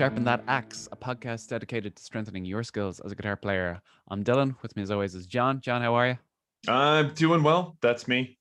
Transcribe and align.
Sharpen 0.00 0.24
That 0.24 0.42
Axe, 0.48 0.88
a 0.92 0.96
podcast 0.96 1.48
dedicated 1.48 1.94
to 1.94 2.02
strengthening 2.02 2.46
your 2.46 2.62
skills 2.62 3.00
as 3.00 3.12
a 3.12 3.14
guitar 3.14 3.36
player. 3.36 3.82
I'm 4.08 4.24
Dylan. 4.24 4.56
With 4.62 4.74
me, 4.74 4.82
as 4.82 4.90
always, 4.90 5.14
is 5.14 5.26
John. 5.26 5.60
John, 5.60 5.82
how 5.82 5.94
are 5.94 6.08
you? 6.08 6.18
I'm 6.68 7.12
doing 7.12 7.42
well. 7.42 7.76
That's 7.82 8.08
me. 8.08 8.38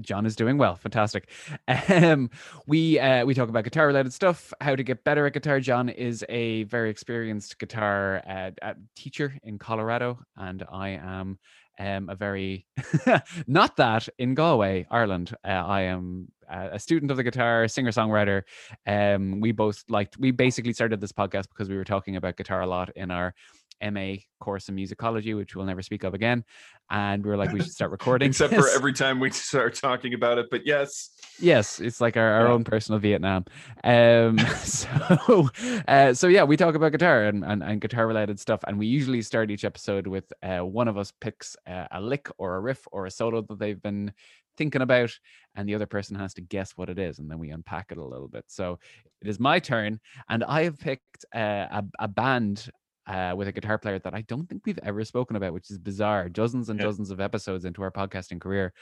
John 0.00 0.26
is 0.26 0.36
doing 0.36 0.58
well. 0.58 0.76
Fantastic. 0.76 1.28
Um, 1.88 2.30
we 2.68 3.00
uh, 3.00 3.24
we 3.24 3.34
talk 3.34 3.48
about 3.48 3.64
guitar 3.64 3.88
related 3.88 4.12
stuff, 4.12 4.52
how 4.60 4.76
to 4.76 4.84
get 4.84 5.02
better 5.02 5.26
at 5.26 5.32
guitar. 5.32 5.58
John 5.58 5.88
is 5.88 6.24
a 6.28 6.62
very 6.64 6.88
experienced 6.88 7.58
guitar 7.58 8.22
uh, 8.28 8.50
uh, 8.62 8.74
teacher 8.94 9.36
in 9.42 9.58
Colorado, 9.58 10.20
and 10.36 10.64
I 10.70 10.90
am 10.90 11.40
um, 11.80 12.10
a 12.10 12.14
very 12.14 12.66
not 13.46 13.76
that 13.76 14.08
in 14.18 14.34
Galway, 14.34 14.86
Ireland. 14.90 15.34
Uh, 15.42 15.48
I 15.48 15.82
am 15.82 16.28
a 16.48 16.78
student 16.78 17.10
of 17.10 17.16
the 17.16 17.22
guitar, 17.24 17.66
singer 17.68 17.90
songwriter. 17.90 18.42
Um, 18.86 19.40
we 19.40 19.52
both 19.52 19.82
liked. 19.88 20.18
We 20.18 20.30
basically 20.30 20.74
started 20.74 21.00
this 21.00 21.12
podcast 21.12 21.48
because 21.48 21.68
we 21.68 21.76
were 21.76 21.84
talking 21.84 22.16
about 22.16 22.36
guitar 22.36 22.60
a 22.60 22.66
lot 22.66 22.90
in 22.96 23.10
our 23.10 23.34
MA 23.82 24.16
course 24.40 24.68
in 24.68 24.76
musicology, 24.76 25.36
which 25.36 25.54
we'll 25.54 25.66
never 25.66 25.82
speak 25.82 26.04
of 26.04 26.14
again. 26.14 26.44
And 26.90 27.24
we 27.24 27.30
were 27.30 27.36
like, 27.36 27.52
we 27.52 27.60
should 27.60 27.72
start 27.72 27.90
recording. 27.92 28.28
Except 28.28 28.54
for 28.54 28.68
every 28.70 28.92
time 28.92 29.20
we 29.20 29.30
start 29.30 29.74
talking 29.74 30.14
about 30.14 30.38
it. 30.38 30.46
But 30.50 30.66
yes. 30.66 31.10
Yes, 31.38 31.80
it's 31.80 32.00
like 32.00 32.16
our, 32.16 32.32
our 32.32 32.46
yeah. 32.46 32.52
own 32.52 32.64
personal 32.64 32.98
Vietnam. 32.98 33.44
Um, 33.84 34.38
so, 34.64 35.48
uh, 35.86 36.12
so 36.14 36.26
yeah, 36.26 36.44
we 36.44 36.56
talk 36.56 36.74
about 36.74 36.92
guitar 36.92 37.24
and, 37.24 37.44
and, 37.44 37.62
and, 37.62 37.80
guitar 37.80 38.06
related 38.06 38.38
stuff. 38.40 38.60
And 38.66 38.78
we 38.78 38.86
usually 38.86 39.22
start 39.22 39.50
each 39.50 39.64
episode 39.64 40.06
with 40.06 40.32
uh, 40.42 40.58
one 40.58 40.88
of 40.88 40.98
us 40.98 41.12
picks 41.20 41.56
uh, 41.66 41.86
a 41.92 42.00
lick 42.00 42.28
or 42.38 42.56
a 42.56 42.60
riff 42.60 42.86
or 42.92 43.06
a 43.06 43.10
solo 43.10 43.42
that 43.42 43.58
they've 43.58 43.80
been 43.80 44.12
thinking 44.56 44.82
about 44.82 45.10
and 45.54 45.66
the 45.66 45.74
other 45.74 45.86
person 45.86 46.14
has 46.14 46.34
to 46.34 46.42
guess 46.42 46.72
what 46.72 46.90
it 46.90 46.98
is 46.98 47.18
and 47.18 47.30
then 47.30 47.38
we 47.38 47.48
unpack 47.48 47.86
it 47.90 47.96
a 47.96 48.04
little 48.04 48.28
bit 48.28 48.44
so 48.46 48.78
it 49.22 49.28
is 49.28 49.40
my 49.40 49.58
turn 49.58 49.98
and 50.28 50.44
i 50.44 50.64
have 50.64 50.78
picked 50.78 51.24
uh, 51.34 51.66
a, 51.70 51.84
a 52.00 52.08
band 52.08 52.68
uh, 53.10 53.34
with 53.34 53.48
a 53.48 53.52
guitar 53.52 53.76
player 53.76 53.98
that 53.98 54.14
I 54.14 54.20
don't 54.22 54.48
think 54.48 54.64
we've 54.64 54.78
ever 54.84 55.04
spoken 55.04 55.34
about, 55.34 55.52
which 55.52 55.68
is 55.70 55.78
bizarre. 55.78 56.28
Dozens 56.28 56.68
and 56.68 56.78
yeah. 56.78 56.86
dozens 56.86 57.10
of 57.10 57.20
episodes 57.20 57.64
into 57.64 57.82
our 57.82 57.90
podcasting 57.90 58.40
career, 58.40 58.72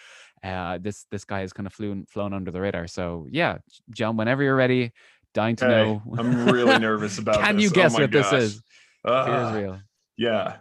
uh, 0.45 0.79
this 0.79 1.07
this 1.11 1.25
guy 1.25 1.41
has 1.41 1.55
kind 1.55 1.67
of 1.67 1.73
flown 1.73 2.05
flown 2.05 2.35
under 2.35 2.51
the 2.51 2.61
radar. 2.61 2.87
So 2.87 3.27
yeah, 3.31 3.59
John, 3.91 4.19
whenever 4.19 4.43
you're 4.43 4.55
ready, 4.55 4.93
dying 5.33 5.57
to 5.57 5.65
hey, 5.65 5.71
know. 5.71 6.03
I'm 6.19 6.45
really 6.47 6.79
nervous 6.79 7.19
about. 7.23 7.41
Can 7.41 7.57
this. 7.57 7.65
you 7.65 7.71
guess 7.71 7.95
oh 7.95 8.03
what 8.03 8.11
gosh. 8.11 8.31
this 8.31 8.43
is? 8.43 8.63
Uh, 9.03 9.53
real. 9.57 9.81
Yeah. 10.19 10.57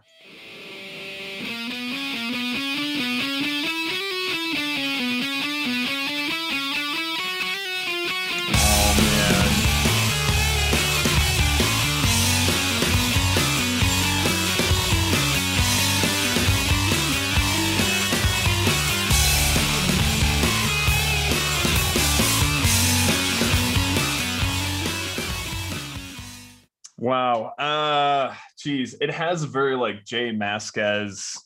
Wow. 27.08 27.54
Uh 27.58 28.36
geez. 28.60 28.96
It 29.00 29.12
has 29.12 29.44
very 29.44 29.76
like 29.76 30.04
J 30.04 30.32
Mascis 30.32 31.38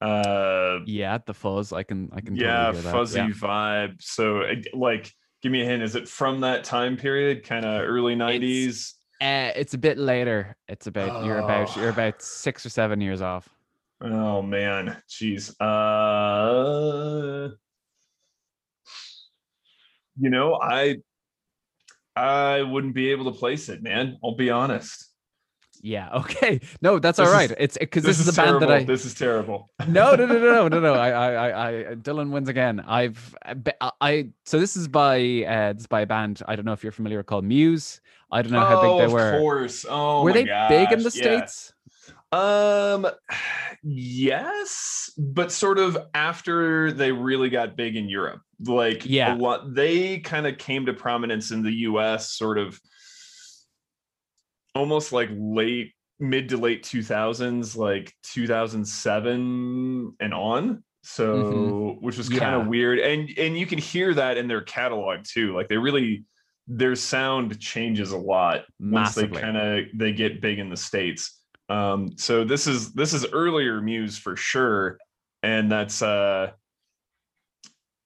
uh 0.00 0.80
yeah, 0.86 1.18
the 1.24 1.32
fuzz. 1.32 1.72
I 1.72 1.84
can 1.84 2.10
I 2.12 2.20
can 2.20 2.34
yeah, 2.34 2.72
totally 2.72 2.82
fuzzy 2.82 3.20
yeah. 3.20 3.28
vibe. 3.28 4.02
So 4.02 4.42
like 4.72 5.12
give 5.40 5.52
me 5.52 5.62
a 5.62 5.64
hint. 5.64 5.84
Is 5.84 5.94
it 5.94 6.08
from 6.08 6.40
that 6.40 6.64
time 6.64 6.96
period, 6.96 7.44
kind 7.44 7.64
of 7.64 7.82
early 7.82 8.16
90s? 8.16 8.66
It's, 8.66 8.94
uh, 9.20 9.52
it's 9.54 9.74
a 9.74 9.78
bit 9.78 9.98
later. 9.98 10.56
It's 10.66 10.88
about 10.88 11.22
oh. 11.22 11.24
you're 11.24 11.38
about 11.38 11.76
you're 11.76 11.90
about 11.90 12.20
six 12.20 12.66
or 12.66 12.70
seven 12.70 13.00
years 13.00 13.22
off. 13.22 13.48
Oh 14.00 14.42
man, 14.42 15.00
jeez. 15.08 15.54
Uh 15.60 17.50
you 20.18 20.30
know, 20.30 20.58
I 20.60 20.96
I 22.16 22.62
wouldn't 22.62 22.94
be 22.94 23.10
able 23.10 23.32
to 23.32 23.38
place 23.38 23.68
it, 23.68 23.82
man. 23.82 24.18
I'll 24.22 24.36
be 24.36 24.50
honest. 24.50 25.10
Yeah. 25.84 26.08
Okay. 26.24 26.60
No, 26.80 26.98
that's 26.98 27.18
this 27.18 27.28
all 27.28 27.32
right. 27.32 27.50
Is, 27.50 27.56
it's 27.58 27.78
because 27.78 28.02
this, 28.02 28.16
this, 28.16 28.26
is, 28.26 28.38
a 28.38 28.42
band 28.42 28.62
that 28.62 28.70
I. 28.70 28.84
This 28.84 29.04
is 29.04 29.14
terrible. 29.14 29.70
No, 29.86 30.14
no, 30.14 30.24
no, 30.24 30.38
no, 30.38 30.68
no, 30.68 30.68
no, 30.68 30.80
no. 30.80 30.94
I, 31.00 31.10
I, 31.10 31.68
I, 31.68 31.72
Dylan 31.96 32.30
wins 32.30 32.48
again. 32.48 32.80
I've, 32.80 33.36
I. 34.00 34.30
So 34.46 34.58
this 34.58 34.76
is 34.76 34.88
by, 34.88 35.44
uh, 35.46 35.74
this 35.74 35.82
is 35.82 35.86
by 35.86 36.00
a 36.00 36.06
band. 36.06 36.42
I 36.48 36.56
don't 36.56 36.64
know 36.64 36.72
if 36.72 36.82
you're 36.82 36.92
familiar 36.92 37.22
called 37.22 37.44
Muse. 37.44 38.00
I 38.32 38.40
don't 38.40 38.52
know 38.52 38.60
how 38.60 38.80
oh, 38.80 38.98
big 38.98 39.08
they 39.08 39.12
were. 39.12 39.34
Of 39.34 39.40
course. 39.40 39.84
Oh, 39.88 40.22
were 40.22 40.32
they 40.32 40.44
gosh. 40.44 40.70
big 40.70 40.92
in 40.92 41.00
the 41.00 41.12
yeah. 41.14 41.38
states? 41.38 41.73
Um, 42.34 43.06
yes, 43.84 45.12
but 45.16 45.52
sort 45.52 45.78
of 45.78 45.96
after 46.14 46.90
they 46.90 47.12
really 47.12 47.48
got 47.48 47.76
big 47.76 47.94
in 47.94 48.08
Europe. 48.08 48.40
Like, 48.64 49.06
yeah, 49.06 49.34
a 49.34 49.36
lot, 49.36 49.72
they 49.72 50.18
kind 50.18 50.46
of 50.46 50.58
came 50.58 50.86
to 50.86 50.94
prominence 50.94 51.52
in 51.52 51.62
the 51.62 51.72
U.S. 51.72 52.32
Sort 52.32 52.58
of, 52.58 52.80
almost 54.74 55.12
like 55.12 55.28
late, 55.32 55.92
mid 56.18 56.48
to 56.48 56.56
late 56.56 56.82
two 56.82 57.04
thousands, 57.04 57.76
like 57.76 58.12
two 58.24 58.48
thousand 58.48 58.84
seven 58.84 60.16
and 60.18 60.34
on. 60.34 60.82
So, 61.02 61.36
mm-hmm. 61.36 62.04
which 62.04 62.18
was 62.18 62.28
kind 62.28 62.56
of 62.56 62.62
yeah. 62.62 62.68
weird, 62.68 62.98
and 62.98 63.30
and 63.38 63.56
you 63.56 63.66
can 63.66 63.78
hear 63.78 64.12
that 64.12 64.38
in 64.38 64.48
their 64.48 64.62
catalog 64.62 65.20
too. 65.22 65.54
Like 65.54 65.68
they 65.68 65.76
really 65.76 66.24
their 66.66 66.96
sound 66.96 67.60
changes 67.60 68.10
a 68.10 68.18
lot 68.18 68.62
Massively. 68.80 69.28
once 69.28 69.36
they 69.36 69.40
kind 69.40 69.56
of 69.56 69.84
they 69.94 70.12
get 70.12 70.40
big 70.40 70.58
in 70.58 70.70
the 70.70 70.76
states 70.76 71.43
um 71.68 72.10
so 72.16 72.44
this 72.44 72.66
is 72.66 72.92
this 72.92 73.14
is 73.14 73.26
earlier 73.32 73.80
muse 73.80 74.18
for 74.18 74.36
sure 74.36 74.98
and 75.42 75.70
that's 75.70 76.02
uh 76.02 76.50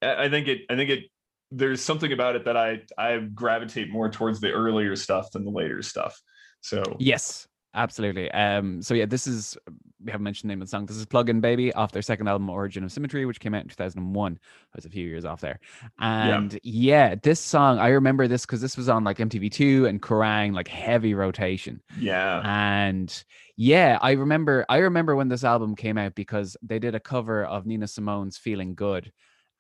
i 0.03 0.29
think 0.29 0.47
it 0.47 0.61
i 0.71 0.77
think 0.77 0.91
it 0.91 1.05
there's 1.51 1.81
something 1.81 2.13
about 2.13 2.37
it 2.37 2.45
that 2.45 2.57
i 2.57 2.81
i 2.99 3.19
gravitate 3.19 3.91
more 3.91 4.11
towards 4.11 4.41
the 4.41 4.51
earlier 4.51 4.95
stuff 4.95 5.31
than 5.33 5.45
the 5.45 5.51
later 5.51 5.83
stuff. 5.83 6.21
So 6.61 6.83
yes 6.99 7.47
absolutely. 7.75 8.31
Um 8.33 8.83
so 8.83 8.95
yeah 8.95 9.07
this 9.07 9.27
is 9.27 9.57
we 10.05 10.13
haven't 10.13 10.25
mentioned 10.25 10.49
the 10.49 10.53
name 10.53 10.63
of 10.63 10.69
the 10.69 10.71
song. 10.71 10.87
This 10.87 10.97
is 10.97 11.07
plug-in 11.07 11.41
baby 11.41 11.73
off 11.73 11.93
their 11.93 12.03
second 12.03 12.29
album 12.29 12.49
origin 12.51 12.85
of 12.85 12.93
symmetry 12.93 13.27
which 13.27 13.41
came 13.41 13.55
out 13.55 13.63
in 13.63 13.69
2001 13.69 14.39
i 14.43 14.77
was 14.77 14.85
a 14.85 14.89
few 14.89 15.07
years 15.07 15.25
off 15.25 15.41
there. 15.41 15.61
And 15.99 16.53
yeah, 16.63 17.09
yeah 17.11 17.15
this 17.23 17.41
song 17.41 17.79
i 17.79 17.89
remember 17.89 18.29
this 18.29 18.47
because 18.47 18.61
this 18.61 18.77
was 18.77 18.89
on 18.89 19.05
like 19.05 19.19
mtv2 19.19 19.89
and 19.89 20.01
kerrang! 20.01 20.55
Like 20.55 20.69
heavy 20.69 21.15
rotation. 21.15 21.83
Yeah. 21.99 22.43
And 22.45 23.25
yeah 23.57 23.99
i 24.01 24.13
remember 24.13 24.65
i 24.69 24.79
remember 24.79 25.17
when 25.17 25.29
this 25.29 25.43
album 25.45 25.75
came 25.75 25.99
out 25.99 26.15
because 26.15 26.57
they 26.63 26.79
did 26.79 26.95
a 26.95 27.01
cover 27.01 27.45
of 27.45 27.67
nina 27.67 27.89
simone's 27.89 28.39
feeling 28.39 28.75
good. 28.75 29.13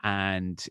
And 0.04 0.64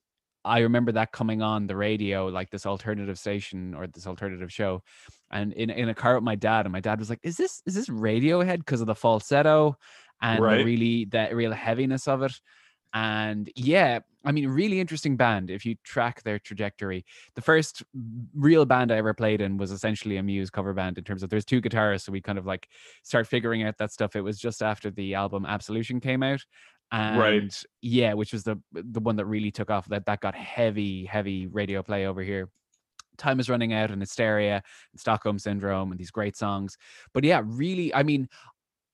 I 0.48 0.60
remember 0.60 0.92
that 0.94 1.12
coming 1.12 1.42
on 1.42 1.68
the 1.68 1.76
radio, 1.76 2.28
like 2.28 2.50
this 2.50 2.66
alternative 2.66 3.20
station 3.20 3.74
or 3.76 3.88
this 3.88 4.08
alternative 4.08 4.52
show, 4.52 4.84
and 5.32 5.54
in, 5.54 5.70
in 5.70 5.90
a 5.90 5.94
car 5.94 6.16
with 6.16 6.24
my 6.24 6.36
dad, 6.36 6.66
and 6.66 6.74
my 6.74 6.80
dad 6.80 7.00
was 7.00 7.10
like, 7.10 7.20
"Is 7.24 7.38
this 7.38 7.62
is 7.66 7.76
this 7.76 7.90
Radiohead 7.90 8.60
because 8.60 8.82
of 8.82 8.88
the 8.88 8.96
falsetto 8.96 9.78
and 10.22 10.42
right. 10.42 10.58
the 10.58 10.64
really 10.64 11.06
that 11.06 11.36
real 11.36 11.52
heaviness 11.52 12.08
of 12.08 12.24
it?" 12.24 12.34
And 12.94 13.52
yeah, 13.56 14.00
I 14.26 14.32
mean, 14.32 14.48
really 14.48 14.80
interesting 14.80 15.16
band 15.16 15.50
if 15.50 15.66
you 15.66 15.76
track 15.84 16.24
their 16.24 16.40
trajectory. 16.40 17.06
The 17.36 17.42
first 17.42 17.84
real 18.36 18.66
band 18.66 18.92
I 18.92 18.98
ever 18.98 19.14
played 19.14 19.40
in 19.40 19.58
was 19.58 19.72
essentially 19.72 20.18
a 20.18 20.24
Muse 20.24 20.50
cover 20.50 20.74
band 20.74 20.98
in 20.98 21.04
terms 21.04 21.24
of 21.24 21.30
there's 21.30 21.46
two 21.46 21.62
guitarists, 21.62 22.02
so 22.02 22.12
we 22.12 22.22
kind 22.22 22.38
of 22.38 22.46
like 22.46 22.68
start 23.04 23.28
figuring 23.28 23.64
out 23.64 23.78
that 23.78 23.92
stuff. 23.92 24.16
It 24.16 24.22
was 24.22 24.40
just 24.40 24.62
after 24.62 24.90
the 24.90 25.16
album 25.16 25.46
Absolution 25.46 26.00
came 26.00 26.24
out, 26.24 26.44
and 26.92 27.20
right. 27.20 27.64
yeah 27.82 28.14
which 28.14 28.32
was 28.32 28.44
the 28.44 28.58
the 28.72 29.00
one 29.00 29.18
that 29.18 29.26
really 29.26 29.52
took 29.52 29.70
off 29.70 29.88
that 29.90 30.06
that 30.06 30.22
got 30.22 30.36
heavy 30.36 31.06
heavy 31.06 31.48
radio 31.48 31.84
play 31.84 32.06
over 32.06 32.22
here. 32.22 32.50
Time 33.18 33.40
is 33.40 33.50
running 33.50 33.74
out 33.74 33.90
and 33.90 34.02
hysteria 34.02 34.62
and 34.92 35.00
stockholm 35.00 35.40
syndrome 35.40 35.92
and 35.92 36.00
these 36.00 36.12
great 36.12 36.38
songs. 36.38 36.78
But 37.14 37.24
yeah 37.24 37.42
really 37.44 37.94
i 37.94 38.04
mean 38.04 38.30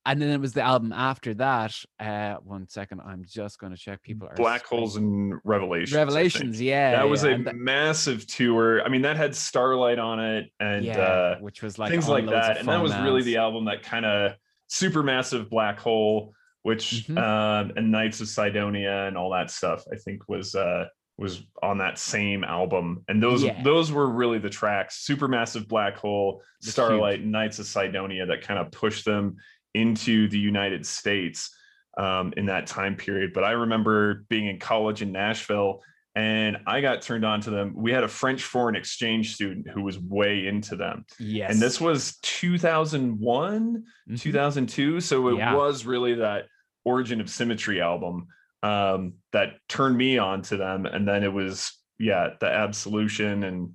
and 0.06 0.22
then 0.22 0.30
it 0.30 0.40
was 0.40 0.54
the 0.54 0.62
album 0.62 0.92
after 0.92 1.34
that 1.34 1.74
uh 2.00 2.36
one 2.44 2.68
second 2.68 3.02
i'm 3.06 3.24
just 3.26 3.58
going 3.60 3.72
to 3.72 3.78
check 3.78 4.02
people 4.02 4.28
are 4.28 4.36
black 4.36 4.66
holes 4.66 4.96
and 4.98 5.40
revelations 5.44 5.94
revelations 5.94 6.62
yeah 6.62 6.92
that 6.92 7.08
was 7.08 7.24
yeah. 7.24 7.32
a 7.32 7.44
that, 7.44 7.56
massive 7.56 8.26
tour. 8.28 8.84
I 8.84 8.90
mean 8.90 9.04
that 9.04 9.18
had 9.18 9.36
starlight 9.36 10.00
on 10.00 10.20
it 10.20 10.50
and 10.60 10.86
yeah, 10.86 11.00
uh 11.00 11.38
which 11.40 11.62
was 11.62 11.80
like 11.80 11.90
things 11.90 12.08
like 12.08 12.26
that 12.28 12.58
and 12.58 12.68
that 12.68 12.82
was 12.82 12.94
really 12.98 13.24
the 13.24 13.38
album 13.38 13.66
that 13.66 13.84
kind 13.84 14.06
of 14.06 14.34
super 14.68 15.04
massive 15.04 15.50
black 15.50 15.80
hole 15.80 16.34
which 16.64 17.06
Mhm. 17.08 17.18
um, 17.18 17.72
and 17.76 17.92
Knights 17.92 18.20
of 18.22 18.28
Cydonia 18.28 19.06
and 19.08 19.18
all 19.18 19.30
that 19.32 19.52
stuff 19.52 19.84
I 19.92 19.98
think 19.98 20.28
was 20.28 20.56
uh 20.56 20.88
was 21.18 21.46
on 21.62 21.78
that 21.78 22.00
same 22.00 22.44
album 22.44 23.04
and 23.08 23.22
those 23.22 23.44
Yeah. 23.44 23.62
those 23.62 23.92
were 23.92 24.10
really 24.10 24.40
the 24.40 24.50
tracks 24.50 25.06
Supermassive 25.08 25.68
Black 25.68 25.96
Hole 25.98 26.42
Starlight 26.62 27.20
and 27.20 27.32
Knights 27.32 27.60
of 27.60 27.68
Cydonia 27.68 28.26
that 28.26 28.42
kind 28.42 28.60
of 28.60 28.72
pushed 28.72 29.06
them 29.06 29.36
into 29.76 30.28
the 30.30 30.40
United 30.40 30.86
States 30.86 31.56
um, 32.00 32.34
in 32.36 32.48
that 32.48 32.66
time 32.66 32.96
period 32.96 33.32
but 33.34 33.44
I 33.44 33.52
remember 33.52 34.26
being 34.30 34.48
in 34.48 34.58
college 34.60 35.02
in 35.04 35.12
Nashville 35.12 35.84
and 36.16 36.58
I 36.68 36.82
got 36.82 37.02
turned 37.02 37.26
on 37.26 37.42
to 37.42 37.50
them. 37.50 37.74
We 37.76 37.92
had 37.92 38.04
a 38.04 38.08
French 38.08 38.44
foreign 38.44 38.76
exchange 38.76 39.34
student 39.34 39.68
who 39.68 39.82
was 39.82 39.98
way 39.98 40.46
into 40.46 40.76
them. 40.76 41.06
Yes. 41.20 41.52
And 41.52 41.60
this 41.60 41.82
was 41.82 42.18
2001, 42.22 43.84
Mhm. 44.10 44.20
2002. 44.20 45.00
So 45.00 45.30
it 45.30 45.38
Yeah. 45.38 45.56
was 45.56 45.86
really 45.88 46.14
that 46.16 46.46
Origin 46.86 47.22
of 47.22 47.30
Symmetry 47.30 47.82
album 47.82 48.28
um, 48.62 49.14
that 49.32 49.56
turned 49.68 49.98
me 49.98 50.18
on 50.18 50.42
to 50.44 50.58
them. 50.58 50.86
And 50.86 51.08
then 51.08 51.24
it 51.24 51.32
was, 51.32 51.78
yeah, 52.00 52.30
the 52.40 52.48
Absolution. 52.48 53.44
And 53.44 53.74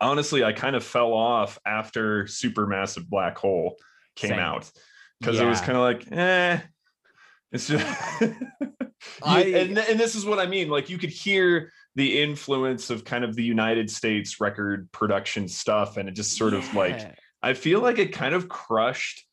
honestly, 0.00 0.44
I 0.44 0.52
kind 0.52 0.76
of 0.76 0.84
fell 0.84 1.12
off 1.12 1.58
after 1.64 2.24
Supermassive 2.24 3.06
Black 3.08 3.38
Hole 3.38 3.76
came 4.16 4.30
Same. 4.30 4.38
out 4.38 4.70
because 5.20 5.40
it 5.40 5.46
was 5.46 5.60
kind 5.60 5.76
of 5.76 5.82
like, 5.82 6.10
eh. 6.12 6.60
It's 7.50 7.68
just, 7.68 7.86
I- 9.22 9.44
and, 9.44 9.78
and 9.78 9.98
this 9.98 10.14
is 10.14 10.26
what 10.26 10.38
I 10.38 10.46
mean. 10.46 10.68
Like 10.68 10.90
you 10.90 10.98
could 10.98 11.10
hear 11.10 11.72
the 11.94 12.20
influence 12.20 12.90
of 12.90 13.04
kind 13.04 13.24
of 13.24 13.34
the 13.34 13.42
United 13.42 13.90
States 13.90 14.40
record 14.40 14.90
production 14.92 15.48
stuff, 15.48 15.96
and 15.96 16.08
it 16.08 16.12
just 16.12 16.36
sort 16.36 16.54
of 16.54 16.74
like 16.74 17.16
I 17.42 17.54
feel 17.54 17.80
like 17.80 17.98
it 17.98 18.12
kind 18.12 18.34
of 18.34 18.48
crushed 18.48 19.24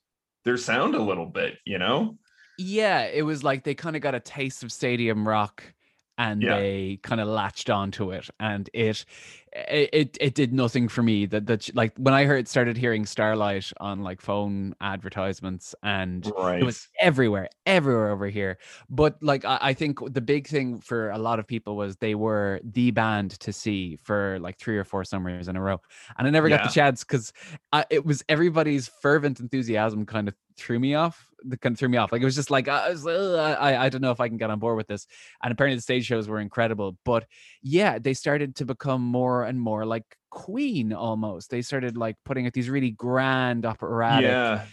their 0.46 0.57
sound 0.57 0.96
a 0.96 1.02
little 1.02 1.25
bit, 1.25 1.57
you 1.66 1.78
know? 1.78 2.18
Yeah, 2.57 3.04
it 3.04 3.24
was 3.24 3.44
like 3.44 3.63
they 3.63 3.75
kind 3.75 3.96
of 3.96 4.02
got 4.02 4.16
a 4.16 4.19
taste 4.19 4.63
of 4.63 4.72
stadium 4.72 5.28
rock 5.28 5.74
and 6.18 6.48
Yeah. 6.48 6.48
they 6.48 6.98
kind 7.04 7.19
of 7.19 7.28
latched 7.28 7.69
onto 7.69 8.12
it 8.12 8.30
and 8.40 8.69
it 8.74 9.04
it 9.52 10.18
it, 10.22 10.34
did 10.34 10.54
nothing 10.54 10.88
for 10.88 11.04
me 11.04 11.25
that 11.25 11.46
that 11.48 11.69
like 11.75 11.94
when 11.98 12.13
I 12.13 12.24
heard 12.24 12.48
started 12.48 12.78
hearing 12.78 13.06
Starlight 13.06 13.74
on 13.81 14.02
like 14.02 14.22
phone 14.22 14.75
advertisements 14.80 15.75
and 15.84 16.31
Right. 16.36 16.62
it 16.62 16.63
was 16.63 16.88
everywhere 17.02 17.50
everywhere 17.66 18.12
over 18.12 18.28
here 18.30 18.57
but 18.90 19.22
like 19.22 19.44
I, 19.44 19.57
I 19.62 19.74
think 19.74 20.00
the 20.13 20.22
big 20.22 20.48
thing 20.48 20.80
for 20.80 21.10
a 21.10 21.18
lot 21.18 21.40
of 21.40 21.48
people 21.48 21.75
was 21.75 21.98
they 21.98 22.16
were 22.16 22.62
the 22.63 22.92
band 22.92 23.31
to 23.42 23.52
see 23.52 23.98
for 23.98 24.40
like 24.40 24.57
three 24.57 24.78
or 24.78 24.86
four 24.86 25.04
summers 25.04 25.50
in 25.50 25.57
a 25.57 25.62
row 25.62 25.81
and 26.18 26.28
i 26.28 26.30
never 26.30 26.48
got 26.48 26.63
the 26.63 26.69
chance 26.69 27.04
because 27.04 27.34
uh, 27.74 27.84
it 27.90 28.06
was 28.06 28.24
everybody's 28.30 28.88
fervent 28.88 29.42
enthusiasm 29.42 30.06
kind 30.06 30.30
of 30.30 30.36
threw 30.56 30.80
me 30.80 30.96
off 30.96 31.30
the 31.47 31.57
kind 31.57 31.74
of 31.74 31.80
threw 31.80 31.89
me 31.89 31.97
off 31.97 32.12
like 32.12 32.21
it 32.21 32.25
was 32.25 32.36
just 32.36 32.51
like 32.51 32.68
I, 32.68 32.89
was, 32.89 33.06
"Ugh, 33.06 33.36
I, 33.59 33.86
I 33.86 33.89
don't 33.89 34.01
know 34.01 34.12
if 34.12 34.19
i 34.19 34.27
can 34.27 34.38
get 34.38 34.50
on 34.50 34.59
board 34.59 34.77
with 34.77 34.88
this 34.88 35.07
and 35.44 35.51
apparently 35.51 35.75
the 35.75 35.81
stage 35.81 36.06
shows 36.06 36.27
were 36.27 36.39
incredible 36.39 36.97
but 37.06 37.25
yeah 37.62 38.00
they 38.00 38.13
started 38.13 38.56
to 38.57 38.65
become 38.65 39.01
more 39.01 39.44
and 39.44 39.59
more 39.59 39.86
like 39.86 40.03
queen 40.30 40.92
almost 40.94 41.50
they 41.50 41.62
started 41.62 41.97
like 41.97 42.15
putting 42.25 42.45
out 42.45 42.53
these 42.53 42.69
really 42.69 42.92
grand 42.92 43.65
operatic 43.65 44.30
yeah. 44.30 44.65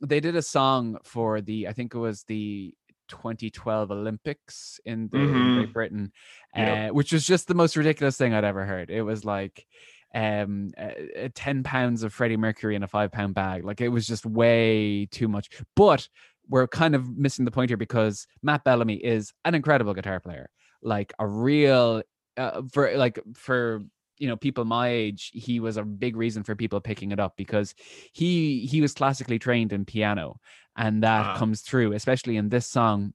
they 0.00 0.20
did 0.20 0.34
a 0.36 0.42
song 0.42 0.98
for 1.04 1.40
the 1.40 1.68
I 1.68 1.72
think 1.72 1.94
it 1.94 1.98
was 1.98 2.24
the 2.24 2.74
2012 3.08 3.90
Olympics 3.90 4.80
in, 4.84 5.08
the, 5.12 5.18
Mhm. 5.18 5.56
Great 5.56 5.72
Britain, 5.72 6.12
Yep. 6.56 6.90
uh, 6.90 6.94
which 6.94 7.12
was 7.12 7.26
just 7.26 7.46
the 7.48 7.54
most 7.54 7.76
ridiculous 7.76 8.16
thing 8.16 8.32
I'd 8.32 8.44
ever 8.44 8.64
heard. 8.64 8.90
It 8.90 9.02
was 9.02 9.24
like 9.24 9.66
um 10.14 10.70
uh, 10.78 11.24
uh, 11.24 11.28
10 11.34 11.62
pounds 11.64 12.02
of 12.02 12.12
Freddie 12.12 12.36
Mercury 12.36 12.76
in 12.76 12.82
a 12.82 12.88
five 12.88 13.10
pound 13.12 13.34
bag. 13.34 13.64
Like 13.64 13.80
it 13.80 13.88
was 13.88 14.06
just 14.06 14.24
way 14.24 15.06
too 15.10 15.28
much. 15.28 15.48
But 15.76 16.08
we're 16.48 16.68
kind 16.68 16.94
of 16.94 17.16
missing 17.16 17.44
the 17.44 17.50
point 17.50 17.70
here 17.70 17.76
because 17.76 18.26
Matt 18.42 18.64
Bellamy 18.64 18.96
is 18.96 19.32
an 19.44 19.54
incredible 19.54 19.94
guitar 19.94 20.20
player. 20.20 20.50
Like 20.82 21.12
a 21.18 21.26
real 21.26 22.02
uh, 22.36 22.62
for 22.72 22.96
like 22.96 23.18
for 23.34 23.80
you 24.18 24.28
know 24.28 24.36
people 24.36 24.64
my 24.64 24.88
age 24.88 25.30
he 25.34 25.58
was 25.58 25.76
a 25.76 25.82
big 25.82 26.14
reason 26.16 26.44
for 26.44 26.54
people 26.54 26.80
picking 26.80 27.10
it 27.10 27.18
up 27.18 27.36
because 27.36 27.74
he 28.12 28.66
he 28.66 28.80
was 28.80 28.94
classically 28.94 29.38
trained 29.38 29.72
in 29.72 29.84
piano. 29.84 30.38
And 30.76 31.02
that 31.02 31.24
Ah. 31.26 31.36
comes 31.38 31.62
through 31.62 31.92
especially 31.92 32.36
in 32.36 32.48
this 32.50 32.66
song 32.66 33.14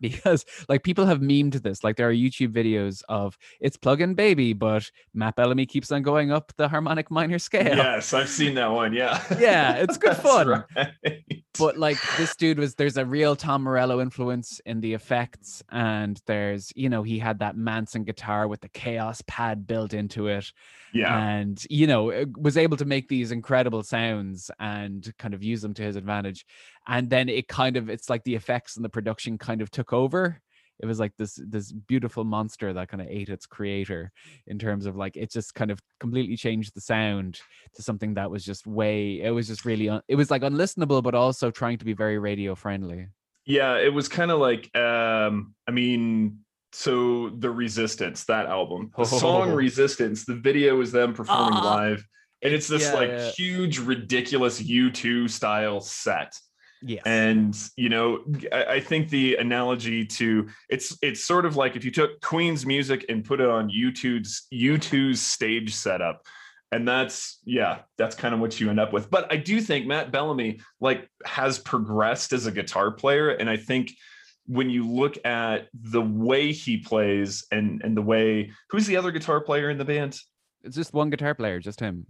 because 0.00 0.44
like 0.68 0.82
people 0.82 1.06
have 1.06 1.20
memed 1.20 1.62
this 1.62 1.82
like 1.82 1.96
there 1.96 2.08
are 2.08 2.12
youtube 2.12 2.52
videos 2.52 3.02
of 3.08 3.36
it's 3.60 3.76
plug-in 3.76 4.14
baby 4.14 4.52
but 4.52 4.90
matt 5.14 5.34
bellamy 5.36 5.66
keeps 5.66 5.90
on 5.90 6.02
going 6.02 6.30
up 6.30 6.52
the 6.56 6.68
harmonic 6.68 7.10
minor 7.10 7.38
scale 7.38 7.76
Yes, 7.76 8.12
I've 8.14 8.28
seen 8.28 8.54
that 8.54 8.70
one. 8.70 8.92
Yeah. 8.92 9.22
Yeah, 9.38 9.74
it's 9.76 9.96
good 9.96 10.16
fun. 10.28 10.64
right. 10.76 10.88
but 11.58 11.76
like 11.76 11.98
this 12.16 12.36
dude 12.36 12.58
was 12.58 12.74
there's 12.74 12.96
a 12.96 13.04
real 13.04 13.34
Tom 13.34 13.62
Morello 13.62 14.00
influence 14.00 14.60
in 14.64 14.80
the 14.80 14.94
effects, 14.94 15.62
and 15.70 16.20
there's 16.26 16.72
you 16.76 16.88
know 16.88 17.02
he 17.02 17.18
had 17.18 17.40
that 17.40 17.56
Manson 17.56 18.04
guitar 18.04 18.46
with 18.46 18.60
the 18.60 18.68
Kaoss 18.68 19.26
pad 19.26 19.66
built 19.66 19.92
into 19.92 20.28
it, 20.28 20.52
yeah. 20.92 21.18
and 21.18 21.62
you 21.68 21.86
know 21.86 22.10
uh, 22.10 22.24
was 22.36 22.56
able 22.56 22.76
to 22.76 22.84
make 22.84 23.08
these 23.08 23.32
incredible 23.32 23.82
sounds 23.82 24.50
and 24.58 25.12
kind 25.18 25.34
of 25.34 25.42
use 25.42 25.60
them 25.62 25.74
to 25.74 25.82
his 25.82 25.96
advantage, 25.96 26.46
and 26.86 27.10
then 27.10 27.28
it 27.28 27.48
kind 27.48 27.76
of 27.76 27.90
it's 27.90 28.08
like 28.08 28.24
the 28.24 28.34
effects 28.34 28.76
and 28.76 28.84
the 28.84 28.90
production 28.90 29.38
kind 29.38 29.60
of 29.60 29.70
took 29.70 29.92
over. 29.92 30.40
It 30.82 30.86
was 30.86 30.98
like 30.98 31.12
this 31.18 31.38
this 31.46 31.72
beautiful 31.72 32.24
monster 32.24 32.72
that 32.72 32.88
kind 32.88 33.00
of 33.02 33.08
ate 33.08 33.28
its 33.28 33.46
creator 33.46 34.10
in 34.46 34.58
terms 34.58 34.86
of 34.86 34.96
like 34.96 35.16
it 35.16 35.30
just 35.30 35.54
kind 35.54 35.70
of 35.70 35.78
completely 36.00 36.36
changed 36.36 36.74
the 36.74 36.80
sound 36.80 37.38
to 37.74 37.82
something 37.82 38.14
that 38.14 38.30
was 38.30 38.44
just 38.44 38.66
way 38.66 39.20
it 39.20 39.30
was 39.30 39.46
just 39.46 39.64
really 39.64 39.88
un, 39.90 40.00
it 40.08 40.16
was 40.16 40.30
like 40.30 40.42
unlistenable 40.42 41.02
but 41.02 41.14
also 41.14 41.50
trying 41.50 41.76
to 41.78 41.84
be 41.84 41.92
very 41.92 42.18
radio 42.18 42.54
friendly 42.54 43.06
Yeah, 43.46 43.76
it 43.76 43.92
was 43.92 44.08
kind 44.08 44.30
of 44.30 44.38
like 44.40 44.74
um 44.76 45.54
I 45.68 45.70
mean 45.72 46.38
so 46.72 47.30
the 47.30 47.50
Resistance 47.50 48.24
that 48.26 48.46
album. 48.46 48.90
The 48.96 49.04
song 49.04 49.50
Oh. 49.50 49.54
Resistance, 49.56 50.24
the 50.24 50.36
video 50.36 50.80
is 50.80 50.92
them 50.92 51.12
performing 51.14 51.58
Ah. 51.60 51.74
live 51.76 52.06
and 52.42 52.54
it's 52.54 52.68
this 52.68 52.84
Yeah, 52.84 52.94
like 52.94 53.10
yeah. 53.10 53.30
huge 53.32 53.78
ridiculous 53.80 54.62
U2 54.62 55.28
style 55.28 55.80
set. 55.80 56.32
Yes 56.82 57.02
And 57.04 57.56
you 57.76 57.88
know, 57.88 58.24
I, 58.52 58.64
I 58.64 58.80
think 58.80 59.08
the 59.08 59.36
analogy 59.36 60.04
to 60.06 60.48
it's 60.68 60.96
it's 61.02 61.24
sort 61.24 61.46
of 61.46 61.56
like 61.56 61.76
if 61.76 61.84
you 61.84 61.90
took 61.90 62.20
Queen's 62.20 62.64
music 62.66 63.04
and 63.08 63.24
put 63.24 63.40
it 63.40 63.48
on 63.48 63.70
YouTube's 63.70 64.46
U2's 64.52 65.20
stage 65.20 65.74
setup. 65.74 66.22
And 66.72 66.86
that's 66.86 67.40
yeah, 67.44 67.80
that's 67.98 68.14
kind 68.14 68.32
of 68.34 68.40
what 68.40 68.60
you 68.60 68.70
end 68.70 68.78
up 68.78 68.92
with. 68.92 69.10
But 69.10 69.32
I 69.32 69.36
do 69.36 69.60
think 69.60 69.86
Matt 69.86 70.12
Bellamy 70.12 70.60
like 70.80 71.08
has 71.24 71.58
progressed 71.58 72.32
as 72.32 72.46
a 72.46 72.52
guitar 72.52 72.92
player. 72.92 73.30
And 73.30 73.50
I 73.50 73.56
think 73.56 73.92
when 74.46 74.70
you 74.70 74.88
look 74.88 75.24
at 75.24 75.68
the 75.74 76.00
way 76.00 76.52
he 76.52 76.76
plays 76.76 77.44
and 77.50 77.82
and 77.82 77.96
the 77.96 78.02
way 78.02 78.52
who's 78.70 78.86
the 78.86 78.96
other 78.96 79.10
guitar 79.10 79.40
player 79.40 79.70
in 79.70 79.78
the 79.78 79.84
band? 79.84 80.18
it's 80.62 80.76
just 80.76 80.92
one 80.92 81.10
guitar 81.10 81.34
player 81.34 81.58
just 81.58 81.80
him 81.80 82.06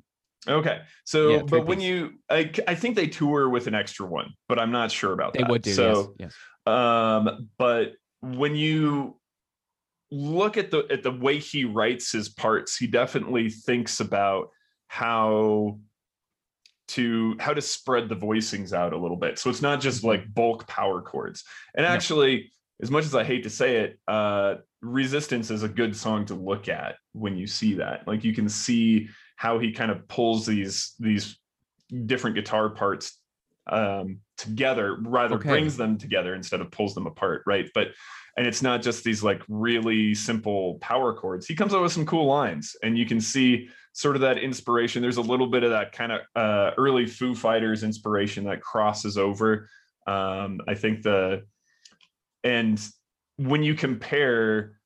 Okay. 0.48 0.80
So, 1.04 1.30
Yeah, 1.30 1.42
but 1.42 1.66
when 1.66 1.80
you, 1.80 2.12
I, 2.30 2.50
I 2.66 2.74
think 2.74 2.96
they 2.96 3.06
tour 3.06 3.48
with 3.48 3.66
an 3.66 3.74
extra 3.74 4.06
one, 4.06 4.32
but 4.48 4.58
I'm 4.58 4.72
not 4.72 4.90
sure 4.90 5.12
about 5.12 5.34
they 5.34 5.40
that. 5.40 5.46
They 5.46 5.50
would 5.50 5.62
do 5.62 5.74
So, 5.74 6.14
yes 6.18 6.34
um, 6.66 7.48
but 7.58 7.94
when 8.20 8.54
you 8.54 9.18
look 10.10 10.56
at 10.56 10.70
the 10.70 10.86
at 10.90 11.02
the 11.02 11.10
way 11.10 11.38
he 11.38 11.64
writes 11.64 12.12
his 12.12 12.28
parts, 12.28 12.76
he 12.76 12.86
definitely 12.86 13.50
thinks 13.50 14.00
about 14.00 14.50
how 14.88 15.78
to 16.88 17.36
how 17.38 17.54
to 17.54 17.62
spread 17.62 18.08
the 18.08 18.16
voicings 18.16 18.72
out 18.72 18.92
a 18.92 18.98
little 18.98 19.16
bit. 19.16 19.38
So 19.38 19.48
it's 19.48 19.62
not 19.62 19.80
just 19.80 20.04
like 20.04 20.32
bulk 20.34 20.66
power 20.66 21.00
chords. 21.00 21.44
And 21.74 21.86
No. 21.86 21.92
actually, 21.92 22.50
as 22.82 22.90
much 22.90 23.04
as 23.04 23.14
I 23.14 23.24
hate 23.24 23.44
to 23.44 23.50
say 23.50 23.76
it, 23.76 23.98
uh, 24.08 24.56
Resistance 24.82 25.50
is 25.50 25.62
a 25.62 25.68
good 25.68 25.94
song 25.94 26.24
to 26.26 26.34
look 26.34 26.68
at 26.68 26.96
when 27.12 27.36
you 27.36 27.46
see 27.46 27.74
that. 27.74 28.08
Like 28.08 28.24
you 28.24 28.34
can 28.34 28.48
see 28.48 29.08
how 29.40 29.58
he 29.58 29.72
kind 29.72 29.90
of 29.90 30.06
pulls 30.06 30.44
these 30.44 30.94
these 31.00 31.38
different 32.04 32.36
guitar 32.36 32.68
parts 32.68 33.18
um 33.68 34.18
together 34.36 34.98
rather 35.00 35.36
Okay. 35.36 35.48
brings 35.48 35.78
them 35.78 35.96
together 35.96 36.34
instead 36.34 36.60
of 36.60 36.70
pulls 36.70 36.94
them 36.94 37.06
apart 37.06 37.42
right? 37.46 37.66
But 37.72 37.88
and 38.36 38.46
it's 38.46 38.60
not 38.60 38.82
just 38.82 39.02
these 39.02 39.22
like 39.22 39.40
really 39.48 40.14
simple 40.14 40.74
power 40.82 41.14
chords. 41.14 41.46
He 41.46 41.54
comes 41.54 41.72
up 41.72 41.80
with 41.80 41.90
some 41.90 42.04
cool 42.04 42.26
lines 42.26 42.76
and 42.82 42.98
you 42.98 43.06
can 43.06 43.18
see 43.18 43.70
sort 43.94 44.14
of 44.14 44.20
that 44.20 44.36
inspiration. 44.36 45.00
There's 45.00 45.16
a 45.16 45.22
little 45.32 45.46
bit 45.46 45.62
of 45.64 45.70
that 45.70 45.92
kind 45.92 46.12
of 46.12 46.20
uh 46.36 46.72
early 46.76 47.06
foo 47.06 47.34
fighters 47.34 47.82
inspiration 47.82 48.44
that 48.44 48.60
crosses 48.60 49.16
over 49.16 49.70
um 50.06 50.60
i 50.68 50.74
think 50.74 51.02
the 51.02 51.42
and 52.44 52.78
when 53.36 53.62
you 53.62 53.74
compare 53.74 54.76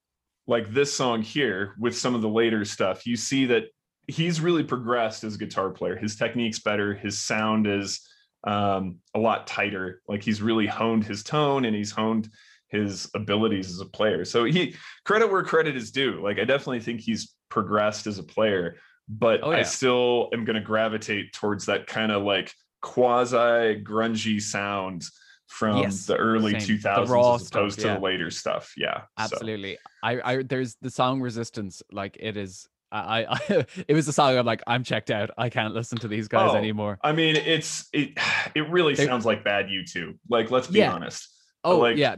like 0.47 0.67
this 0.73 0.93
song 0.93 1.23
here 1.23 1.75
with 1.79 1.97
some 1.97 2.15
of 2.15 2.23
the 2.23 2.29
later 2.29 2.65
stuff 2.65 3.05
you 3.07 3.17
see 3.17 3.47
that 3.47 3.65
he's 4.07 4.41
really 4.41 4.65
progressed 4.65 5.25
as 5.25 5.35
a 5.35 5.39
guitar 5.39 5.71
player. 5.71 5.97
His 5.97 6.17
technique's 6.17 6.59
better. 6.59 6.95
His 6.95 7.21
sound 7.21 7.67
is 7.67 8.01
um, 8.45 8.99
a 9.15 9.19
lot 9.19 9.47
tighter. 9.47 10.03
Like 10.09 10.23
he's 10.23 10.43
really 10.43 10.67
honed 10.67 11.05
his 11.05 11.23
tone 11.23 11.65
and 11.65 11.75
he's 11.75 11.91
honed 11.91 12.29
his 12.69 13.09
abilities 13.15 13.71
as 13.71 13.81
a 13.81 13.87
player. 13.87 14.25
So 14.25 14.45
he 14.45 14.75
credit 15.05 15.31
where 15.31 15.43
credit 15.45 15.77
is 15.77 15.91
due. 15.91 16.21
Like 16.23 16.39
i 16.39 16.45
definitely 16.45 16.81
think 16.81 17.01
he's 17.01 17.35
progressed 17.49 18.07
as 18.07 18.19
a 18.19 18.23
player 18.23 18.77
but 19.09 19.41
Oh, 19.45 19.53
i 19.53 19.63
still 19.63 20.29
am 20.33 20.45
going 20.45 20.57
to 20.57 20.63
gravitate 20.63 21.33
towards 21.33 21.67
that 21.67 21.87
kind 21.87 22.11
of 22.11 22.23
like 22.25 22.53
quasi 22.81 23.81
grungy 23.85 24.41
sound 24.41 25.05
from 25.47 25.79
Yes, 25.79 26.07
the 26.07 26.17
early 26.17 26.59
same. 26.59 26.79
2000s 26.79 27.09
raw 27.09 27.35
as 27.35 27.49
opposed 27.49 27.79
stuff, 27.79 27.83
to 27.85 27.89
yeah. 27.89 27.95
the 27.95 28.01
later 28.01 28.31
stuff. 28.31 28.73
Yeah 28.77 29.03
so. 29.03 29.07
absolutely. 29.19 29.79
I, 30.03 30.21
I 30.39 30.43
there's 30.43 30.77
the 30.81 30.91
song 30.91 31.21
resistance. 31.21 31.83
Like 31.93 32.17
it 32.19 32.37
is 32.37 32.67
I, 32.95 33.27
I 33.35 33.39
it 33.89 33.95
was 33.95 34.07
a 34.09 34.13
song 34.13 34.37
i'm 34.39 34.47
like 34.47 34.63
i'm 34.67 34.85
checked 34.85 35.11
out 35.11 35.31
i 35.37 35.49
can't 35.51 35.75
listen 35.75 35.99
to 35.99 36.09
these 36.09 36.29
guys 36.29 36.51
Oh, 36.53 36.57
anymore 36.57 36.99
I 37.03 37.13
mean, 37.13 37.37
it's 37.37 37.89
it. 37.93 38.17
It 38.55 38.69
really 38.71 38.95
They- 38.95 39.07
sounds 39.07 39.27
like 39.27 39.43
bad 39.45 39.67
U2. 39.67 40.17
Like, 40.29 40.51
let's 40.51 40.69
be 40.69 40.79
Yeah. 40.79 40.93
honest. 40.93 41.29
oh 41.65 41.79
like- 41.79 41.97
yeah 41.97 42.17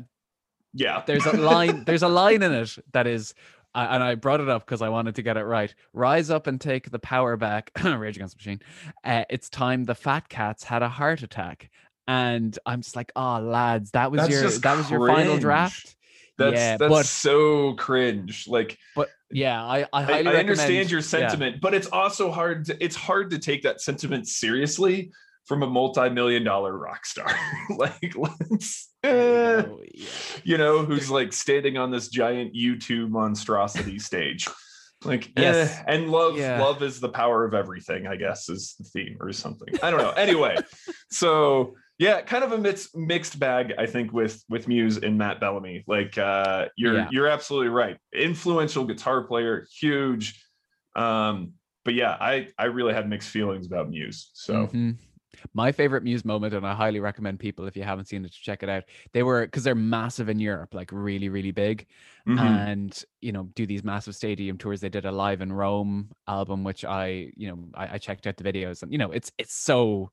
Yeah, 0.74 1.02
there's 1.06 1.24
a 1.26 1.32
line 1.36 1.84
there's 1.86 2.02
a 2.02 2.08
line 2.08 2.42
in 2.42 2.52
it 2.52 2.76
that 2.92 3.06
is 3.06 3.32
I, 3.74 3.94
and 3.94 4.02
I 4.04 4.14
brought 4.14 4.40
it 4.40 4.48
up 4.48 4.64
because 4.66 4.80
I 4.82 4.88
wanted 4.88 5.16
to 5.16 5.22
get 5.22 5.36
it 5.36 5.44
right. 5.44 5.74
Rise 5.92 6.30
up 6.30 6.46
and 6.46 6.58
take 6.58 6.90
the 6.90 6.98
power 6.98 7.36
back. 7.36 7.70
Rage 7.84 8.16
Against 8.16 8.34
the 8.36 8.38
Machine. 8.38 8.60
Uh, 9.04 9.24
it's 9.28 9.50
time 9.50 9.84
the 9.84 9.94
fat 9.94 10.28
cats 10.30 10.64
had 10.64 10.82
a 10.82 10.88
heart 10.88 11.22
attack, 11.22 11.68
and 12.08 12.58
I'm 12.64 12.80
just 12.82 12.96
like, 12.96 13.12
oh 13.16 13.38
lads, 13.40 13.90
that 13.92 14.10
was 14.10 14.20
That's 14.22 14.30
your 14.32 14.50
that 14.50 14.76
was 14.76 14.90
your 14.90 15.06
final 15.08 15.38
draft. 15.38 15.95
That's 16.38 16.54
Yeah, 16.54 16.76
that's 16.76 16.90
but- 16.90 17.06
so 17.06 17.74
cringe. 17.74 18.46
Like 18.48 18.78
But 18.94 19.08
yeah, 19.30 19.62
I 19.64 19.82
I 19.92 20.04
I, 20.04 20.22
I 20.22 20.36
understand 20.36 20.90
your 20.90 21.00
yeah. 21.00 21.06
sentiment, 21.06 21.60
but 21.60 21.74
it's 21.74 21.88
also 21.88 22.30
hard. 22.30 22.66
To, 22.66 22.84
it's 22.84 22.96
hard 22.96 23.30
to 23.30 23.38
take 23.38 23.62
that 23.62 23.80
sentiment 23.80 24.28
seriously 24.28 25.10
from 25.46 25.62
a 25.62 25.66
multi-million 25.66 26.44
dollar 26.44 26.76
rock 26.76 27.06
star. 27.06 27.28
like 27.76 28.14
let's, 28.16 28.90
eh, 29.04 29.62
you 29.62 29.86
yeah. 29.94 30.06
you 30.44 30.58
know, 30.58 30.84
who's 30.84 31.10
like 31.10 31.32
standing 31.32 31.76
on 31.78 31.90
this 31.90 32.08
giant 32.08 32.54
YouTube 32.54 33.10
monstrosity 33.10 33.98
stage. 34.10 34.48
Like 35.04 35.30
Yes. 35.36 35.70
eh, 35.78 35.82
and 35.88 36.10
love, 36.10 36.36
Yeah. 36.36 36.60
love 36.62 36.82
is 36.82 37.00
the 37.00 37.08
power 37.08 37.44
of 37.44 37.54
everything. 37.54 38.06
I 38.06 38.16
guess 38.16 38.48
is 38.48 38.74
the 38.78 38.84
theme 38.84 39.16
or 39.20 39.32
something. 39.32 39.74
I 39.82 39.90
don't 39.90 40.00
know. 40.00 40.10
Anyway, 40.10 40.56
so 41.10 41.74
yeah, 41.98 42.20
kind 42.22 42.44
of 42.44 42.52
a 42.52 42.58
mixed 42.58 42.96
mixed 42.96 43.38
bag. 43.38 43.72
I 43.78 43.86
think 43.86 44.12
with 44.12 44.44
with 44.48 44.68
Muse 44.68 44.98
and 44.98 45.16
Matt 45.18 45.40
Bellamy. 45.40 45.84
Like 45.86 46.18
uh, 46.18 46.68
you're 46.76 46.94
Yeah. 46.94 47.08
you're 47.10 47.28
absolutely 47.28 47.68
right. 47.68 47.98
Influential 48.12 48.84
guitar 48.84 49.24
player, 49.24 49.66
huge. 49.80 50.42
Um, 50.94 51.54
but 51.84 51.94
yeah, 51.94 52.16
I 52.20 52.48
I 52.58 52.64
really 52.66 52.94
had 52.94 53.08
mixed 53.08 53.30
feelings 53.30 53.66
about 53.66 53.88
Muse. 53.90 54.30
So 54.34 54.72
Mhm. 54.72 54.98
My 55.54 55.70
favorite 55.72 56.02
Muse 56.02 56.24
moment, 56.24 56.54
and 56.54 56.66
I 56.66 56.74
highly 56.74 56.98
recommend 57.00 57.40
people 57.40 57.66
if 57.66 57.76
you 57.76 57.82
haven't 57.82 58.06
seen 58.06 58.24
it 58.24 58.32
to 58.32 58.40
check 58.40 58.62
it 58.62 58.68
out. 58.70 58.84
They 59.12 59.22
were 59.22 59.46
because 59.46 59.64
they're 59.64 59.74
massive 59.74 60.28
in 60.30 60.38
Europe, 60.40 60.74
like 60.74 60.90
really, 60.92 61.28
really 61.28 61.50
big, 61.50 61.86
mhm. 62.26 62.38
and 62.40 63.04
you 63.20 63.32
know 63.32 63.44
do 63.54 63.66
these 63.66 63.84
massive 63.84 64.16
stadium 64.16 64.58
tours. 64.58 64.80
They 64.80 64.88
did 64.88 65.04
a 65.04 65.12
live 65.12 65.42
in 65.42 65.52
Rome 65.52 66.12
album, 66.26 66.64
which 66.64 66.84
I 66.84 67.32
you 67.36 67.48
know 67.48 67.68
I, 67.74 67.94
I 67.94 67.98
checked 67.98 68.26
out 68.26 68.36
the 68.38 68.44
videos, 68.44 68.82
and 68.82 68.92
you 68.92 68.98
know 68.98 69.12
it's 69.12 69.30
it's 69.38 69.54
so 69.54 70.10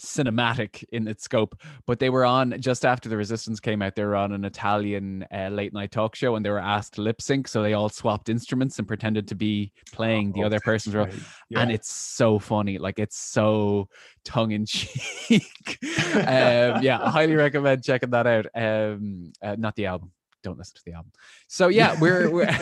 cinematic 0.00 0.84
in 0.92 1.06
its 1.08 1.24
scope. 1.24 1.60
But 1.86 1.98
they 1.98 2.10
were 2.10 2.24
on 2.24 2.54
just 2.60 2.84
after 2.84 3.08
the 3.08 3.16
Resistance 3.16 3.60
came 3.60 3.82
out. 3.82 3.94
They 3.94 4.04
were 4.04 4.16
on 4.16 4.32
an 4.32 4.44
Italian 4.44 5.26
uh, 5.32 5.48
late 5.48 5.72
night 5.72 5.92
talk 5.92 6.14
show, 6.16 6.36
and 6.36 6.44
they 6.44 6.50
were 6.50 6.58
asked 6.58 6.94
to 6.94 7.02
lip 7.02 7.20
sync. 7.22 7.48
So 7.48 7.62
they 7.62 7.74
all 7.74 7.88
swapped 7.88 8.28
instruments 8.28 8.78
and 8.78 8.88
pretended 8.88 9.28
to 9.28 9.34
be 9.34 9.72
playing 9.92 10.32
the 10.32 10.42
Oh, 10.42 10.46
other 10.46 10.56
that's 10.56 10.64
person's 10.64 10.94
role 10.94 11.06
right. 11.06 11.14
and 11.56 11.70
it's 11.70 11.90
so 11.92 12.38
funny 12.38 12.78
like 12.78 12.98
it's 12.98 13.18
so 13.18 13.88
tongue 14.24 14.52
in 14.52 14.64
cheek 14.66 15.78
um 16.14 16.82
yeah 16.82 16.98
I 17.02 17.10
highly 17.10 17.34
recommend 17.34 17.84
checking 17.84 18.10
that 18.10 18.26
out 18.26 18.46
um 18.54 19.32
uh, 19.42 19.56
not 19.58 19.76
the 19.76 19.86
album 19.86 20.12
don't 20.42 20.58
listen 20.58 20.76
to 20.76 20.82
the 20.84 20.92
album. 20.92 21.12
So 21.46 21.68
yeah 21.68 21.98
we're 22.00 22.30
we're 22.30 22.56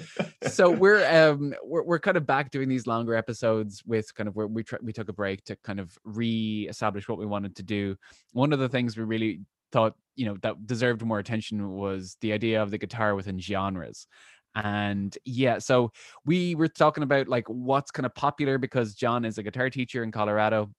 so 0.48 0.70
we're 0.70 1.04
um 1.06 1.54
we're, 1.62 1.82
we're 1.82 1.98
kind 1.98 2.16
of 2.16 2.26
back 2.26 2.50
doing 2.50 2.68
these 2.68 2.86
longer 2.86 3.14
episodes 3.14 3.82
with 3.84 4.14
kind 4.14 4.28
of 4.28 4.36
where 4.36 4.46
we 4.46 4.62
tr- 4.62 4.76
we 4.82 4.92
took 4.92 5.08
a 5.08 5.12
break 5.12 5.44
to 5.44 5.56
kind 5.64 5.80
of 5.80 5.96
re-establish 6.04 7.08
what 7.08 7.18
we 7.18 7.26
wanted 7.26 7.56
to 7.56 7.62
do. 7.62 7.96
One 8.32 8.52
of 8.52 8.58
the 8.58 8.68
things 8.68 8.96
we 8.96 9.04
really 9.04 9.40
thought 9.72 9.94
you 10.14 10.26
know 10.26 10.36
that 10.42 10.66
deserved 10.66 11.02
more 11.02 11.18
attention 11.18 11.72
was 11.72 12.16
the 12.20 12.32
idea 12.32 12.62
of 12.62 12.70
the 12.70 12.78
guitar 12.78 13.14
within 13.14 13.38
genres. 13.38 14.06
And 14.56 15.16
yeah 15.24 15.58
so 15.58 15.90
we 16.24 16.54
were 16.54 16.68
talking 16.68 17.02
about 17.02 17.26
like 17.28 17.48
what's 17.48 17.90
kind 17.90 18.06
of 18.06 18.14
popular 18.14 18.56
because 18.56 18.94
john 18.94 19.24
is 19.24 19.36
a 19.36 19.42
guitar 19.42 19.68
teacher 19.68 20.04
in 20.04 20.12
colorado 20.12 20.70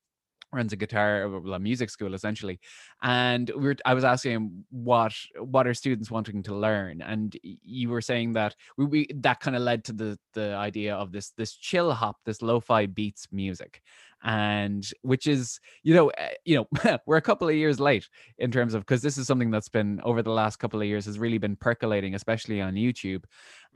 runs 0.55 0.73
a 0.73 0.75
guitar 0.75 1.27
well, 1.29 1.53
a 1.53 1.59
music 1.59 1.89
school 1.89 2.13
essentially. 2.13 2.59
And 3.01 3.49
we 3.55 3.63
were 3.67 3.75
i 3.85 3.93
was 3.93 4.03
asking 4.03 4.31
him 4.31 4.65
what 4.71 5.13
what 5.39 5.67
are 5.67 5.73
students 5.73 6.09
wanting 6.11 6.43
to 6.43 6.55
learn? 6.55 7.01
And 7.01 7.35
you 7.43 7.89
were 7.89 8.01
saying 8.01 8.33
that 8.33 8.55
we, 8.77 8.85
we 8.85 9.07
that 9.15 9.39
kind 9.39 9.55
of 9.55 9.61
led 9.61 9.83
to 9.85 9.93
the 9.93 10.17
the 10.33 10.55
idea 10.55 10.95
of 10.95 11.11
this 11.11 11.31
this 11.37 11.53
chill 11.53 11.91
hop 11.93 12.17
this 12.25 12.41
lo-fi 12.41 12.85
beats 12.85 13.27
music. 13.31 13.81
And 14.23 14.89
which 15.03 15.27
is 15.27 15.59
you 15.83 15.93
know 15.93 16.09
uh, 16.11 16.29
you 16.45 16.55
know 16.57 16.97
we're 17.05 17.17
a 17.17 17.21
couple 17.21 17.47
of 17.47 17.55
years 17.55 17.79
late 17.79 18.07
in 18.39 18.51
terms 18.51 18.73
of 18.73 18.81
because 18.81 19.01
this 19.01 19.17
is 19.17 19.27
something 19.27 19.51
that's 19.51 19.69
been 19.69 20.01
over 20.03 20.23
the 20.23 20.31
last 20.31 20.57
couple 20.57 20.81
of 20.81 20.87
years 20.87 21.05
has 21.05 21.19
really 21.19 21.37
been 21.37 21.55
percolating 21.55 22.15
especially 22.15 22.59
on 22.61 22.73
youtube. 22.73 23.23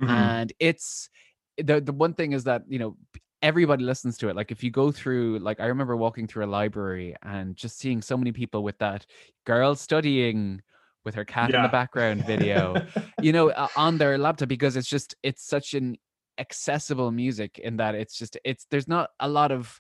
Mhm. 0.02 0.10
and 0.10 0.54
it's 0.60 1.10
the 1.58 1.82
the 1.82 1.92
one 1.92 2.14
thing 2.14 2.32
is 2.32 2.46
that 2.46 2.64
you 2.68 2.80
know 2.80 2.96
everybody 3.42 3.84
listens 3.84 4.18
to 4.18 4.28
it 4.30 4.36
like 4.36 4.52
if 4.52 4.64
you 4.64 4.72
go 4.72 4.92
through 4.92 5.40
like 5.40 5.60
i 5.60 5.66
remember 5.66 5.96
walking 5.96 6.28
through 6.28 6.44
a 6.44 6.48
library 6.48 7.16
and 7.24 7.56
just 7.56 7.80
seeing 7.80 8.02
so 8.02 8.18
many 8.18 8.32
people 8.32 8.64
with 8.64 8.78
that 8.80 9.06
girl 9.46 9.76
studying 9.76 10.62
with 11.06 11.16
her 11.16 11.24
cat 11.26 11.50
in 11.54 11.62
the 11.62 11.70
background 11.70 12.26
video 12.26 12.86
you 13.22 13.32
know 13.32 13.50
uh, 13.52 13.68
on 13.78 13.98
their 13.98 14.18
laptop 14.18 14.50
because 14.50 14.76
it's 14.76 14.90
just 14.90 15.16
it's 15.24 15.46
such 15.46 15.74
an 15.74 15.96
accessible 16.38 17.12
music 17.12 17.60
in 17.60 17.78
that 17.78 17.96
it's 17.96 18.18
just 18.18 18.38
it's 18.44 18.66
there's 18.70 18.88
not 18.88 19.10
a 19.20 19.28
lot 19.28 19.52
of 19.52 19.80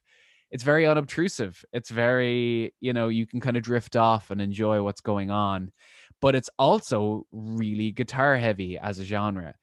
it's 0.52 0.64
very 0.64 0.86
unobtrusive 0.88 1.64
it's 1.74 1.90
very 1.90 2.74
you 2.80 2.94
know 2.94 3.08
you 3.10 3.26
can 3.28 3.40
kind 3.40 3.58
of 3.58 3.64
drift 3.64 3.96
off 3.96 4.32
and 4.32 4.42
enjoy 4.42 4.82
what's 4.82 5.02
going 5.02 5.32
on 5.32 5.72
but 6.22 6.36
it's 6.36 6.50
also 6.58 7.26
really 7.32 7.92
guitar 7.92 8.38
heavy 8.38 8.78
as 8.78 9.00
a 9.00 9.04
genre 9.04 9.54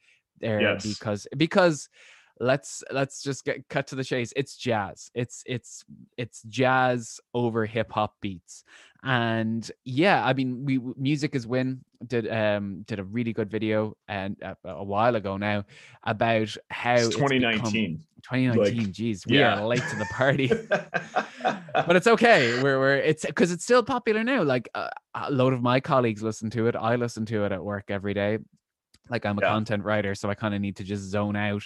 there 0.41 0.61
Yes. 0.61 0.85
because 0.85 1.27
because 1.37 1.89
let's 2.39 2.85
let's 2.93 3.23
just 3.23 3.45
get 3.45 3.67
cut 3.69 3.87
to 3.87 3.95
the 3.95 4.05
chase 4.05 4.33
it's 4.37 4.57
jazz 4.57 5.11
it's 5.15 5.43
it's 5.47 5.85
it's 6.19 6.43
jazz 6.49 7.19
over 7.33 7.65
hip 7.65 7.91
hop 7.91 8.15
beats 8.21 8.63
and 9.05 9.71
yeah 9.85 10.23
i 10.25 10.33
mean 10.35 10.65
we 10.65 10.79
music 10.99 11.35
is 11.35 11.47
win 11.47 11.81
did 12.07 12.31
um 12.31 12.83
did 12.87 12.99
a 12.99 13.05
really 13.05 13.33
good 13.33 13.51
video 13.51 13.97
and 14.09 14.37
uh, 14.43 14.55
a 14.67 14.85
while 14.85 15.15
ago 15.17 15.37
now 15.39 15.65
about 16.05 16.55
how 16.71 16.95
It's 16.95 17.07
it's 17.07 17.15
become- 17.17 17.29
2019. 17.41 18.01
2019 18.23 18.93
geez 18.93 19.25
we 19.27 19.39
yeah. 19.39 19.59
are 19.61 19.67
late 19.67 19.83
to 19.89 19.97
the 19.97 20.05
party 20.07 20.49
but 21.87 21.97
it's 21.97 22.07
okay 22.07 22.61
we're, 22.63 22.79
we're 22.79 22.97
it's 22.97 23.25
because 23.25 23.53
it's 23.53 23.63
still 23.65 23.83
popular 23.83 24.25
now 24.25 24.43
like 24.43 24.69
uh, 24.75 24.89
a 25.15 25.31
load 25.31 25.53
of 25.53 25.63
my 25.63 25.79
colleagues 25.81 26.23
listen 26.23 26.51
to 26.51 26.67
it 26.67 26.75
i 26.77 26.97
listen 26.97 27.25
to 27.25 27.45
it 27.45 27.53
at 27.53 27.63
work 27.65 27.85
every 27.89 28.15
day 28.15 28.39
like 29.11 29.25
i'm 29.25 29.39
a 29.39 29.43
Yeah. 29.43 29.49
content 29.51 29.85
writer 29.85 30.15
so 30.17 30.29
i 30.29 30.35
kind 30.35 30.55
of 30.55 30.61
need 30.61 30.77
to 30.77 30.85
just 30.85 31.05
zone 31.05 31.37
out 31.37 31.63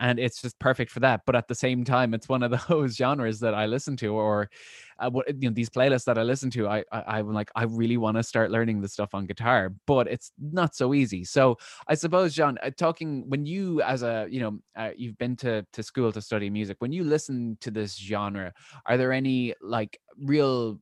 and 0.00 0.18
it's 0.18 0.40
just 0.42 0.58
perfect 0.58 0.90
for 0.90 1.00
that 1.00 1.22
but 1.26 1.36
at 1.36 1.48
the 1.48 1.54
same 1.54 1.84
time 1.84 2.14
it's 2.14 2.28
one 2.28 2.42
of 2.42 2.52
those 2.68 2.96
genres 2.96 3.40
that 3.40 3.54
i 3.54 3.66
listen 3.66 3.96
to 3.96 4.14
or 4.14 4.50
uh, 4.98 5.10
what 5.10 5.26
you 5.40 5.48
know 5.48 5.54
these 5.54 5.70
playlists 5.70 6.04
that 6.04 6.18
i 6.18 6.22
listen 6.22 6.50
to 6.50 6.68
i, 6.68 6.84
I 6.92 7.18
i'm 7.18 7.32
like 7.32 7.50
i 7.54 7.64
really 7.64 7.96
want 7.96 8.16
to 8.16 8.22
start 8.22 8.50
learning 8.50 8.80
the 8.80 8.88
stuff 8.88 9.14
on 9.14 9.26
guitar 9.26 9.72
but 9.86 10.08
it's 10.08 10.32
not 10.38 10.74
so 10.74 10.94
easy 10.94 11.24
so 11.24 11.56
i 11.88 11.94
suppose 11.94 12.34
john 12.34 12.58
uh, 12.62 12.70
talking 12.76 13.28
when 13.28 13.46
you 13.46 13.82
as 13.82 14.02
a 14.02 14.26
you 14.30 14.40
know 14.40 14.58
uh, 14.76 14.90
you've 14.96 15.18
been 15.18 15.36
to 15.36 15.66
to 15.72 15.82
school 15.82 16.12
to 16.12 16.20
study 16.20 16.50
music 16.50 16.76
when 16.80 16.92
you 16.92 17.04
listen 17.04 17.56
to 17.60 17.70
this 17.70 17.96
genre 17.96 18.52
are 18.86 18.96
there 18.96 19.12
any 19.12 19.54
like 19.60 19.98
real 20.18 20.80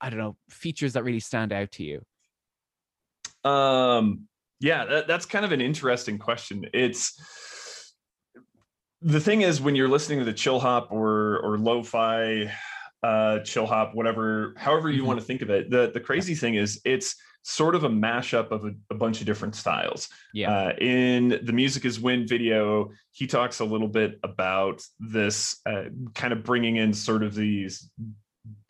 i 0.00 0.10
don't 0.10 0.18
know 0.18 0.36
features 0.48 0.92
that 0.92 1.04
really 1.04 1.20
stand 1.20 1.52
out 1.52 1.70
to 1.72 1.84
you 1.84 2.00
Um, 3.44 4.26
yeah, 4.60 4.84
that, 4.86 5.06
that's 5.06 5.26
kind 5.26 5.44
of 5.44 5.52
an 5.52 5.60
interesting 5.60 6.18
question. 6.18 6.66
It's 6.72 7.20
the 9.04 9.20
thing 9.20 9.42
is 9.42 9.60
when 9.60 9.76
you're 9.76 9.88
listening 9.88 10.18
to 10.18 10.24
the 10.24 10.32
chill 10.32 10.58
hop 10.58 10.90
or 10.90 11.38
or 11.40 11.58
lo-fi 11.58 12.50
uh 13.02 13.40
chill 13.40 13.66
hop, 13.66 13.94
whatever, 13.94 14.54
however 14.56 14.90
you 14.90 15.02
Mhm. 15.02 15.06
want 15.06 15.20
to 15.20 15.24
think 15.26 15.42
of 15.42 15.50
it. 15.50 15.70
The 15.70 15.90
the 15.92 16.00
crazy 16.00 16.34
thing 16.34 16.54
is 16.54 16.80
it's 16.84 17.14
sort 17.42 17.74
of 17.74 17.84
a 17.84 17.88
mashup 17.90 18.50
of 18.50 18.64
a, 18.64 18.72
a 18.90 18.94
bunch 18.94 19.20
of 19.20 19.26
different 19.26 19.54
styles. 19.54 20.08
yeah 20.32 20.50
Uh, 20.50 20.72
in 20.78 21.38
the 21.42 21.52
Music 21.52 21.84
is 21.84 22.00
Win 22.00 22.26
video, 22.26 22.90
he 23.12 23.26
talks 23.26 23.60
a 23.60 23.64
little 23.66 23.88
bit 23.88 24.18
about 24.22 24.82
this 24.98 25.60
uh, 25.66 25.84
kind 26.14 26.32
of 26.32 26.42
bringing 26.42 26.76
in 26.76 26.94
sort 26.94 27.22
of 27.22 27.34
these 27.34 27.90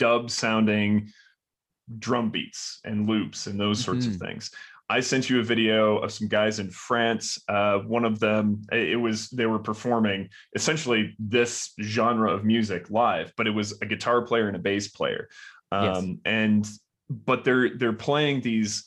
dub 0.00 0.28
sounding 0.28 1.08
drum 2.00 2.30
beats 2.30 2.80
and 2.84 3.08
loops 3.08 3.46
and 3.46 3.60
those 3.60 3.78
sorts 3.78 4.06
of 4.06 4.14
Mhm. 4.14 4.18
things. 4.26 4.50
I 4.88 5.00
sent 5.00 5.30
you 5.30 5.40
a 5.40 5.42
video 5.42 5.98
of 5.98 6.12
some 6.12 6.28
guys 6.28 6.58
in 6.58 6.70
France. 6.70 7.38
Uh, 7.48 7.78
one 7.78 8.04
of 8.04 8.20
them, 8.20 8.62
it 8.70 9.00
was 9.00 9.30
they 9.30 9.46
were 9.46 9.58
performing 9.58 10.28
essentially 10.54 11.14
this 11.18 11.72
genre 11.80 12.30
of 12.32 12.44
music 12.44 12.90
live, 12.90 13.32
but 13.36 13.46
it 13.46 13.50
was 13.50 13.80
a 13.80 13.86
guitar 13.86 14.22
player 14.22 14.46
and 14.46 14.56
a 14.56 14.60
bass 14.60 14.88
player. 14.88 15.28
Yes. 15.72 15.96
Um, 15.96 16.20
and 16.24 16.68
but 17.08 17.44
they're 17.44 17.76
they're 17.76 17.92
playing 17.94 18.42
these 18.42 18.84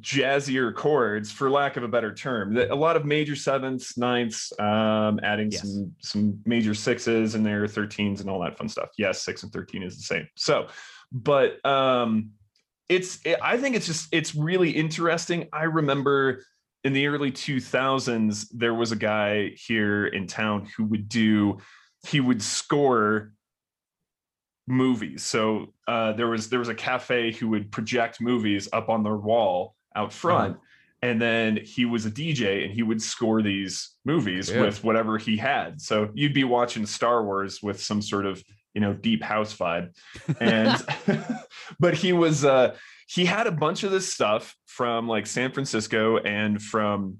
jazzier 0.00 0.74
chords 0.74 1.30
for 1.30 1.50
lack 1.50 1.76
of 1.76 1.82
a 1.82 1.88
better 1.88 2.14
term 2.14 2.56
a 2.56 2.74
lot 2.74 2.96
of 2.96 3.04
major 3.04 3.36
sevenths 3.36 3.98
ninths 3.98 4.50
um 4.58 5.20
adding 5.22 5.50
Yes. 5.50 5.60
some 5.60 5.92
some 6.00 6.40
major 6.46 6.72
sixes 6.72 7.34
and 7.34 7.44
their 7.44 7.66
13s 7.66 8.20
and 8.20 8.30
all 8.30 8.40
that 8.40 8.56
fun 8.56 8.68
stuff 8.68 8.88
yes 8.96 9.22
six 9.22 9.42
and 9.42 9.52
13 9.52 9.82
is 9.82 9.96
the 9.96 10.02
same 10.02 10.26
so 10.34 10.68
but 11.10 11.62
um 11.66 12.30
it's 12.92 13.18
it, 13.24 13.38
i 13.42 13.56
think 13.56 13.74
it's 13.76 13.86
just 13.86 14.08
it's 14.12 14.34
really 14.34 14.70
interesting 14.70 15.48
i 15.52 15.64
remember 15.64 16.42
in 16.84 16.92
the 16.92 17.06
early 17.06 17.30
2000s 17.32 18.46
there 18.52 18.74
was 18.74 18.92
a 18.92 18.96
guy 18.96 19.50
here 19.56 20.06
in 20.06 20.26
town 20.26 20.68
who 20.76 20.84
would 20.84 21.08
do 21.08 21.58
he 22.06 22.20
would 22.20 22.42
score 22.42 23.32
movies 24.66 25.22
so 25.22 25.72
uh 25.88 26.12
there 26.12 26.28
was 26.28 26.48
there 26.48 26.58
was 26.58 26.68
a 26.68 26.74
cafe 26.74 27.32
who 27.32 27.48
would 27.48 27.70
project 27.72 28.20
movies 28.20 28.68
up 28.72 28.88
on 28.88 29.02
their 29.02 29.16
wall 29.16 29.74
out 29.96 30.12
front 30.12 30.56
and 31.04 31.20
then 31.20 31.56
he 31.56 31.84
was 31.84 32.06
a 32.06 32.10
DJ 32.12 32.64
and 32.64 32.72
he 32.72 32.84
would 32.84 33.02
score 33.02 33.42
these 33.42 33.96
movies 34.04 34.48
Yeah. 34.48 34.60
with 34.60 34.84
whatever 34.84 35.18
he 35.18 35.36
had. 35.36 35.80
So 35.80 36.10
you'd 36.14 36.32
be 36.32 36.44
watching 36.44 36.86
Star 36.86 37.24
Wars 37.24 37.60
with 37.60 37.82
some 37.82 38.00
sort 38.00 38.24
of 38.24 38.40
you 38.74 38.80
know 38.80 38.92
deep 38.92 39.22
house 39.22 39.56
vibe, 39.56 39.90
and 40.40 40.76
but 41.80 41.94
he 41.94 42.12
was 42.12 42.44
uh, 42.44 42.76
he 43.06 43.24
had 43.24 43.46
a 43.46 43.52
bunch 43.52 43.82
of 43.84 43.90
this 43.90 44.12
stuff 44.12 44.56
from 44.66 45.08
like 45.08 45.26
San 45.26 45.52
Francisco 45.52 46.18
and 46.18 46.60
from 46.62 47.18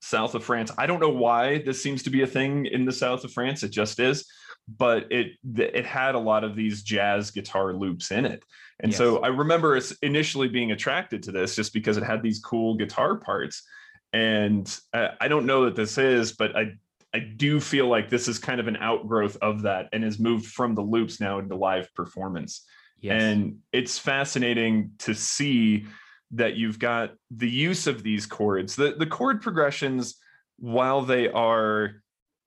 south 0.00 0.34
of 0.34 0.44
France. 0.44 0.70
I 0.78 0.86
don't 0.86 1.00
know 1.00 1.08
why 1.08 1.58
this 1.58 1.82
seems 1.82 2.02
to 2.04 2.10
be 2.10 2.22
a 2.22 2.26
thing 2.26 2.66
in 2.66 2.84
the 2.84 2.92
south 2.92 3.24
of 3.24 3.32
France. 3.32 3.62
It 3.62 3.70
just 3.70 4.00
is, 4.00 4.26
but 4.68 5.10
it 5.10 5.32
it 5.56 5.86
had 5.86 6.14
a 6.14 6.18
lot 6.18 6.44
of 6.44 6.56
these 6.56 6.82
jazz 6.82 7.30
guitar 7.30 7.72
loops 7.72 8.10
in 8.10 8.24
it. 8.24 8.42
And 8.80 8.94
so 8.94 9.18
I 9.18 9.28
remember 9.28 9.76
us 9.76 9.92
initially 10.02 10.48
being 10.48 10.70
attracted 10.70 11.24
to 11.24 11.32
this 11.32 11.56
just 11.56 11.72
because 11.72 11.96
it 11.96 12.04
had 12.04 12.22
these 12.22 12.38
cool 12.38 12.76
guitar 12.76 13.16
parts. 13.16 13.64
And 14.12 14.72
I, 14.94 15.10
I 15.20 15.28
don't 15.28 15.46
know 15.46 15.64
that 15.64 15.74
this 15.74 15.98
is, 15.98 16.32
but 16.32 16.56
I 16.56 16.74
I 17.18 17.24
do 17.36 17.58
feel 17.58 17.88
like 17.88 18.08
this 18.08 18.28
is 18.28 18.38
kind 18.38 18.60
of 18.60 18.68
an 18.68 18.76
outgrowth 18.76 19.36
of 19.42 19.62
that 19.62 19.88
and 19.92 20.04
has 20.04 20.20
moved 20.20 20.46
from 20.46 20.76
the 20.76 20.82
loops 20.82 21.20
now 21.20 21.40
into 21.40 21.56
live 21.56 21.92
performance. 21.92 22.64
Yes. 23.00 23.20
And 23.20 23.58
it's 23.72 23.98
fascinating 23.98 24.92
to 25.00 25.14
see 25.14 25.86
that 26.30 26.54
you've 26.54 26.78
got 26.78 27.14
the 27.32 27.50
use 27.50 27.88
of 27.88 28.04
these 28.04 28.24
chords. 28.24 28.76
The 28.76 28.94
the 28.96 29.06
chord 29.06 29.42
progressions, 29.42 30.16
while 30.60 31.02
they 31.02 31.28
are 31.28 32.02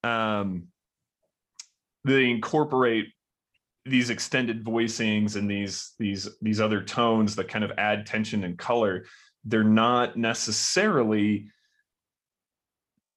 um 0.05 0.67
they 2.05 2.29
incorporate 2.29 3.07
these 3.85 4.09
extended 4.09 4.63
voicings 4.63 5.35
and 5.35 5.51
these 5.51 5.91
these 5.99 6.29
these 6.41 6.61
other 6.61 6.81
tones 6.81 7.35
that 7.35 7.49
kind 7.49 7.65
of 7.65 7.73
add 7.77 8.05
tension 8.05 8.45
and 8.45 8.57
color, 8.57 9.03
they're 9.43 9.65
not 9.65 10.15
necessarily 10.15 11.49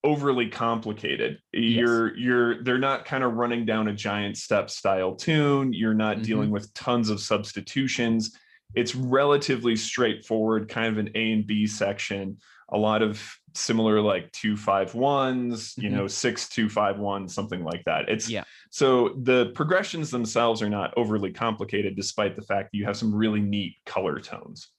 overly 0.04 0.48
complicated. 0.48 1.38
You're 1.52 2.14
you're 2.16 2.62
they're 2.62 2.78
not 2.78 3.04
kind 3.06 3.24
of 3.24 3.32
running 3.34 3.64
down 3.64 3.88
a 3.88 3.92
giant 3.94 4.36
step 4.36 4.70
style 4.70 5.14
tune. 5.16 5.72
You're 5.72 5.94
not 5.94 6.18
Mhm. 6.18 6.22
dealing 6.24 6.50
with 6.50 6.72
tons 6.74 7.08
of 7.08 7.20
substitutions. 7.20 8.38
It's 8.74 8.94
relatively 8.94 9.76
straightforward, 9.76 10.68
kind 10.68 10.88
of 10.88 10.98
an 10.98 11.10
A 11.14 11.32
and 11.32 11.46
B 11.46 11.66
section. 11.66 12.38
A 12.70 12.78
lot 12.78 13.02
of 13.02 13.22
similar 13.54 14.00
like 14.00 14.30
two 14.32 14.56
five 14.56 14.94
ones, 14.94 15.74
you 15.78 15.88
Mhm. 15.88 15.92
know, 15.92 16.06
six 16.06 16.48
two 16.48 16.68
five 16.68 16.98
one, 16.98 17.28
something 17.28 17.62
like 17.64 17.84
that. 17.84 18.08
It's 18.08 18.28
Yeah. 18.28 18.44
so 18.70 19.10
the 19.22 19.52
progressions 19.54 20.10
themselves 20.10 20.60
are 20.60 20.68
not 20.68 20.92
overly 20.96 21.32
complicated, 21.32 21.94
despite 21.94 22.34
the 22.36 22.42
fact 22.42 22.72
that 22.72 22.76
you 22.78 22.84
have 22.84 22.96
some 22.96 23.14
really 23.14 23.40
neat 23.40 23.76
color 23.86 24.18
tones. 24.18 24.70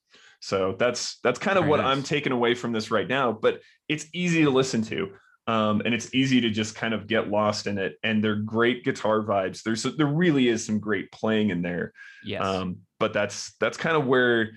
So 0.45 0.75
that's 0.77 1.17
that's 1.23 1.39
kind 1.39 1.57
of 1.57 1.63
Very 1.63 1.71
what 1.71 1.77
nice. 1.77 1.87
I'm 1.97 2.03
taking 2.03 2.31
away 2.31 2.53
from 2.53 2.71
this 2.71 2.91
right 2.91 3.07
now. 3.07 3.31
But 3.31 3.61
it's 3.89 4.05
easy 4.13 4.43
to 4.43 4.51
listen 4.51 4.83
to, 4.83 5.09
um, 5.47 5.81
and 5.83 5.91
it's 5.91 6.13
easy 6.13 6.39
to 6.41 6.51
just 6.51 6.75
kind 6.75 6.93
of 6.93 7.07
get 7.07 7.29
lost 7.29 7.65
in 7.65 7.79
it. 7.79 7.95
And 8.03 8.23
they're 8.23 8.35
great 8.35 8.83
guitar 8.83 9.23
vibes. 9.23 9.63
There's 9.63 9.81
there 9.81 10.05
really 10.05 10.47
is 10.47 10.63
some 10.63 10.79
great 10.79 11.11
playing 11.11 11.49
in 11.49 11.63
there. 11.63 11.93
yes. 12.23 12.45
Um, 12.45 12.77
but 12.99 13.11
that's 13.11 13.55
that's 13.59 13.75
kind 13.75 13.97
of 13.97 14.05
where 14.05 14.51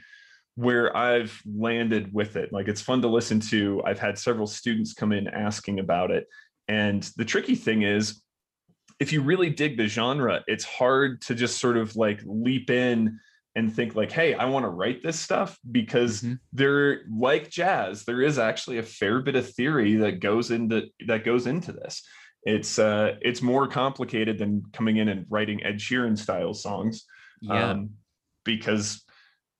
where 0.56 0.94
I've 0.94 1.40
landed 1.46 2.12
with 2.12 2.36
it. 2.36 2.52
Like 2.52 2.68
it's 2.68 2.82
fun 2.82 3.00
to 3.00 3.08
listen 3.08 3.40
to. 3.48 3.80
I've 3.86 3.98
had 3.98 4.18
several 4.18 4.46
students 4.46 4.92
come 4.92 5.12
in 5.12 5.26
asking 5.26 5.80
about 5.80 6.10
it. 6.10 6.26
And 6.68 7.02
the 7.16 7.24
tricky 7.24 7.54
thing 7.54 7.80
is 7.80 8.20
if 9.00 9.10
you 9.10 9.22
really 9.22 9.48
dig 9.48 9.78
the 9.78 9.86
genre, 9.86 10.44
it's 10.46 10.64
hard 10.64 11.22
to 11.22 11.34
just 11.34 11.58
sort 11.58 11.78
of 11.78 11.96
like 11.96 12.20
leap 12.26 12.68
in 12.68 13.18
and 13.58 13.74
think 13.74 13.96
like, 13.96 14.12
hey, 14.12 14.34
I 14.34 14.44
want 14.44 14.64
to 14.64 14.68
write 14.68 15.02
this 15.02 15.18
stuff 15.18 15.58
because 15.72 16.22
Mhm. 16.22 16.38
there 16.52 17.02
like 17.10 17.50
jazz, 17.50 18.04
there 18.04 18.22
is 18.22 18.38
actually 18.38 18.78
a 18.78 18.84
fair 18.84 19.20
bit 19.20 19.34
of 19.34 19.50
theory 19.52 19.96
that 19.96 20.20
goes 20.20 20.52
into 20.52 20.86
that 21.08 21.24
goes 21.24 21.48
into 21.48 21.72
this. 21.72 22.06
It's 22.44 22.78
uh 22.78 23.16
it's 23.20 23.42
more 23.42 23.66
complicated 23.66 24.38
than 24.38 24.62
coming 24.72 24.98
in 24.98 25.08
and 25.08 25.26
writing 25.28 25.64
Ed 25.64 25.78
Sheeran 25.78 26.16
style 26.16 26.54
songs 26.54 27.04
yeah. 27.40 27.70
um, 27.70 27.90
because 28.44 29.04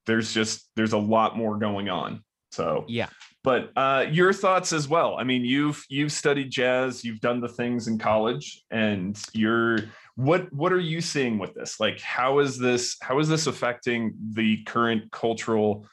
there's 0.06 0.32
just 0.32 0.70
there's 0.76 0.92
a 0.92 0.98
lot 1.16 1.36
more 1.36 1.58
going 1.58 1.88
on 1.88 2.22
so 2.58 2.84
yeah. 2.88 3.08
but 3.44 3.70
uh 3.76 4.04
your 4.10 4.32
thoughts 4.32 4.72
as 4.72 4.88
well. 4.88 5.16
I 5.16 5.24
mean 5.24 5.44
you've 5.44 5.84
you've 5.88 6.10
studied 6.10 6.50
jazz 6.50 7.04
you've 7.04 7.20
done 7.20 7.40
the 7.40 7.48
things 7.48 7.86
in 7.86 7.98
college 7.98 8.64
and 8.72 9.16
you're 9.32 9.78
what 10.16 10.52
what 10.52 10.72
are 10.72 10.80
you 10.80 11.00
seeing 11.00 11.38
with 11.38 11.54
this? 11.54 11.78
Like 11.78 12.00
how 12.00 12.40
is 12.40 12.58
this 12.58 12.96
how 13.00 13.20
is 13.20 13.28
this 13.28 13.46
affecting 13.46 14.12
the 14.32 14.64
current 14.64 15.12
cultural 15.12 15.86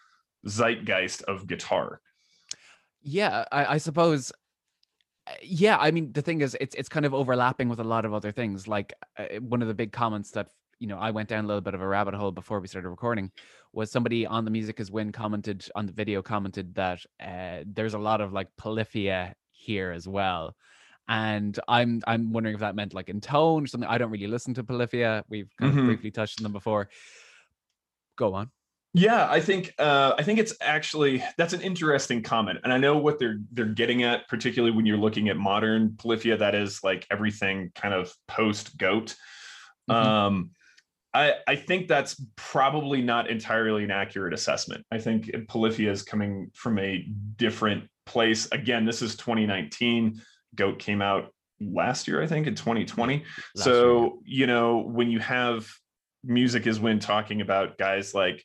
zeitgeist 0.47 1.21
of 1.23 1.45
guitar? 1.45 2.01
Yeah 3.03 3.45
I, 3.51 3.65
I 3.75 3.77
suppose 3.77 4.31
uh, 5.27 5.31
yeah 5.41 5.77
i 5.79 5.89
mean 5.91 6.11
the 6.13 6.21
thing 6.21 6.41
is 6.41 6.57
it's 6.59 6.75
it's 6.75 6.89
kind 6.89 7.05
of 7.05 7.13
overlapping 7.13 7.69
with 7.69 7.79
a 7.79 7.89
lot 7.95 8.05
of 8.05 8.13
other 8.13 8.31
things. 8.31 8.67
Like 8.67 8.93
uh, 9.19 9.25
one 9.53 9.61
of 9.61 9.67
the 9.67 9.75
big 9.75 9.91
comments 9.91 10.31
that 10.31 10.47
you 10.79 10.87
know 10.87 10.97
i 10.97 11.11
went 11.11 11.29
down 11.29 11.43
a 11.45 11.47
little 11.47 11.61
bit 11.61 11.73
of 11.73 11.81
a 11.81 11.87
rabbit 11.87 12.13
hole 12.13 12.31
before 12.31 12.59
we 12.59 12.67
started 12.67 12.89
recording 12.89 13.31
was 13.73 13.91
somebody 13.91 14.25
on 14.25 14.45
the 14.45 14.51
music 14.51 14.79
is 14.79 14.91
win 14.91 15.11
commented 15.11 15.65
on 15.75 15.85
the 15.85 15.91
video 15.93 16.21
commented 16.21 16.75
that 16.75 16.99
uh, 17.19 17.61
there's 17.65 17.93
a 17.93 17.99
lot 17.99 18.21
of 18.21 18.33
like 18.33 18.47
polyphia 18.57 19.33
here 19.51 19.91
as 19.91 20.07
well 20.07 20.55
and 21.07 21.59
i'm 21.67 22.01
i'm 22.07 22.33
wondering 22.33 22.55
if 22.55 22.61
that 22.61 22.75
meant 22.75 22.93
like 22.93 23.09
in 23.09 23.21
tone 23.21 23.63
or 23.63 23.67
something 23.67 23.89
i 23.89 23.97
don't 23.97 24.11
really 24.11 24.27
listen 24.27 24.53
to 24.53 24.63
polyphia 24.63 25.23
we've 25.29 25.49
kind 25.57 25.73
Mhm. 25.73 25.79
of 25.79 25.85
briefly 25.85 26.11
touched 26.11 26.39
on 26.39 26.43
them 26.43 26.53
before 26.53 26.89
go 28.17 28.33
on 28.33 28.51
Yeah, 28.93 29.29
I 29.29 29.41
think 29.41 29.73
uh, 29.77 30.15
I 30.17 30.23
think 30.23 30.39
it's 30.39 30.53
actually 30.61 31.21
that's 31.37 31.51
an 31.53 31.59
interesting 31.61 32.23
comment, 32.23 32.59
and 32.63 32.71
I 32.71 32.77
know 32.77 32.97
what 32.97 33.19
they're 33.19 33.39
they're 33.51 33.73
getting 33.73 34.03
at, 34.03 34.25
particularly 34.29 34.73
when 34.75 34.85
you're 34.85 34.97
looking 34.97 35.27
at 35.27 35.35
modern 35.35 35.97
polyphia. 35.97 36.37
That 36.37 36.55
is 36.55 36.81
like 36.81 37.05
everything 37.11 37.71
kind 37.75 37.93
of 37.93 38.13
post 38.29 38.77
goat. 38.77 39.15
Mhm. 39.89 39.95
Um, 39.95 40.51
I 41.15 41.33
I 41.47 41.55
think 41.55 41.87
that's 41.87 42.21
probably 42.35 43.01
not 43.01 43.29
entirely 43.29 43.83
an 43.83 43.91
accurate 43.91 44.33
assessment. 44.33 44.85
I 44.91 44.99
think 44.99 45.31
polyphia 45.47 45.91
is 45.91 46.03
coming 46.03 46.51
from 46.53 46.77
a 46.77 47.07
different 47.37 47.87
place. 48.05 48.47
Again, 48.51 48.85
this 48.85 49.01
is 49.01 49.15
2019. 49.15 50.21
Goat 50.55 50.77
came 50.79 51.01
out 51.01 51.33
last 51.61 52.07
year, 52.07 52.21
I 52.21 52.27
think, 52.27 52.47
in 52.47 52.55
2020 52.55 53.23
Last 53.55 53.63
so 53.63 54.01
year, 54.01 54.11
you 54.25 54.47
know 54.47 54.79
when 54.79 55.09
you 55.09 55.19
have 55.19 55.67
music 56.23 56.67
is 56.67 56.79
win 56.79 56.99
talking 56.99 57.41
about 57.41 57.77
guys 57.77 58.13
like 58.13 58.43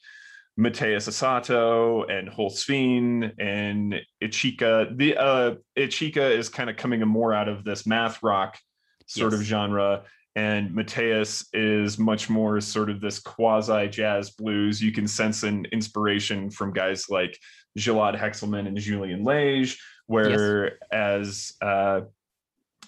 Mateus 0.56 1.08
Asato 1.08 2.08
and 2.10 2.28
Holsveen 2.28 3.32
and 3.38 4.00
Ichika. 4.22 4.96
The 4.96 5.16
uh 5.16 5.54
Ichika 5.76 6.36
is 6.36 6.48
kind 6.48 6.70
of 6.70 6.76
coming 6.76 7.00
more 7.00 7.32
out 7.32 7.48
of 7.48 7.64
this 7.64 7.86
math 7.86 8.22
rock 8.22 8.58
sort 9.06 9.34
of 9.34 9.40
genre. 9.40 10.04
And 10.36 10.72
Mateus 10.74 11.48
is 11.52 11.98
much 11.98 12.30
more 12.30 12.60
sort 12.60 12.88
of 12.88 13.00
this 13.00 13.18
quasi 13.18 13.88
jazz 13.88 14.30
blues. 14.30 14.80
You 14.80 14.92
can 14.92 15.08
sense 15.08 15.42
an 15.42 15.66
inspiration 15.72 16.50
from 16.50 16.72
guys 16.72 17.10
like 17.10 17.36
Gilad 17.78 18.18
Hekselman 18.18 18.66
and 18.66 18.78
Julian 18.78 19.24
Lage, 19.24 19.78
whereas 20.06 21.52
uh, 21.60 22.02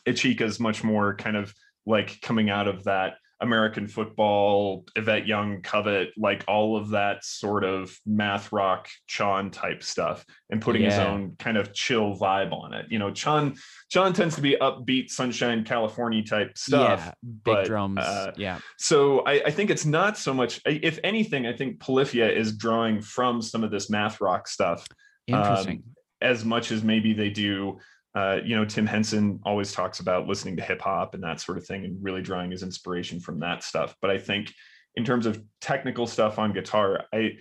Ichika 0.06 0.42
is 0.42 0.60
much 0.60 0.84
more 0.84 1.16
kind 1.16 1.36
of 1.36 1.52
like 1.84 2.20
coming 2.20 2.48
out 2.48 2.68
of 2.68 2.84
that 2.84 3.14
American 3.42 3.88
football, 3.88 4.86
Yvette 4.96 5.26
Young, 5.26 5.60
Covet, 5.60 6.10
like 6.16 6.44
all 6.48 6.76
of 6.76 6.90
that 6.90 7.24
sort 7.24 7.64
of 7.64 7.94
math 8.06 8.52
rock 8.52 8.88
Chon 9.06 9.50
type 9.50 9.82
stuff, 9.82 10.24
and 10.50 10.62
putting 10.62 10.82
his 10.82 10.94
own 10.94 11.36
kind 11.38 11.56
of 11.56 11.74
chill 11.74 12.16
vibe 12.16 12.52
on 12.52 12.72
it. 12.72 12.86
You 12.88 12.98
know, 12.98 13.10
Chon 13.10 13.56
Chon 13.90 14.12
tends 14.12 14.36
to 14.36 14.40
be 14.40 14.56
upbeat, 14.60 15.10
sunshine, 15.10 15.64
California 15.64 16.22
type 16.22 16.56
stuff. 16.56 17.00
yeah 17.00 17.12
big 17.44 17.54
but, 17.54 17.66
drums 17.66 17.98
uh, 17.98 18.32
yeah 18.36 18.58
So 18.78 19.20
I, 19.20 19.42
I 19.46 19.50
think 19.50 19.70
it's 19.70 19.84
not 19.84 20.16
so 20.16 20.32
much. 20.32 20.60
If 20.64 20.98
anything, 21.04 21.46
I 21.46 21.52
think 21.52 21.80
Polyphia 21.80 22.30
is 22.30 22.56
drawing 22.56 23.02
from 23.02 23.42
some 23.42 23.64
of 23.64 23.70
this 23.70 23.90
math 23.90 24.20
rock 24.20 24.48
stuff 24.48 24.86
interesting 25.26 25.82
as 26.22 26.44
much 26.44 26.70
as 26.70 26.82
maybe 26.82 27.12
they 27.12 27.28
do. 27.28 27.78
Uh, 28.14 28.40
you 28.44 28.54
know, 28.54 28.64
Tim 28.64 28.86
Henson 28.86 29.40
always 29.44 29.72
talks 29.72 30.00
about 30.00 30.26
listening 30.26 30.56
to 30.56 30.62
hip 30.62 30.82
hop 30.82 31.14
and 31.14 31.22
that 31.22 31.40
sort 31.40 31.58
of 31.58 31.66
thing, 31.66 31.84
and 31.84 32.02
really 32.02 32.22
drawing 32.22 32.50
his 32.50 32.62
inspiration 32.62 33.20
from 33.20 33.40
that 33.40 33.62
stuff. 33.62 33.96
But 34.02 34.10
I 34.10 34.18
think, 34.18 34.52
in 34.96 35.04
terms 35.04 35.24
of 35.26 35.42
technical 35.60 36.06
stuff 36.06 36.38
on 36.38 36.52
guitar, 36.52 37.04
I 37.12 37.32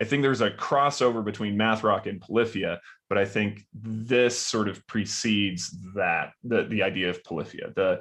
I 0.00 0.04
think 0.04 0.22
there's 0.22 0.40
a 0.40 0.50
crossover 0.50 1.24
between 1.24 1.56
math 1.56 1.82
rock 1.82 2.06
and 2.06 2.20
polyphia. 2.20 2.80
But 3.08 3.18
I 3.18 3.24
think 3.24 3.66
this 3.74 4.38
sort 4.38 4.68
of 4.68 4.86
precedes 4.86 5.76
that 5.94 6.32
the 6.44 6.64
the 6.64 6.82
idea 6.82 7.10
of 7.10 7.24
polyphia. 7.24 7.72
The 7.74 8.00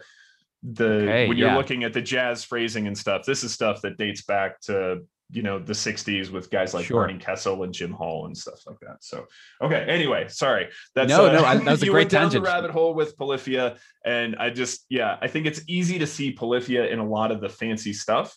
the 0.61 1.01
Okay, 1.01 1.27
when 1.27 1.37
you're 1.37 1.49
yeah. 1.49 1.57
looking 1.57 1.83
at 1.83 1.93
the 1.93 2.01
jazz 2.01 2.43
phrasing 2.43 2.85
and 2.85 2.97
stuff, 2.97 3.25
this 3.25 3.43
is 3.43 3.53
stuff 3.53 3.81
that 3.81 3.97
dates 3.97 4.21
back 4.21 4.61
to 4.61 5.05
you 5.31 5.41
know 5.43 5.59
the 5.59 5.73
60s 5.73 6.31
with 6.31 6.49
guys 6.49 6.73
like 6.73 6.85
Sure. 6.85 7.01
Barney 7.05 7.19
Kessel 7.19 7.63
and 7.63 7.73
Jim 7.73 7.91
Hall 7.91 8.25
and 8.25 8.35
stuff 8.37 8.61
like 8.65 8.79
that. 8.81 8.97
So 9.03 9.25
okay, 9.61 9.85
anyway, 9.87 10.27
sorry. 10.27 10.69
That's 10.95 11.09
No, 11.09 11.27
uh, 11.27 11.31
no, 11.33 11.45
I- 11.45 11.57
that 11.57 11.65
was 11.71 11.83
a 11.83 11.87
great 11.87 12.09
tangent. 12.09 12.43
the 12.43 12.49
rabbit 12.49 12.71
hole 12.71 12.93
with 12.95 13.15
Polyphia, 13.17 13.77
and 14.05 14.35
I 14.37 14.49
just 14.49 14.85
yeah, 14.89 15.17
I 15.21 15.27
think 15.27 15.45
it's 15.45 15.61
easy 15.67 15.99
to 15.99 16.07
see 16.07 16.31
Polyphia 16.31 16.87
in 16.87 16.99
a 16.99 17.07
lot 17.07 17.31
of 17.31 17.41
the 17.41 17.49
fancy 17.49 17.93
stuff. 17.93 18.35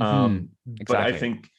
Mhm. 0.00 0.04
Um, 0.04 0.48
but 0.66 0.96
I 0.96 1.08
exactly. 1.08 1.18
think 1.18 1.50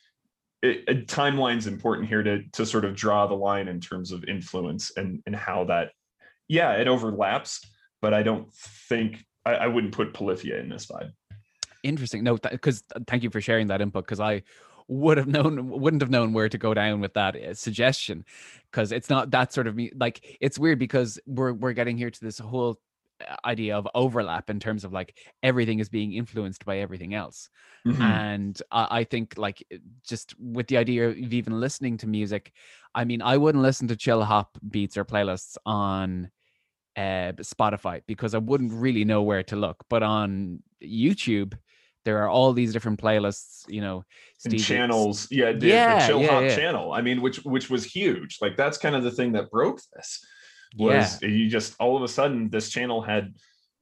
it, 0.61 1.07
timeline's 1.07 1.67
important 1.67 2.07
here 2.07 2.23
to 2.23 2.43
to 2.53 2.65
sort 2.65 2.85
of 2.85 2.95
draw 2.95 3.27
the 3.27 3.35
line 3.35 3.67
in 3.67 3.79
terms 3.79 4.11
of 4.11 4.23
influence 4.25 4.91
and 4.97 5.21
and 5.25 5.35
how 5.35 5.63
that 5.65 5.91
yeah 6.47 6.71
it 6.73 6.87
overlaps 6.87 7.61
but 8.01 8.11
i 8.13 8.23
don't 8.23 8.51
think 8.89 9.23
i, 9.45 9.53
I 9.53 9.67
wouldn't 9.67 9.93
put 9.93 10.13
polyphia 10.15 10.57
in 10.59 10.67
this 10.67 10.87
vibe 10.87 11.11
interesting 11.83 12.23
no 12.23 12.37
because 12.37 12.81
th- 12.81 13.05
thank 13.05 13.21
you 13.21 13.29
for 13.29 13.39
sharing 13.39 13.67
that 13.67 13.81
input 13.81 14.05
because 14.05 14.19
i 14.19 14.41
would 14.87 15.17
have 15.17 15.27
known 15.27 15.69
wouldn't 15.69 16.01
have 16.01 16.09
known 16.09 16.33
where 16.33 16.49
to 16.49 16.57
go 16.57 16.73
down 16.73 17.01
with 17.01 17.13
that 17.13 17.35
uh, 17.35 17.53
suggestion 17.53 18.25
because 18.71 18.91
it's 18.91 19.09
not 19.09 19.31
that 19.31 19.53
sort 19.53 19.67
of 19.67 19.75
me 19.75 19.91
like 19.95 20.37
it's 20.39 20.57
weird 20.57 20.79
because 20.79 21.19
we're 21.25 21.53
we're 21.53 21.73
getting 21.73 21.97
here 21.97 22.09
to 22.09 22.21
this 22.21 22.39
whole 22.39 22.79
uh, 23.19 23.35
idea 23.45 23.75
of 23.77 23.87
overlap 23.93 24.49
in 24.49 24.59
terms 24.59 24.85
of 24.85 24.93
like 24.93 25.17
everything 25.43 25.79
is 25.79 25.89
being 25.89 26.13
influenced 26.13 26.63
by 26.63 26.77
everything 26.77 27.13
else 27.13 27.49
mm-hmm. 27.85 28.01
and 28.01 28.61
I, 28.71 28.99
I, 28.99 29.03
think 29.03 29.33
like 29.37 29.65
just 30.07 30.35
with 30.39 30.67
the 30.67 30.77
idea 30.77 31.09
of 31.09 31.17
even 31.17 31.59
listening 31.59 31.97
to 31.97 32.07
music 32.07 32.53
i 32.95 33.03
mean 33.03 33.21
i 33.21 33.35
wouldn't 33.35 33.63
listen 33.63 33.87
to 33.89 33.95
chill 33.95 34.23
hop 34.23 34.57
beats 34.69 34.95
or 34.95 35.03
playlists 35.03 35.57
on 35.65 36.29
uh, 36.95 37.33
spotify 37.41 38.01
because 38.07 38.33
i 38.33 38.39
wouldn't 38.39 38.71
really 38.71 39.03
know 39.03 39.21
where 39.21 39.43
to 39.43 39.55
look 39.55 39.83
but 39.89 40.01
on 40.01 40.61
youtube 40.81 41.57
there 42.07 42.23
are 42.23 42.29
all 42.29 42.53
these 42.53 42.71
different 42.71 42.97
playlists 42.97 43.65
you 43.67 43.81
know 43.81 44.01
channels 44.57 45.27
yeah 45.29 45.51
the, 45.51 45.67
yeah, 45.67 45.99
the 45.99 46.07
chill 46.07 46.21
yeah, 46.21 46.27
hop 46.27 46.43
yeah. 46.43 46.55
channel 46.55 46.93
i 46.93 47.01
mean 47.01 47.21
which 47.21 47.37
which 47.43 47.69
was 47.69 47.83
huge 47.83 48.37
like 48.41 48.55
that's 48.55 48.77
kind 48.77 48.95
of 48.95 49.03
the 49.03 49.11
thing 49.11 49.33
that 49.33 49.51
broke 49.51 49.81
this 49.93 50.25
was 50.77 51.21
yeah. 51.21 51.27
you 51.27 51.49
just 51.49 51.75
all 51.81 51.97
of 51.97 52.03
a 52.03 52.07
sudden 52.07 52.49
this 52.49 52.69
channel 52.69 53.01
had 53.01 53.35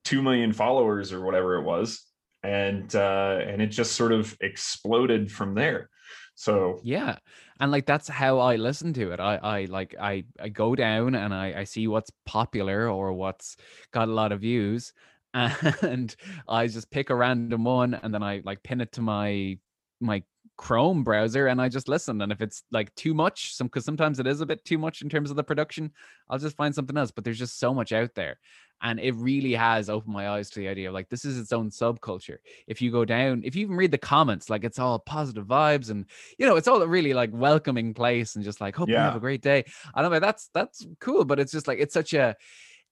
2 0.05 0.23
million 0.23 0.51
followers 0.53 1.13
or 1.13 1.23
whatever 1.23 1.57
it 1.57 1.63
was 1.63 2.01
and 2.41 2.95
uh 2.95 3.39
and 3.45 3.61
it 3.61 3.67
just 3.67 3.91
sort 3.91 4.11
of 4.11 4.35
exploded 4.41 5.31
from 5.31 5.53
there 5.53 5.91
so 6.33 6.79
yeah 6.83 7.17
and 7.59 7.71
like 7.71 7.85
that's 7.85 8.07
how 8.07 8.39
i 8.39 8.55
listen 8.55 8.91
to 8.91 9.11
it 9.11 9.19
i 9.19 9.35
i 9.35 9.65
like 9.65 9.93
i 10.01 10.23
i 10.39 10.49
go 10.49 10.73
down 10.73 11.13
and 11.13 11.31
i 11.31 11.59
i 11.59 11.63
see 11.63 11.87
what's 11.87 12.11
popular 12.25 12.89
or 12.89 13.13
what's 13.13 13.55
got 13.91 14.09
a 14.09 14.11
lot 14.11 14.31
of 14.31 14.41
views 14.41 14.93
and 15.81 16.15
i 16.47 16.65
just 16.65 16.89
pick 16.89 17.09
a 17.09 17.15
random 17.15 17.63
one 17.63 17.93
and 17.93 18.13
then 18.13 18.23
i 18.23 18.41
like 18.45 18.63
pin 18.63 18.81
it 18.81 18.91
to 18.91 19.01
my 19.01 19.57
my 19.99 20.23
Chrome 20.57 21.03
browser 21.03 21.47
and 21.47 21.61
I 21.61 21.69
just 21.69 21.87
listen. 21.87 22.21
And 22.21 22.31
if 22.31 22.41
it's 22.41 22.63
like 22.71 22.93
too 22.95 23.13
much, 23.13 23.55
some 23.55 23.67
because 23.67 23.85
sometimes 23.85 24.19
it 24.19 24.27
is 24.27 24.41
a 24.41 24.45
bit 24.45 24.63
too 24.63 24.77
much 24.77 25.01
in 25.01 25.09
terms 25.09 25.29
of 25.29 25.35
the 25.35 25.43
production, 25.43 25.91
I'll 26.29 26.39
just 26.39 26.55
find 26.55 26.73
something 26.73 26.97
else. 26.97 27.11
But 27.11 27.23
there's 27.23 27.39
just 27.39 27.59
so 27.59 27.73
much 27.73 27.91
out 27.91 28.15
there. 28.15 28.39
And 28.81 28.99
it 28.99 29.15
really 29.15 29.53
has 29.53 29.89
opened 29.89 30.13
my 30.13 30.29
eyes 30.29 30.49
to 30.51 30.59
the 30.59 30.67
idea 30.67 30.89
of 30.89 30.93
like 30.93 31.09
this 31.09 31.25
is 31.25 31.39
its 31.39 31.53
own 31.53 31.69
subculture. 31.71 32.37
If 32.67 32.81
you 32.81 32.91
go 32.91 33.05
down, 33.05 33.41
if 33.45 33.55
you 33.55 33.63
even 33.63 33.75
read 33.75 33.91
the 33.91 33.97
comments, 33.97 34.49
like 34.49 34.63
it's 34.63 34.79
all 34.79 34.99
positive 34.99 35.45
vibes 35.45 35.89
and 35.89 36.05
you 36.37 36.45
know, 36.45 36.55
it's 36.55 36.67
all 36.67 36.81
a 36.81 36.87
really 36.87 37.13
like 37.13 37.31
welcoming 37.33 37.93
place 37.93 38.35
and 38.35 38.43
just 38.43 38.61
like 38.61 38.75
hope 38.75 38.89
yeah. 38.89 38.95
you 38.95 39.01
have 39.01 39.15
a 39.15 39.21
great 39.21 39.41
day. 39.41 39.65
I 39.93 40.01
don't 40.01 40.11
know, 40.11 40.19
that's 40.19 40.49
that's 40.53 40.85
cool, 40.99 41.25
but 41.25 41.39
it's 41.39 41.51
just 41.51 41.67
like 41.67 41.79
it's 41.79 41.93
such 41.93 42.13
a 42.13 42.35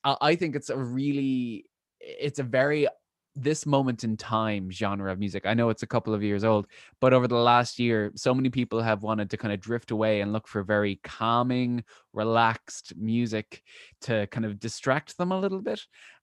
I 0.06 0.36
think 0.36 0.56
it's 0.58 0.70
a 0.70 0.78
really 0.78 1.66
it's 2.04 2.40
a 2.40 2.44
very 2.44 2.88
this 3.36 3.66
moment 3.66 4.04
in 4.04 4.16
time 4.16 4.70
genre 4.70 5.12
of 5.12 5.18
music. 5.18 5.46
I 5.46 5.54
know 5.54 5.70
it's 5.70 5.84
a 5.84 5.88
couple 5.88 6.14
of 6.14 6.22
years 6.22 6.44
old, 6.44 6.68
but 7.00 7.14
over 7.14 7.28
the 7.28 7.36
last 7.36 7.80
year, 7.80 8.12
so 8.16 8.34
many 8.34 8.50
people 8.50 8.82
have 8.82 9.02
wanted 9.02 9.30
to 9.32 9.38
kind 9.38 9.54
of 9.54 9.60
drift 9.60 9.92
away 9.92 10.22
and 10.22 10.32
look 10.32 10.48
for 10.48 10.64
very 10.64 11.00
calming, 11.04 11.84
relaxed 12.14 12.94
music 12.96 13.64
to 14.02 14.28
kind 14.28 14.46
of 14.46 14.60
distract 14.60 15.18
them 15.18 15.32
a 15.32 15.40
little 15.40 15.62
bit. 15.62 15.82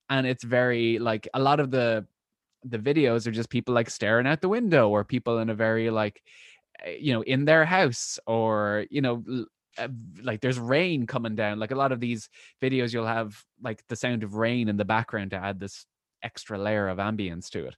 And 0.09 0.25
it's 0.25 0.43
very 0.43 0.99
like 0.99 1.27
a 1.33 1.39
lot 1.39 1.59
of 1.59 1.71
the 1.71 2.05
the 2.63 2.77
videos 2.77 3.25
are 3.25 3.31
just 3.31 3.49
people 3.49 3.73
like 3.73 3.89
staring 3.89 4.27
out 4.27 4.39
the 4.39 4.49
window 4.49 4.87
or 4.87 5.03
people 5.03 5.39
in 5.39 5.49
a 5.49 5.55
very 5.55 5.89
like 5.89 6.21
eh, 6.85 6.97
you 6.99 7.11
know 7.13 7.23
in 7.23 7.45
their 7.45 7.65
house 7.65 8.19
or 8.27 8.85
you 8.91 9.01
know 9.01 9.23
eh, 9.77 9.87
like 10.21 10.41
there's 10.41 10.59
rain 10.59 11.05
coming 11.05 11.35
down 11.35 11.59
like 11.59 11.71
a 11.71 11.75
lot 11.75 11.91
of 11.91 11.99
these 11.99 12.29
videos 12.61 12.93
you'll 12.93 13.05
have 13.05 13.43
like 13.61 13.83
the 13.87 13.95
sound 13.95 14.23
of 14.23 14.35
rain 14.35 14.69
in 14.69 14.77
the 14.77 14.85
background 14.85 15.31
to 15.31 15.37
add 15.37 15.59
this 15.59 15.85
extra 16.23 16.57
layer 16.57 16.87
of 16.87 16.97
ambience 16.97 17.49
to 17.49 17.65
it. 17.65 17.75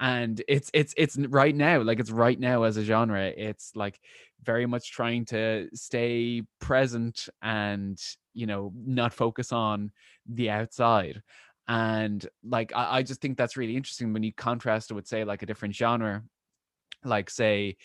And 0.00 0.42
it's 0.48 0.70
it's 0.72 0.94
it's 0.96 1.16
right 1.16 1.54
now 1.54 1.82
like 1.82 2.00
it's 2.00 2.10
right 2.10 2.38
now 2.38 2.62
as 2.62 2.76
a 2.76 2.82
genre 2.82 3.24
it's 3.24 3.72
like 3.76 4.00
very 4.42 4.66
much 4.66 4.90
trying 4.90 5.24
to 5.26 5.68
stay 5.74 6.42
present 6.60 7.28
and 7.42 8.00
you 8.34 8.46
know 8.46 8.72
not 8.74 9.12
focus 9.12 9.52
on 9.52 9.92
the 10.26 10.50
outside. 10.50 11.22
And 11.68 12.26
like 12.42 12.72
I, 12.74 12.98
I 12.98 13.02
just 13.02 13.20
think 13.20 13.36
that's 13.36 13.56
really 13.56 13.76
interesting 13.76 14.12
when 14.12 14.22
you 14.22 14.32
contrast 14.32 14.90
it 14.90 14.94
with 14.94 15.06
say 15.06 15.24
like 15.24 15.42
a 15.42 15.46
different 15.46 15.74
genre 15.74 16.22
like 17.04 17.30
say 17.30 17.76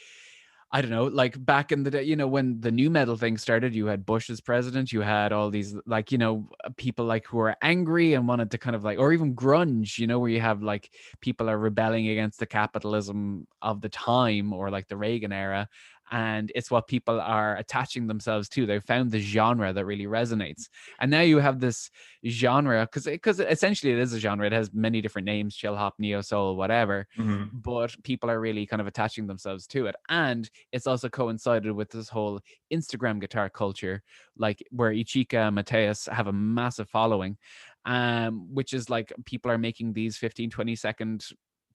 I 0.70 0.82
don't 0.82 0.92
know, 0.92 1.06
like 1.06 1.44
back 1.46 1.72
in 1.72 1.84
the 1.84 1.92
day, 1.92 2.04
you 2.04 2.18
know, 2.18 2.28
when 2.28 2.60
the 2.60 2.72
nu 2.72 2.90
metal 2.90 3.16
thing 3.16 3.38
started, 3.38 3.74
you 3.74 3.86
had 3.86 4.06
Bush 4.06 4.30
as 4.30 4.42
president, 4.42 4.92
you 4.92 5.00
had 5.00 5.32
all 5.32 5.50
these 5.50 5.74
like, 5.86 6.12
you 6.12 6.18
know, 6.18 6.50
uh, 6.66 6.70
people 6.76 7.06
like 7.06 7.26
who 7.26 7.40
are 7.40 7.56
angry 7.62 8.16
and 8.16 8.28
wanted 8.28 8.52
to 8.52 8.58
kind 8.58 8.76
of 8.76 8.84
like, 8.84 9.00
or 9.00 9.14
even 9.14 9.34
grunge, 9.34 9.98
you 9.98 10.08
know, 10.08 10.20
where 10.20 10.30
you 10.30 10.42
have 10.42 10.62
like 10.62 10.92
people 11.22 11.50
are 11.50 11.58
rebelling 11.58 12.10
against 12.10 12.40
the 12.40 12.46
capitalism 12.46 13.48
of 13.62 13.80
the 13.80 13.88
time 13.88 14.52
or 14.52 14.70
like 14.70 14.90
the 14.90 14.98
Reagan 14.98 15.32
era 15.32 15.70
and 16.12 16.52
it's 16.56 16.72
what 16.72 16.88
people 16.88 17.20
are 17.20 17.58
attaching 17.58 18.08
themselves 18.08 18.48
to. 18.50 18.66
They've 18.66 18.84
found 18.84 19.12
the 19.12 19.20
genre 19.20 19.74
that 19.74 19.86
really 19.86 20.06
resonates, 20.06 20.70
and 21.00 21.12
now 21.12 21.22
you 21.22 21.40
have 21.40 21.60
this 21.60 21.90
genre 22.26 22.86
because 22.86 23.06
because 23.06 23.40
essentially 23.40 23.94
it 23.94 24.00
is 24.00 24.14
a 24.14 24.20
genre. 24.20 24.48
It 24.48 24.54
has 24.54 24.74
many 24.74 25.02
different 25.02 25.26
names: 25.26 25.56
chill 25.56 25.76
hop, 25.76 25.96
neo 26.00 26.22
soul, 26.22 26.56
whatever. 26.56 27.08
Mm-hmm. 27.18 27.58
But 27.60 27.96
people 28.04 28.30
are 28.30 28.40
really 28.40 28.66
kind 28.66 28.82
of 28.82 28.88
attaching 28.88 29.28
themselves 29.28 29.68
to 29.68 29.88
it, 29.88 29.96
and 30.10 30.50
it's 30.72 30.88
also 30.88 31.10
coincided 31.10 31.72
with 31.72 31.90
this 31.90 32.10
whole 32.10 32.40
Instagram 32.74 33.20
guitar 33.20 33.50
culture, 33.50 34.04
like 34.38 34.64
where 34.72 34.92
Ichika 34.92 35.48
and 35.48 35.56
Mateus 35.56 36.08
have 36.12 36.28
a 36.28 36.34
massive 36.34 36.90
following, 36.90 37.38
um, 37.86 38.54
which 38.54 38.74
is 38.74 38.90
like 38.90 39.14
people 39.26 39.52
are 39.52 39.58
making 39.58 39.94
these 39.94 40.18
15, 40.18 40.50
20 40.50 40.76
second 40.76 41.26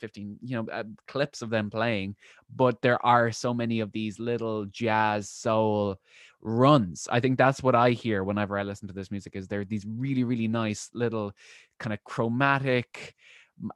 15 0.03 0.37
you 0.43 0.57
know 0.57 0.67
uh, 0.73 0.83
clips 1.07 1.43
of 1.43 1.51
them 1.51 1.71
playing 1.71 2.17
but 2.55 2.83
there 2.83 3.05
are 3.07 3.33
so 3.33 3.55
many 3.55 3.81
of 3.81 3.93
these 3.93 4.19
little 4.19 4.67
jazz 4.67 5.31
soul 5.31 5.97
runs. 6.45 7.09
I 7.11 7.21
think 7.21 7.39
that's 7.39 7.63
what 7.63 7.77
i 7.77 7.91
hear 7.91 8.25
whenever 8.25 8.59
i 8.59 8.65
listen 8.65 8.89
to 8.89 8.95
this 8.95 9.13
music 9.13 9.37
is 9.37 9.47
there 9.47 9.61
are 9.61 9.65
these 9.65 9.87
really 9.87 10.25
really 10.25 10.49
nice 10.49 10.91
little 10.93 11.33
kind 11.79 11.95
of 11.95 12.03
chromatic 12.05 13.15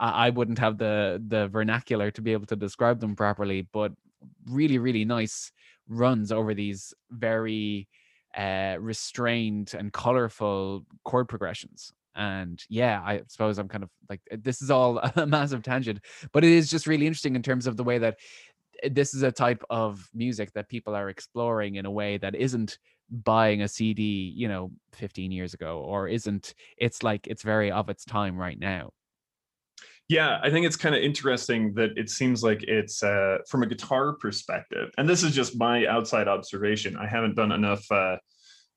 I 0.00 0.30
wouldn't 0.30 0.58
have 0.58 0.78
the 0.78 1.22
the 1.28 1.48
vernacular 1.48 2.10
to 2.10 2.22
be 2.22 2.32
able 2.32 2.46
to 2.46 2.56
describe 2.56 2.98
them 2.98 3.14
properly, 3.14 3.68
but 3.72 3.92
really, 4.50 4.78
really 4.78 5.04
nice 5.04 5.52
runs 5.88 6.32
over 6.32 6.54
these 6.54 6.94
very 7.10 7.88
uh, 8.36 8.76
restrained 8.80 9.74
and 9.78 9.92
colorful 9.92 10.84
chord 11.04 11.28
progressions 11.28 11.92
and 12.16 12.64
yeah 12.68 13.00
i 13.04 13.20
suppose 13.28 13.58
i'm 13.58 13.68
kind 13.68 13.84
of 13.84 13.90
like 14.08 14.20
eh, 14.30 14.36
this 14.40 14.62
is 14.62 14.70
all 14.70 14.98
a 15.16 15.26
massive 15.26 15.62
tangent 15.62 16.00
but 16.32 16.44
it 16.44 16.50
is 16.50 16.70
just 16.70 16.86
really 16.86 17.06
interesting 17.06 17.36
in 17.36 17.42
terms 17.42 17.66
of 17.66 17.76
the 17.76 17.84
way 17.84 17.98
that 17.98 18.16
eh, 18.82 18.88
this 18.90 19.14
is 19.14 19.22
a 19.22 19.30
type 19.30 19.62
of 19.70 20.08
music 20.14 20.52
that 20.52 20.68
people 20.68 20.94
are 20.94 21.08
exploring 21.08 21.76
in 21.76 21.86
a 21.86 21.90
way 21.90 22.16
that 22.16 22.34
isn't 22.34 22.78
buying 23.10 23.62
a 23.62 23.68
cd 23.68 24.02
you 24.02 24.48
know 24.48 24.72
15 24.94 25.30
years 25.30 25.54
ago 25.54 25.78
or 25.80 26.08
isn't 26.08 26.54
it's 26.76 27.02
like 27.02 27.26
it's 27.26 27.42
very 27.42 27.70
of 27.70 27.88
its 27.88 28.04
time 28.04 28.36
right 28.36 28.58
now. 28.58 28.90
Yeah 30.08 30.38
i 30.42 30.50
think 30.50 30.66
it's 30.66 30.76
kind 30.76 30.94
of 30.94 31.02
interesting 31.02 31.74
that 31.74 31.90
it 31.96 32.10
seems 32.10 32.42
like 32.42 32.62
it's 32.62 33.02
uh, 33.02 33.38
from 33.48 33.62
a 33.62 33.66
guitar 33.66 34.14
perspective 34.14 34.90
and 34.98 35.08
this 35.08 35.22
is 35.22 35.34
just 35.34 35.56
my 35.58 35.86
outside 35.86 36.28
observation 36.28 36.96
i 36.96 37.06
haven't 37.06 37.34
done 37.36 37.52
enough 37.52 37.84
uh, 37.90 38.16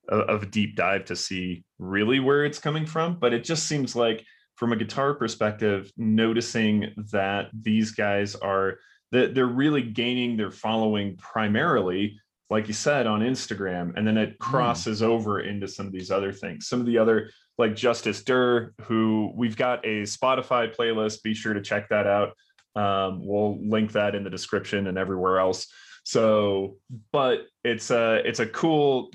of 0.09 0.43
a 0.43 0.45
deep 0.45 0.75
dive 0.75 1.05
to 1.05 1.15
see 1.15 1.63
really 1.77 2.19
where 2.19 2.45
it's 2.45 2.59
coming 2.59 2.85
from 2.85 3.17
but 3.19 3.33
it 3.33 3.43
just 3.43 3.67
seems 3.67 3.95
like 3.95 4.25
from 4.55 4.73
a 4.73 4.75
guitar 4.75 5.13
perspective 5.13 5.91
noticing 5.97 6.93
that 7.11 7.49
these 7.53 7.91
guys 7.91 8.35
are 8.35 8.77
that 9.11 9.33
they're 9.33 9.45
really 9.45 9.81
gaining 9.81 10.35
their 10.35 10.51
following 10.51 11.15
primarily 11.17 12.19
like 12.49 12.67
you 12.67 12.73
said 12.73 13.07
on 13.07 13.21
instagram 13.21 13.93
and 13.95 14.05
then 14.05 14.17
it 14.17 14.35
hmm. 14.39 14.51
crosses 14.51 15.01
mm. 15.01 15.05
over 15.05 15.39
into 15.39 15.67
some 15.67 15.85
of 15.85 15.91
these 15.91 16.11
other 16.11 16.33
things 16.33 16.67
some 16.67 16.79
of 16.79 16.85
the 16.85 16.97
other 16.97 17.29
like 17.57 17.75
justice 17.75 18.23
der 18.23 18.73
who 18.81 19.31
we've 19.35 19.57
got 19.57 19.85
a 19.85 20.03
spotify 20.03 20.73
playlist 20.73 21.23
be 21.23 21.33
sure 21.33 21.53
to 21.53 21.61
check 21.61 21.87
that 21.89 22.07
out 22.07 22.33
um, 22.75 23.25
we'll 23.25 23.57
link 23.67 23.91
that 23.93 24.15
in 24.15 24.23
the 24.23 24.29
description 24.29 24.87
and 24.87 24.97
everywhere 24.97 25.39
else 25.39 25.67
so 26.03 26.77
but 27.11 27.41
it's 27.63 27.91
a 27.91 28.21
it's 28.25 28.39
a 28.39 28.45
cool 28.45 29.11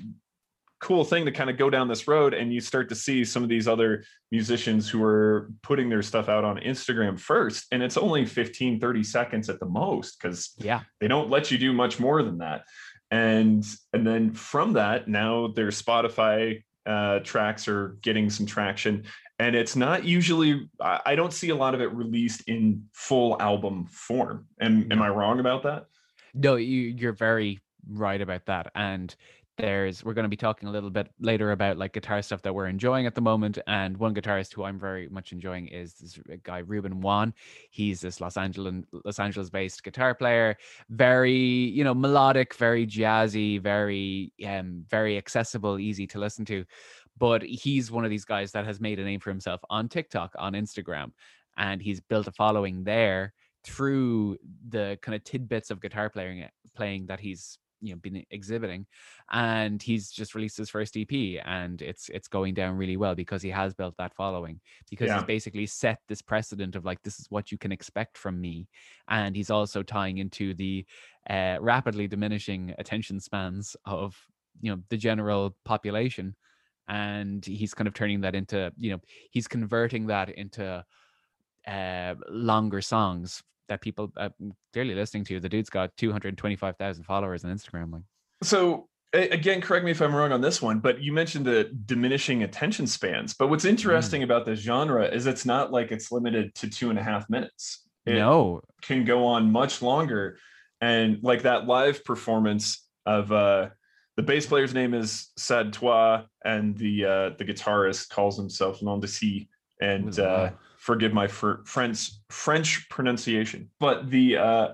cool 0.85 1.03
thing 1.03 1.25
to 1.25 1.31
kind 1.31 1.49
of 1.49 1.57
go 1.57 1.67
down 1.67 1.87
this 1.87 2.07
road 2.07 2.35
and 2.35 2.53
you 2.53 2.61
start 2.61 2.87
to 2.87 2.93
see 2.93 3.25
some 3.25 3.41
of 3.41 3.49
these 3.49 3.67
other 3.67 4.03
musicians 4.31 4.87
who 4.87 5.03
are 5.03 5.49
putting 5.63 5.89
their 5.89 6.03
stuff 6.03 6.29
out 6.29 6.43
on 6.43 6.57
Instagram 6.57 7.19
first 7.19 7.65
and 7.71 7.81
it's 7.81 7.97
only 7.97 8.23
15 8.23 8.79
30 8.79 9.03
seconds 9.03 9.49
at 9.49 9.59
the 9.59 9.65
most 9.65 10.19
cuz 10.19 10.53
yeah. 10.59 10.81
they 10.99 11.07
don't 11.07 11.31
let 11.31 11.49
you 11.49 11.57
do 11.57 11.73
much 11.73 11.99
more 11.99 12.21
than 12.21 12.37
that. 12.37 12.65
And 13.09 13.65
and 13.93 14.05
then 14.05 14.31
from 14.33 14.73
that 14.73 15.07
now 15.07 15.47
their 15.47 15.69
Spotify 15.69 16.63
uh, 16.85 17.17
tracks 17.21 17.67
are 17.67 17.97
getting 18.03 18.29
some 18.29 18.45
traction 18.45 19.05
and 19.39 19.55
it's 19.55 19.75
not 19.75 20.03
usually 20.03 20.69
I 20.79 21.15
don't 21.15 21.33
see 21.33 21.49
a 21.49 21.55
lot 21.55 21.73
of 21.73 21.81
it 21.81 21.91
released 21.93 22.43
in 22.47 22.83
full 22.93 23.41
album 23.41 23.87
form. 23.87 24.45
And 24.59 24.93
am 24.93 25.01
I 25.01 25.09
wrong 25.09 25.39
about 25.39 25.63
that? 25.63 25.87
No 26.35 26.57
you 26.57 26.81
you're 26.95 27.19
very 27.27 27.59
right 27.89 28.21
about 28.21 28.45
that. 28.45 28.71
And 28.75 29.15
there's 29.57 30.03
we're 30.03 30.13
going 30.13 30.23
to 30.23 30.29
be 30.29 30.35
talking 30.35 30.67
a 30.67 30.71
little 30.71 30.89
bit 30.89 31.09
later 31.19 31.51
about 31.51 31.77
like 31.77 31.93
guitar 31.93 32.21
stuff 32.21 32.41
that 32.41 32.53
we're 32.53 32.67
enjoying 32.67 33.05
at 33.05 33.15
the 33.15 33.21
moment 33.21 33.57
and 33.67 33.95
one 33.97 34.13
guitarist 34.13 34.53
who 34.53 34.63
i'm 34.63 34.77
very 34.77 35.07
much 35.09 35.31
enjoying 35.31 35.67
is 35.67 35.93
this 35.93 36.19
guy 36.43 36.59
ruben 36.59 36.99
wan 36.99 37.33
he's 37.69 38.01
this 38.01 38.19
los 38.19 38.35
angeles 38.35 38.83
los 39.05 39.19
angeles 39.19 39.49
based 39.49 39.83
guitar 39.83 40.13
player. 40.13 40.57
Very 40.89 41.33
you 41.33 41.83
know 41.83 41.93
melodic 41.93 42.53
very 42.55 42.85
jazzy 42.85 43.61
very 43.61 44.33
um 44.45 44.83
very 44.89 45.17
accessible 45.17 45.79
easy 45.79 46.07
to 46.07 46.19
listen 46.19 46.45
to. 46.45 46.65
But 47.17 47.43
he's 47.43 47.91
one 47.91 48.03
of 48.03 48.09
these 48.09 48.25
guys 48.25 48.51
that 48.51 48.65
has 48.65 48.81
made 48.81 48.99
a 48.99 49.03
name 49.03 49.21
for 49.21 49.29
himself 49.29 49.61
on 49.69 49.87
tiktok 49.87 50.33
on 50.37 50.53
instagram 50.53 51.11
and 51.57 51.81
he's 51.81 52.01
built 52.01 52.27
a 52.27 52.31
following 52.31 52.83
there 52.83 53.33
through 53.63 54.37
the 54.69 54.97
kind 55.01 55.15
of 55.15 55.23
tidbits 55.23 55.71
of 55.71 55.81
guitar 55.81 56.09
playing 56.09 56.45
playing 56.75 57.05
that 57.07 57.19
he's 57.19 57.57
you 57.85 57.93
know 57.93 57.99
been 58.01 58.23
exhibiting 58.31 58.85
and 59.31 59.81
he's 59.81 60.09
just 60.11 60.35
released 60.35 60.57
his 60.57 60.69
first 60.69 60.97
ep 60.97 61.11
and 61.45 61.81
it's 61.81 62.09
it's 62.09 62.27
going 62.27 62.53
down 62.53 62.75
really 62.75 62.97
well 62.97 63.15
because 63.15 63.41
he 63.41 63.49
has 63.49 63.73
built 63.73 63.95
that 63.97 64.13
following 64.13 64.59
because 64.89 65.07
yeah. 65.07 65.15
he's 65.15 65.25
basically 65.25 65.65
set 65.65 65.99
this 66.07 66.21
precedent 66.21 66.75
of 66.75 66.85
like 66.85 67.01
this 67.03 67.19
is 67.19 67.27
what 67.29 67.51
you 67.51 67.57
can 67.57 67.71
expect 67.71 68.17
from 68.17 68.41
me 68.41 68.67
and 69.09 69.35
he's 69.35 69.49
also 69.49 69.83
tying 69.83 70.17
into 70.17 70.53
the 70.55 70.85
uh, 71.29 71.57
rapidly 71.59 72.07
diminishing 72.07 72.73
attention 72.77 73.19
spans 73.19 73.75
of 73.85 74.15
you 74.61 74.71
know 74.71 74.81
the 74.89 74.97
general 74.97 75.55
population 75.65 76.35
and 76.87 77.45
he's 77.45 77.73
kind 77.73 77.87
of 77.87 77.93
turning 77.93 78.21
that 78.21 78.35
into 78.35 78.71
you 78.77 78.91
know 78.91 78.99
he's 79.31 79.47
converting 79.47 80.07
that 80.07 80.29
into 80.29 80.83
uh 81.67 82.13
longer 82.29 82.81
songs 82.81 83.43
that 83.67 83.81
people 83.81 84.11
uh, 84.17 84.29
clearly 84.73 84.95
listening 84.95 85.23
to. 85.25 85.39
The 85.39 85.49
dude's 85.49 85.69
got 85.69 85.95
225,000 85.97 87.03
followers 87.03 87.43
on 87.43 87.51
Instagram. 87.51 87.93
Like, 87.93 88.03
so 88.43 88.87
again, 89.13 89.61
correct 89.61 89.85
me 89.85 89.91
if 89.91 90.01
I'm 90.01 90.15
wrong 90.15 90.31
on 90.31 90.41
this 90.41 90.61
one, 90.61 90.79
but 90.79 91.01
you 91.01 91.13
mentioned 91.13 91.45
the 91.45 91.71
diminishing 91.85 92.43
attention 92.43 92.87
spans. 92.87 93.33
But 93.33 93.49
what's 93.49 93.65
interesting 93.65 94.21
mm. 94.21 94.25
about 94.25 94.45
this 94.45 94.59
genre 94.59 95.05
is 95.05 95.25
it's 95.27 95.45
not 95.45 95.71
like 95.71 95.91
it's 95.91 96.11
limited 96.11 96.53
to 96.55 96.69
two 96.69 96.89
and 96.89 96.99
a 96.99 97.03
half 97.03 97.29
minutes. 97.29 97.83
It 98.05 98.15
no, 98.15 98.61
can 98.81 99.03
go 99.03 99.25
on 99.25 99.51
much 99.51 99.81
longer, 99.81 100.37
and 100.79 101.19
like 101.23 101.41
that 101.43 101.65
live 101.65 102.03
performance 102.03 102.85
of 103.05 103.31
uh, 103.31 103.69
the 104.15 104.23
bass 104.23 104.45
player's 104.45 104.75
name 104.75 104.93
is 104.93 105.31
Sad 105.37 105.73
Toi, 105.73 106.23
and 106.43 106.77
the 106.77 107.05
uh, 107.05 107.29
the 107.37 107.45
guitarist 107.45 108.09
calls 108.09 108.37
himself 108.37 108.83
Non 108.83 108.99
de 108.99 109.49
and 109.81 110.19
uh, 110.19 110.51
forgive 110.85 111.13
my 111.13 111.25
fr- 111.25 111.63
French 111.65 112.11
French 112.29 112.87
pronunciation, 112.89 113.71
but 113.79 114.09
the 114.11 114.37
uh, 114.37 114.67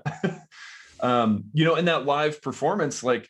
um, 1.00 1.44
you 1.54 1.64
know 1.64 1.76
in 1.76 1.86
that 1.86 2.04
live 2.04 2.42
performance, 2.42 3.02
like 3.02 3.28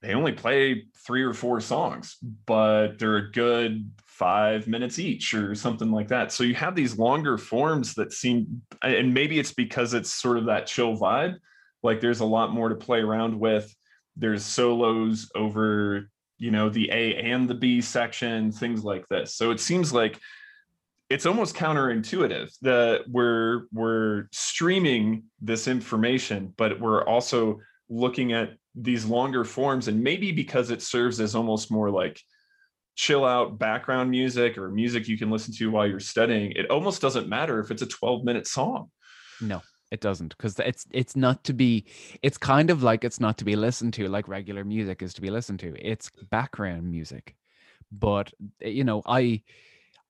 they 0.00 0.14
only 0.14 0.32
play 0.32 0.84
three 1.04 1.22
or 1.24 1.34
four 1.34 1.60
songs, 1.60 2.16
but 2.46 2.98
they're 2.98 3.16
a 3.16 3.32
good 3.32 3.90
five 4.06 4.68
minutes 4.68 5.00
each 5.00 5.34
or 5.34 5.56
something 5.56 5.90
like 5.90 6.08
that. 6.08 6.30
So 6.30 6.44
you 6.44 6.54
have 6.54 6.76
these 6.76 6.98
longer 6.98 7.36
forms 7.36 7.94
that 7.94 8.12
seem, 8.12 8.62
and 8.82 9.12
maybe 9.12 9.40
it's 9.40 9.52
because 9.52 9.92
it's 9.92 10.12
sort 10.12 10.38
of 10.38 10.46
that 10.46 10.68
chill 10.68 10.96
vibe. 10.96 11.36
Like 11.82 12.00
there's 12.00 12.20
a 12.20 12.24
lot 12.24 12.52
more 12.52 12.68
to 12.68 12.76
play 12.76 13.00
around 13.00 13.38
with. 13.38 13.74
There's 14.16 14.44
solos 14.44 15.30
over, 15.34 16.08
you 16.38 16.52
know, 16.52 16.68
the 16.68 16.90
A 16.92 17.16
and 17.16 17.48
the 17.48 17.54
B 17.54 17.80
section, 17.80 18.52
things 18.52 18.84
like 18.84 19.08
this. 19.08 19.34
So 19.34 19.50
it 19.50 19.58
seems 19.58 19.92
like 19.92 20.20
it's 21.12 21.26
almost 21.26 21.54
counterintuitive 21.54 22.50
that 22.62 23.02
we're 23.06 23.66
we're 23.70 24.28
streaming 24.32 25.24
this 25.42 25.68
information 25.68 26.52
but 26.56 26.80
we're 26.80 27.04
also 27.04 27.60
looking 27.90 28.32
at 28.32 28.54
these 28.74 29.04
longer 29.04 29.44
forms 29.44 29.88
and 29.88 30.02
maybe 30.02 30.32
because 30.32 30.70
it 30.70 30.80
serves 30.80 31.20
as 31.20 31.34
almost 31.34 31.70
more 31.70 31.90
like 31.90 32.18
chill 32.94 33.24
out 33.26 33.58
background 33.58 34.10
music 34.10 34.56
or 34.56 34.70
music 34.70 35.06
you 35.06 35.18
can 35.18 35.30
listen 35.30 35.52
to 35.52 35.70
while 35.70 35.86
you're 35.86 36.00
studying 36.00 36.52
it 36.52 36.70
almost 36.70 37.02
doesn't 37.02 37.28
matter 37.28 37.60
if 37.60 37.70
it's 37.70 37.82
a 37.82 37.86
12 37.86 38.24
minute 38.24 38.46
song. 38.46 38.90
No 39.40 39.60
it 39.90 40.00
doesn't 40.00 40.34
because 40.34 40.58
it's 40.60 40.86
it's 40.90 41.14
not 41.14 41.44
to 41.44 41.52
be 41.52 41.84
it's 42.22 42.38
kind 42.38 42.70
of 42.70 42.82
like 42.82 43.04
it's 43.04 43.20
not 43.20 43.36
to 43.36 43.44
be 43.44 43.54
listened 43.56 43.92
to 43.92 44.08
like 44.08 44.26
regular 44.26 44.64
music 44.64 45.02
is 45.02 45.12
to 45.12 45.20
be 45.20 45.30
listened 45.30 45.60
to. 45.60 45.74
It's 45.78 46.10
background 46.30 46.90
music. 46.90 47.36
But 47.90 48.32
eh, 48.62 48.68
you 48.68 48.84
know 48.84 49.02
i 49.04 49.42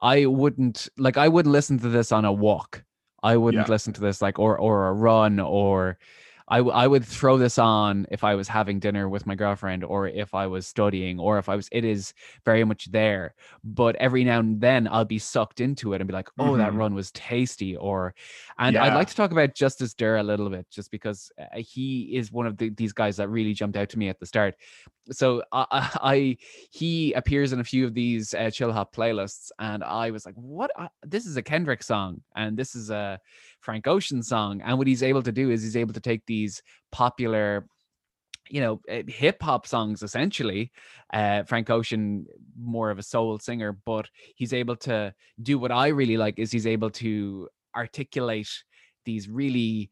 I 0.03 0.27
wouldn't 0.27 0.89
like 0.99 1.17
I 1.17 1.29
wouldn't 1.29 1.53
listen 1.53 1.79
to 1.79 1.89
this 1.89 2.13
on 2.13 2.25
a 2.25 2.33
walk. 2.33 2.85
I 3.23 3.37
wouldn't 3.37 3.69
yeah. 3.69 3.73
listen 3.73 3.93
to 3.95 4.01
this 4.01 4.21
like 4.21 4.39
or 4.39 4.59
or 4.59 4.89
a 4.89 4.93
run 4.93 5.41
or 5.41 5.99
I, 6.49 6.59
w- 6.59 6.77
I 6.77 6.87
would 6.87 7.05
throw 7.05 7.39
this 7.39 7.59
on 7.59 8.07
if 8.11 8.25
I 8.25 8.35
was 8.35 8.47
having 8.47 8.79
dinner 8.79 9.09
with 9.09 9.27
my 9.27 9.35
girlfriend 9.35 9.85
or 9.85 10.07
if 10.07 10.35
I 10.35 10.47
was 10.47 10.67
studying 10.67 11.19
or 11.19 11.39
if 11.39 11.49
I 11.49 11.57
was, 11.57 11.67
it 11.73 11.83
is 11.83 12.13
very 12.45 12.63
much 12.63 12.91
there. 12.91 13.35
But 13.65 13.97
every 13.97 14.23
now 14.23 14.41
and 14.41 14.61
then 14.61 14.87
I'll 14.87 15.07
be 15.07 15.19
sucked 15.19 15.61
into 15.61 15.95
it 15.95 16.03
and 16.03 16.09
be 16.09 16.13
like, 16.13 16.29
oh, 16.39 16.45
mm-hmm. 16.45 16.59
that 16.59 16.75
run 16.75 16.95
was 16.95 17.11
tasty. 17.13 17.75
Or, 17.75 18.15
and 18.59 18.75
yeah. 18.75 18.85
I'd 18.85 18.95
like 18.95 19.09
to 19.09 19.15
talk 19.15 19.33
about 19.33 19.55
Justice 19.55 19.95
Der 19.95 20.17
a 20.17 20.23
little 20.23 20.51
bit 20.51 20.69
just 20.71 20.91
because 20.91 21.33
uh, 21.41 21.45
he 21.57 22.15
is 22.15 22.31
one 22.31 22.47
of 22.47 22.59
the, 22.59 22.69
these 22.69 22.93
guys 22.93 23.17
that 23.17 23.29
really 23.29 23.55
jumped 23.55 23.79
out 23.79 23.89
to 23.89 23.99
me 23.99 24.11
at 24.11 24.21
the 24.21 24.27
start. 24.27 24.55
So 25.11 25.43
I, 25.53 25.67
I 26.03 26.37
he 26.71 27.13
appears 27.15 27.53
in 27.53 27.61
a 27.61 27.65
few 27.65 27.85
of 27.85 27.95
these 27.95 28.35
uh, 28.35 28.51
chill 28.51 28.73
hop 28.73 28.95
playlists, 28.95 29.51
and 29.59 29.83
I 29.83 30.11
was 30.11 30.25
like, 30.25 30.35
"What? 30.37 30.71
Uh, 30.77 30.89
this 31.03 31.27
is 31.27 31.37
a 31.37 31.43
Kendrick 31.43 31.83
song, 31.83 32.23
and 32.37 32.57
this 32.57 32.75
is 32.75 32.91
a 32.91 33.19
Frank 33.61 33.87
Ocean 33.87 34.23
song. 34.23 34.61
And 34.63 34.79
what 34.79 34.87
he's 34.87 35.03
able 35.03 35.23
to 35.23 35.33
do 35.33 35.51
is 35.51 35.63
he's 35.63 35.77
able 35.77 35.95
to 35.95 36.01
take 36.01 36.25
these 36.27 36.63
popular 36.93 37.67
you 38.49 38.61
know 38.61 38.81
eh, 38.89 39.03
hip 39.07 39.41
hop 39.41 39.67
songs 39.67 40.03
essentially 40.03 40.71
uh 41.15 41.45
frank 41.45 41.71
ocean 41.71 42.27
more 42.61 42.91
of 42.91 42.99
a 42.99 43.03
soul 43.03 43.39
singer 43.39 43.73
but 43.85 44.09
he's 44.35 44.53
able 44.53 44.75
to 44.75 45.15
do 45.43 45.59
what 45.59 45.71
i 45.71 45.87
really 45.89 46.17
like 46.17 46.39
is 46.39 46.51
he's 46.51 46.67
able 46.67 46.91
to 46.91 47.49
articulate 47.77 48.51
these 49.05 49.29
really 49.29 49.91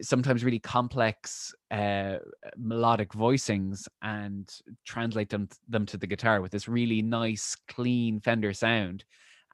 sometimes 0.00 0.44
really 0.44 0.58
complex 0.58 1.54
uh 1.70 2.16
melodic 2.56 3.10
voicings 3.12 3.88
and 4.02 4.48
translate 4.84 5.28
them 5.30 5.48
them 5.68 5.86
to 5.86 5.96
the 5.96 6.06
guitar 6.06 6.40
with 6.40 6.52
this 6.52 6.68
really 6.68 7.02
nice 7.02 7.56
clean 7.68 8.20
fender 8.20 8.52
sound 8.52 9.04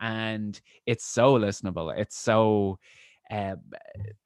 and 0.00 0.60
it's 0.86 1.06
so 1.06 1.38
listenable 1.38 1.96
it's 1.96 2.18
so 2.18 2.78
uh, 3.30 3.54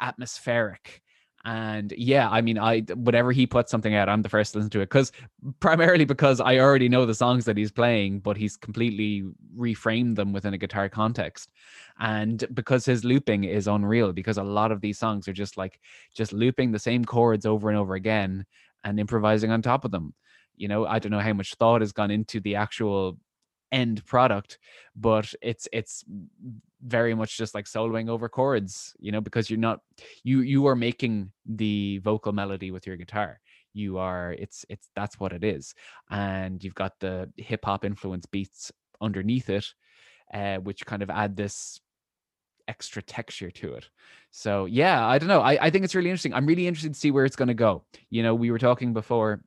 atmospheric 0.01 1.03
and 1.45 1.95
yeah 1.97 2.29
i 2.31 2.41
mean 2.41 2.59
i 2.59 2.81
whenever 2.97 3.31
he 3.31 3.47
puts 3.47 3.71
something 3.71 3.95
out 3.95 4.09
i'm 4.09 4.23
the 4.23 4.29
first 4.29 4.53
to 4.53 4.59
listen 4.59 4.71
to 4.71 4.81
it 4.81 4.87
because 4.87 5.13
primarily 5.61 6.05
because 6.05 6.41
i 6.41 6.59
already 6.59 6.89
know 6.89 7.07
the 7.07 7.15
songs 7.15 7.45
that 7.45 7.57
he's 7.57 7.71
playing 7.71 8.19
but 8.19 8.37
he's 8.37 8.57
completely 8.57 9.25
reframed 9.59 10.17
them 10.17 10.33
within 10.33 10.55
a 10.55 10.59
guitar 10.59 10.89
context. 10.89 11.51
And 12.01 12.45
because 12.55 12.85
his 12.85 13.05
looping 13.05 13.45
is 13.45 13.67
unreal 13.67 14.13
because 14.13 14.39
a 14.39 14.43
lot 14.45 14.71
of 14.71 14.81
these 14.81 14.99
songs 14.99 15.27
are 15.27 15.33
just 15.33 15.57
like 15.57 15.81
just 16.15 16.33
looping 16.33 16.71
the 16.71 16.79
same 16.79 17.05
chords 17.05 17.45
over 17.45 17.69
and 17.69 17.79
over 17.79 17.95
again 17.95 18.47
and 18.85 19.01
improvising 19.01 19.51
on 19.51 19.63
top 19.63 19.85
of 19.85 19.91
them. 19.91 20.15
You 20.57 20.67
know 20.67 20.87
i 20.87 20.99
don't 20.99 21.13
know 21.13 21.21
how 21.21 21.33
much 21.35 21.55
thought 21.55 21.83
has 21.83 21.93
gone 21.93 22.11
into 22.11 22.41
the 22.41 22.57
actual 22.57 23.17
end 23.73 24.05
product 24.07 24.59
but 24.97 25.33
it's 25.43 25.69
it's 25.73 26.05
very 26.83 27.15
much 27.15 27.37
just 27.37 27.55
like 27.55 27.65
soloing 27.65 28.09
over 28.09 28.29
chords 28.29 28.95
you 29.01 29.11
know 29.11 29.21
because 29.21 29.51
you're 29.51 29.59
not 29.59 29.81
you 30.23 30.41
you 30.41 30.67
are 30.67 30.77
making 30.77 31.31
the 31.47 31.99
vocal 31.99 32.33
melody 32.33 32.71
with 32.71 32.87
your 32.87 32.97
guitar. 32.97 33.41
You 33.75 33.99
are 33.99 34.33
it's 34.39 34.65
it's 34.69 34.89
that's 34.95 35.19
what 35.21 35.33
it 35.33 35.45
is. 35.45 35.75
And 36.11 36.63
you've 36.63 36.75
got 36.75 36.99
the 37.01 37.31
hip 37.37 37.65
hop 37.65 37.85
influence 37.85 38.27
beats 38.27 38.73
underneath 39.01 39.51
it 39.51 39.67
uh, 40.33 40.57
which 40.59 40.85
kind 40.85 41.03
of 41.03 41.11
add 41.11 41.37
this 41.37 41.81
extra 42.67 43.01
texture 43.03 43.51
to 43.51 43.75
it. 43.75 43.89
So 44.31 44.67
yeah 44.67 45.07
i 45.07 45.19
don't 45.19 45.29
know. 45.29 45.41
I, 45.41 45.67
I 45.67 45.71
think 45.71 45.85
it's 45.85 45.95
really 45.95 46.11
interesting. 46.11 46.35
I'm 46.35 46.47
really 46.47 46.67
interested 46.67 46.93
to 46.93 47.01
see 47.01 47.11
where 47.11 47.25
it's 47.25 47.37
going 47.37 47.49
to 47.49 47.55
go. 47.55 47.85
You 48.11 48.23
know 48.23 48.35
we 48.35 48.51
were 48.51 48.59
talking 48.59 48.93
before 48.93 49.43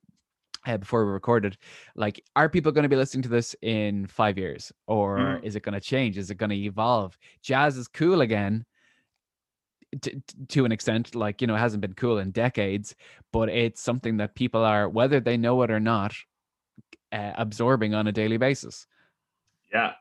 uh, 0.65 0.77
before 0.77 1.05
we 1.05 1.11
recorded 1.11 1.57
like 1.95 2.23
are 2.35 2.49
people 2.49 2.71
going 2.71 2.83
to 2.83 2.89
be 2.89 2.95
listening 2.95 3.23
to 3.23 3.29
this 3.29 3.55
in 3.61 4.07
five 4.07 4.37
years? 4.37 4.71
Or 4.87 5.17
mm. 5.17 5.43
is 5.43 5.55
it 5.55 5.63
going 5.63 5.73
to 5.73 5.81
change? 5.81 6.17
Is 6.17 6.29
it 6.29 6.35
going 6.35 6.51
to 6.51 6.55
evolve? 6.55 7.17
Jazz 7.41 7.77
is 7.77 7.87
cool 7.87 8.21
again 8.21 8.65
to, 10.01 10.21
to 10.49 10.65
an 10.65 10.71
extent 10.71 11.15
like 11.15 11.41
you 11.41 11.47
know 11.47 11.55
it 11.55 11.59
hasn't 11.59 11.81
been 11.81 11.93
cool 11.93 12.19
in 12.19 12.31
decades 12.31 12.95
but 13.33 13.49
it's 13.49 13.81
something 13.81 14.17
that 14.17 14.35
people 14.35 14.63
are 14.63 14.87
whether 14.87 15.19
they 15.19 15.37
know 15.37 15.61
it 15.63 15.71
or 15.71 15.79
not 15.79 16.13
uh, 17.11 17.33
absorbing 17.35 17.93
on 17.93 18.07
a 18.07 18.11
daily 18.11 18.37
basis. 18.37 18.87
Yeah. 19.73 19.93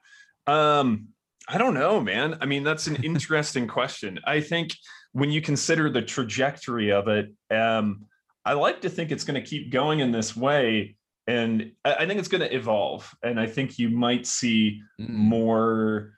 Um 0.46 1.08
i 1.48 1.58
don't 1.58 1.74
know 1.74 2.00
man. 2.00 2.38
I 2.40 2.46
mean 2.46 2.62
that's 2.62 2.86
an 2.86 2.96
interesting 3.02 3.66
question. 3.66 4.20
I 4.24 4.40
think 4.40 4.76
when 5.12 5.30
you 5.30 5.40
consider 5.40 5.90
the 5.90 6.02
trajectory 6.02 6.92
of 6.92 7.08
it 7.08 7.32
um 7.50 8.06
I 8.44 8.54
like 8.54 8.80
to 8.82 8.90
think 8.90 9.10
it's 9.10 9.24
going 9.24 9.40
to 9.42 9.46
keep 9.46 9.70
going 9.70 10.00
in 10.00 10.12
this 10.12 10.36
way. 10.36 10.96
And 11.26 11.72
I 11.84 12.06
think 12.06 12.18
it's 12.18 12.28
going 12.28 12.40
to 12.40 12.54
evolve. 12.54 13.14
And 13.22 13.38
I 13.38 13.46
think 13.46 13.78
you 13.78 13.90
might 13.90 14.26
see 14.26 14.82
mm. 15.00 15.08
more 15.08 16.12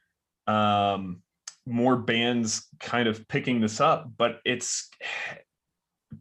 um, 0.46 1.22
more 1.66 1.96
bands 1.96 2.66
kind 2.80 3.08
of 3.08 3.26
picking 3.28 3.61
this 3.61 3.80
up, 3.80 4.11
but 4.16 4.40
it's 4.44 4.90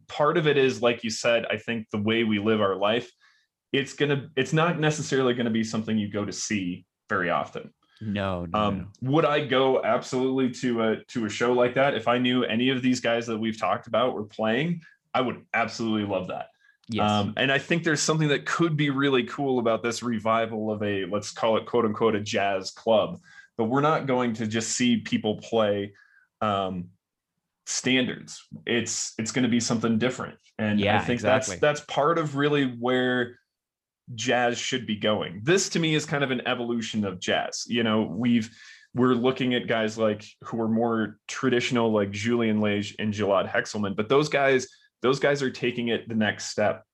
part 0.08 0.36
of 0.36 0.46
it 0.46 0.56
is 0.56 0.82
like 0.82 1.04
you 1.04 1.10
said 1.10 1.44
i 1.50 1.56
think 1.56 1.88
the 1.90 1.98
way 1.98 2.24
we 2.24 2.38
live 2.38 2.60
our 2.60 2.76
life 2.76 3.10
it's 3.72 3.94
gonna 3.94 4.28
it's 4.36 4.52
not 4.52 4.78
necessarily 4.78 5.34
going 5.34 5.46
to 5.46 5.50
be 5.50 5.64
something 5.64 5.98
you 5.98 6.10
go 6.10 6.24
to 6.24 6.32
see 6.32 6.84
very 7.08 7.30
often 7.30 7.72
no, 8.00 8.46
no, 8.46 8.58
um, 8.58 8.90
no. 9.00 9.10
would 9.10 9.24
i 9.24 9.44
go 9.44 9.82
absolutely 9.82 10.50
to 10.50 10.82
a 10.82 11.04
to 11.04 11.26
a 11.26 11.28
show 11.28 11.52
like 11.52 11.74
that 11.74 11.94
if 11.94 12.08
i 12.08 12.18
knew 12.18 12.44
any 12.44 12.70
of 12.70 12.82
these 12.82 13.00
guys 13.00 13.26
that 13.26 13.38
we've 13.38 13.58
talked 13.58 13.86
about 13.86 14.14
were 14.14 14.24
playing 14.24 14.80
i 15.14 15.20
would 15.20 15.44
absolutely 15.54 16.06
love 16.08 16.28
that 16.28 16.46
Yes. 16.88 17.10
um, 17.10 17.34
and 17.36 17.50
I 17.50 17.58
think 17.58 17.84
there's 17.84 18.02
something 18.02 18.28
that 18.28 18.44
could 18.44 18.76
be 18.76 18.90
really 18.90 19.24
cool 19.24 19.58
about 19.58 19.82
this 19.82 20.02
revival 20.02 20.70
of 20.70 20.82
a, 20.82 21.04
let's 21.06 21.30
call 21.30 21.56
it 21.56 21.64
quote 21.66 21.84
unquote, 21.84 22.14
a 22.14 22.20
jazz 22.20 22.70
club. 22.70 23.20
But 23.56 23.64
we're 23.64 23.80
not 23.82 24.06
going 24.06 24.34
to 24.34 24.46
just 24.46 24.70
see 24.72 24.98
people 24.98 25.36
play 25.36 25.92
um, 26.40 26.88
standards. 27.66 28.42
It's 28.66 29.14
it's 29.18 29.30
going 29.30 29.44
to 29.44 29.48
be 29.48 29.60
something 29.60 29.98
different. 29.98 30.36
And 30.58 30.80
Yeah, 30.80 30.96
I 30.96 31.00
think 31.00 31.18
exactly. 31.20 31.56
that's 31.56 31.60
that's 31.60 31.80
part 31.94 32.18
of 32.18 32.36
really 32.36 32.66
where 32.66 33.38
jazz 34.14 34.58
should 34.58 34.86
be 34.86 34.96
going. 34.96 35.40
This 35.44 35.68
to 35.70 35.78
me 35.78 35.94
is 35.94 36.04
kind 36.04 36.24
of 36.24 36.30
an 36.30 36.46
evolution 36.46 37.04
of 37.04 37.20
jazz. 37.20 37.64
You 37.66 37.84
know, 37.84 38.02
we've 38.02 38.50
we're 38.94 39.14
looking 39.14 39.54
at 39.54 39.68
guys 39.68 39.96
like 39.96 40.24
who 40.44 40.60
are 40.60 40.68
more 40.68 41.18
traditional, 41.28 41.92
like 41.92 42.10
Julian 42.10 42.60
Lage 42.60 42.96
and 42.98 43.14
Gilad 43.14 43.50
Hekselman, 43.50 43.96
but 43.96 44.08
those 44.08 44.28
guys 44.28 44.66
those 45.02 45.18
guys 45.20 45.42
are 45.42 45.50
taking 45.50 45.88
it 45.88 46.08
the 46.08 46.14
next 46.14 46.46
step. 46.46 46.84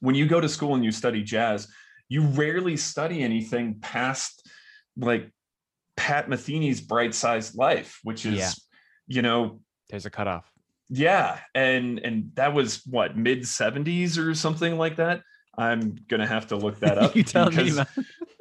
When 0.00 0.14
you 0.14 0.26
go 0.26 0.40
to 0.40 0.48
school 0.48 0.74
and 0.74 0.84
you 0.84 0.92
study 0.92 1.22
jazz, 1.22 1.68
you 2.08 2.22
rarely 2.22 2.76
study 2.76 3.22
anything 3.22 3.78
past 3.80 4.48
like 4.96 5.30
Pat 5.96 6.28
Metheny's 6.28 6.80
Bright 6.80 7.14
Size 7.14 7.54
Life, 7.54 7.98
which 8.02 8.26
is, 8.26 8.34
Yeah. 8.38 8.50
you 9.06 9.22
know, 9.22 9.60
There's 9.88 10.06
a 10.06 10.10
cutoff. 10.10 10.50
yeah, 10.88 11.40
and 11.54 11.98
and 12.00 12.30
that 12.34 12.52
was 12.54 12.84
what 12.86 13.16
mid 13.16 13.40
70s 13.42 14.18
or 14.18 14.34
something 14.34 14.76
like 14.76 14.96
that. 14.96 15.22
I'm 15.58 15.96
gonna 16.08 16.26
have 16.26 16.48
to 16.48 16.56
look 16.56 16.78
that 16.80 16.98
up 17.02 17.16
you 17.16 17.22
tell 17.22 17.50
me, 17.50 17.56
because 17.56 17.76
man. 17.76 17.86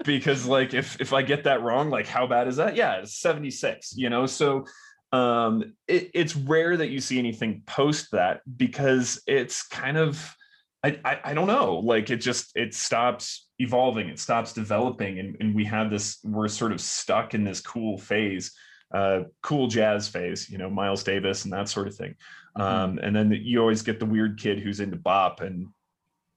because 0.03 0.45
like 0.45 0.73
if 0.73 0.99
if 0.99 1.13
I 1.13 1.21
get 1.21 1.45
that 1.45 1.61
wrong, 1.61 1.89
like 1.89 2.07
how 2.07 2.27
bad 2.27 2.47
is 2.47 2.57
that? 2.57 2.75
Yeah, 2.75 2.95
it's 2.97 3.17
76, 3.17 3.95
you 3.95 4.09
know. 4.09 4.25
So 4.25 4.65
um 5.11 5.73
it, 5.87 6.11
it's 6.13 6.35
rare 6.35 6.75
that 6.77 6.89
you 6.89 6.99
see 6.99 7.19
anything 7.19 7.61
post 7.65 8.11
that 8.11 8.41
because 8.57 9.21
it's 9.27 9.67
kind 9.67 9.97
of 9.97 10.35
I, 10.83 10.99
I 11.03 11.19
I 11.25 11.33
don't 11.33 11.47
know, 11.47 11.79
like 11.79 12.09
it 12.09 12.17
just 12.17 12.51
it 12.55 12.73
stops 12.73 13.47
evolving, 13.57 14.09
it 14.09 14.19
stops 14.19 14.53
developing, 14.53 15.17
and, 15.19 15.35
and 15.39 15.55
we 15.55 15.65
have 15.65 15.89
this, 15.89 16.19
we're 16.23 16.47
sort 16.47 16.71
of 16.71 16.79
stuck 16.79 17.33
in 17.33 17.43
this 17.43 17.59
cool 17.61 17.97
phase, 17.97 18.51
uh 18.93 19.21
cool 19.41 19.67
jazz 19.67 20.07
phase, 20.07 20.47
you 20.49 20.57
know, 20.59 20.69
Miles 20.69 21.03
Davis 21.03 21.43
and 21.45 21.53
that 21.53 21.69
sort 21.69 21.87
of 21.87 21.95
thing. 21.95 22.15
Um, 22.55 22.99
and 23.01 23.15
then 23.15 23.31
you 23.31 23.59
always 23.61 23.81
get 23.81 23.99
the 23.99 24.05
weird 24.05 24.39
kid 24.39 24.59
who's 24.59 24.79
into 24.79 24.95
bop 24.97 25.41
and 25.41 25.67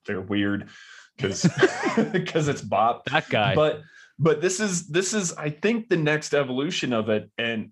they're 0.07 0.21
weird 0.21 0.69
because 1.17 1.43
because 2.13 2.49
it's 2.49 2.63
bop 2.63 3.05
That 3.07 3.29
guy. 3.29 3.55
but 3.55 3.83
but 4.19 4.41
this 4.41 4.59
is 4.61 4.89
this 4.89 5.15
is 5.15 5.33
i 5.35 5.51
think 5.51 5.89
the 5.89 5.97
next 5.97 6.35
evolution 6.35 6.93
of 6.93 7.09
it 7.09 7.31
and 7.39 7.71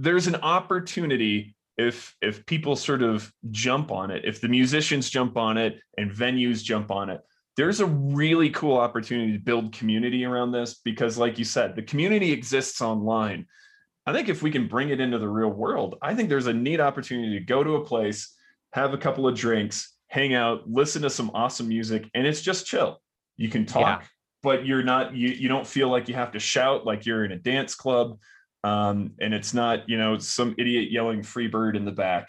there's 0.00 0.26
an 0.26 0.36
opportunity 0.36 1.54
if 1.76 2.14
if 2.20 2.44
people 2.46 2.76
sort 2.76 3.02
of 3.02 3.32
jump 3.50 3.90
on 3.90 4.10
it 4.10 4.24
if 4.24 4.40
the 4.40 4.48
musicians 4.48 5.08
jump 5.08 5.36
on 5.36 5.56
it 5.56 5.80
and 5.98 6.10
venues 6.10 6.62
jump 6.62 6.90
on 6.90 7.10
it. 7.10 7.20
There's 7.56 7.80
a 7.80 7.86
really 7.86 8.48
cool 8.50 8.78
opportunity 8.78 9.32
to 9.34 9.38
build 9.38 9.74
community 9.74 10.24
around 10.24 10.52
this 10.52 10.80
because 10.84 11.18
like 11.18 11.38
you 11.38 11.44
said 11.44 11.76
the 11.76 11.82
community 11.82 12.32
exists 12.32 12.80
online. 12.80 13.46
I 14.06 14.12
think 14.12 14.28
if 14.28 14.42
we 14.42 14.50
can 14.50 14.66
bring 14.66 14.88
it 14.88 15.00
into 15.00 15.18
the 15.20 15.28
real 15.28 15.50
world 15.50 15.96
i 16.02 16.12
think 16.12 16.28
there's 16.28 16.48
a 16.48 16.52
neat 16.52 16.80
opportunity 16.80 17.38
to 17.38 17.44
go 17.44 17.62
to 17.62 17.76
a 17.76 17.84
place 17.84 18.34
have 18.72 18.92
a 18.94 18.98
couple 18.98 19.28
of 19.28 19.36
drinks 19.36 19.94
hang 20.08 20.34
out 20.34 20.68
listen 20.68 21.02
to 21.02 21.10
some 21.10 21.30
awesome 21.34 21.68
music 21.68 22.10
and 22.12 22.26
it's 22.26 22.42
just 22.42 22.66
chill. 22.66 23.00
You 23.36 23.48
can 23.48 23.64
talk 23.64 24.04
but 24.42 24.66
you're 24.66 24.82
not 24.82 25.14
you 25.14 25.28
you 25.28 25.48
don't 25.48 25.66
feel 25.66 25.88
like 25.88 26.08
you 26.08 26.14
have 26.14 26.32
to 26.32 26.38
shout 26.38 26.84
like 26.84 27.06
you're 27.06 27.24
in 27.24 27.32
a 27.32 27.38
dance 27.38 27.74
club 27.74 28.18
um, 28.64 29.12
and 29.20 29.34
it's 29.34 29.54
not 29.54 29.88
you 29.88 29.98
know 29.98 30.18
some 30.18 30.54
idiot 30.58 30.90
yelling 30.90 31.22
free 31.22 31.48
bird 31.48 31.76
in 31.76 31.84
the 31.84 31.92
back 31.92 32.28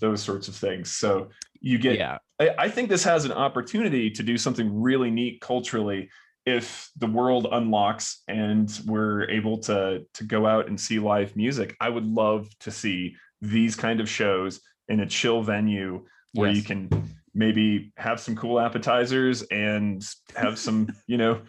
those 0.00 0.22
sorts 0.22 0.48
of 0.48 0.56
things. 0.56 0.94
So 0.94 1.28
you 1.60 1.78
get 1.78 1.98
yeah. 1.98 2.18
I, 2.40 2.50
I 2.58 2.68
think 2.68 2.88
this 2.88 3.04
has 3.04 3.24
an 3.24 3.32
opportunity 3.32 4.10
to 4.10 4.22
do 4.22 4.36
something 4.36 4.80
really 4.80 5.10
neat 5.10 5.40
culturally 5.40 6.10
if 6.46 6.90
the 6.96 7.06
world 7.06 7.46
unlocks 7.50 8.22
and 8.28 8.70
we're 8.86 9.28
able 9.30 9.58
to 9.58 10.04
to 10.14 10.24
go 10.24 10.46
out 10.46 10.68
and 10.68 10.78
see 10.78 10.98
live 10.98 11.36
music. 11.36 11.76
I 11.80 11.88
would 11.88 12.06
love 12.06 12.48
to 12.60 12.70
see 12.70 13.16
these 13.40 13.76
kind 13.76 14.00
of 14.00 14.08
shows 14.08 14.60
in 14.88 15.00
a 15.00 15.06
chill 15.06 15.42
venue 15.42 16.04
where 16.32 16.50
you 16.50 16.62
can 16.62 16.90
maybe 17.34 17.92
have 17.96 18.20
some 18.20 18.36
cool 18.36 18.60
appetizers 18.60 19.42
and 19.42 20.04
have 20.36 20.58
some 20.58 20.94
you 21.06 21.16
know 21.16 21.40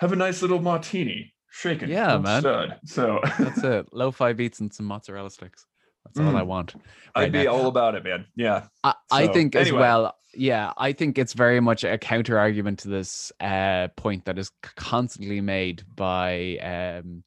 have 0.00 0.12
a 0.12 0.16
nice 0.16 0.42
little 0.42 0.60
martini 0.60 1.32
shaken 1.50 1.90
Yeah, 1.90 2.18
man. 2.18 2.40
stud. 2.40 2.78
so 2.84 3.20
That's 3.38 3.62
it. 3.64 3.86
Lo-fi 3.92 4.32
beats 4.32 4.60
and 4.60 4.72
some 4.72 4.86
mozzarella 4.86 5.30
sticks. 5.30 5.66
That's 6.04 6.18
all 6.18 6.36
I 6.36 6.42
Mm. 6.42 6.46
want. 6.46 6.74
i'd 7.14 7.30
be 7.32 7.44
now. 7.44 7.52
all 7.52 7.66
about 7.66 7.94
it 7.94 8.02
man 8.04 8.24
yeah 8.36 8.66
I, 8.82 8.94
I 9.10 9.26
So, 9.26 9.32
think 9.32 9.54
as 9.56 9.70
well. 9.72 10.16
Yeah, 10.32 10.72
I 10.78 10.92
think 10.92 11.18
it's 11.18 11.32
very 11.32 11.60
much 11.60 11.82
a 11.82 11.98
counter 11.98 12.38
argument 12.38 12.78
to 12.80 12.88
this 12.88 13.32
uh, 13.40 13.88
point 13.96 14.24
that 14.26 14.38
is 14.38 14.50
constantly 14.76 15.40
made 15.40 15.82
by 15.96 16.56
um, 16.58 17.24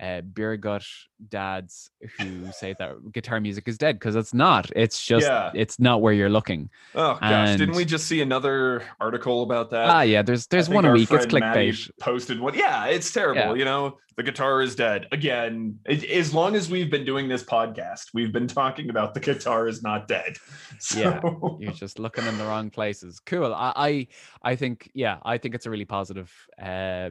uh, 0.00 0.20
beer 0.22 0.56
gut 0.56 0.84
dads 1.28 1.88
who 2.18 2.50
say 2.52 2.74
that 2.78 2.96
guitar 3.12 3.40
music 3.40 3.68
is 3.68 3.78
dead 3.78 3.96
because 3.98 4.16
it's 4.16 4.34
not. 4.34 4.70
It's 4.74 5.00
just 5.04 5.26
Yeah. 5.26 5.52
it's 5.54 5.78
not 5.78 6.02
where 6.02 6.12
you're 6.12 6.28
looking. 6.28 6.68
oh 6.94 7.16
gosh 7.20 7.56
didn't 7.58 7.76
we 7.76 7.84
just 7.84 8.06
see 8.06 8.20
another 8.20 8.82
article 9.00 9.42
about 9.44 9.70
that 9.70 9.88
Ah, 9.88 10.02
yeah. 10.02 10.22
There's 10.22 10.46
there's 10.48 10.68
one 10.68 10.84
a 10.84 10.92
week. 10.92 11.10
It's 11.12 11.26
friend 11.26 11.40
Maddie 11.40 11.72
clickbait. 11.72 11.90
Posted 12.00 12.40
one. 12.40 12.54
Yeah, 12.54 12.86
it's 12.86 13.12
terrible. 13.12 13.40
Yeah. 13.40 13.54
You 13.54 13.64
know, 13.64 13.98
the 14.16 14.22
guitar 14.22 14.62
is 14.62 14.74
dead 14.76 15.06
again. 15.12 15.78
It, 15.86 16.04
as 16.10 16.34
long 16.34 16.54
as 16.56 16.68
we've 16.68 16.90
been 16.90 17.04
doing 17.04 17.28
this 17.28 17.42
podcast, 17.44 18.06
we've 18.14 18.32
been 18.32 18.46
talking 18.48 18.90
about 18.90 19.14
the 19.14 19.20
guitar 19.20 19.68
is 19.68 19.82
not 19.82 20.08
dead. 20.08 20.36
So, 20.80 20.98
Yeah, 20.98 21.20
You're 21.60 21.72
just 21.72 21.98
looking 22.00 22.26
in 22.26 22.36
the 22.36 22.44
wrong 22.44 22.68
places. 22.68 23.20
Cool. 23.24 23.54
I, 23.54 23.72
I 23.76 24.06
I 24.42 24.56
think 24.56 24.90
yeah, 24.92 25.18
I 25.24 25.38
think 25.38 25.54
it's 25.54 25.66
a 25.66 25.70
really 25.70 25.84
positive 25.84 26.32
uh 26.60 27.10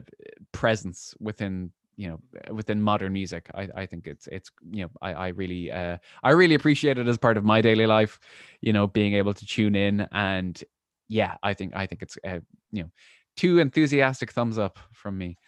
presence 0.52 1.14
within 1.18 1.70
you 1.96 2.08
know 2.08 2.20
uh, 2.48 2.54
within 2.54 2.80
modern 2.80 3.12
music. 3.12 3.50
I 3.54 3.68
I 3.74 3.86
think 3.86 4.06
it's 4.06 4.26
it's 4.28 4.50
you 4.70 4.82
know 4.82 4.90
I 5.00 5.12
I 5.12 5.28
really 5.28 5.70
uh 5.70 5.98
I 6.22 6.30
really 6.30 6.54
appreciate 6.54 6.98
it 6.98 7.06
as 7.06 7.18
part 7.18 7.36
of 7.36 7.44
my 7.44 7.60
daily 7.60 7.86
life. 7.86 8.18
You 8.60 8.72
know, 8.72 8.86
being 8.86 9.14
able 9.14 9.34
to 9.34 9.46
tune 9.46 9.74
in 9.74 10.06
and 10.12 10.62
yeah, 11.08 11.36
I 11.42 11.54
think 11.54 11.74
I 11.76 11.86
think 11.86 12.02
it's 12.02 12.18
uh, 12.26 12.40
you 12.72 12.84
know 12.84 12.90
two 13.36 13.58
enthusiastic 13.58 14.32
thumbs 14.32 14.58
up 14.58 14.78
from 14.92 15.18
me. 15.18 15.38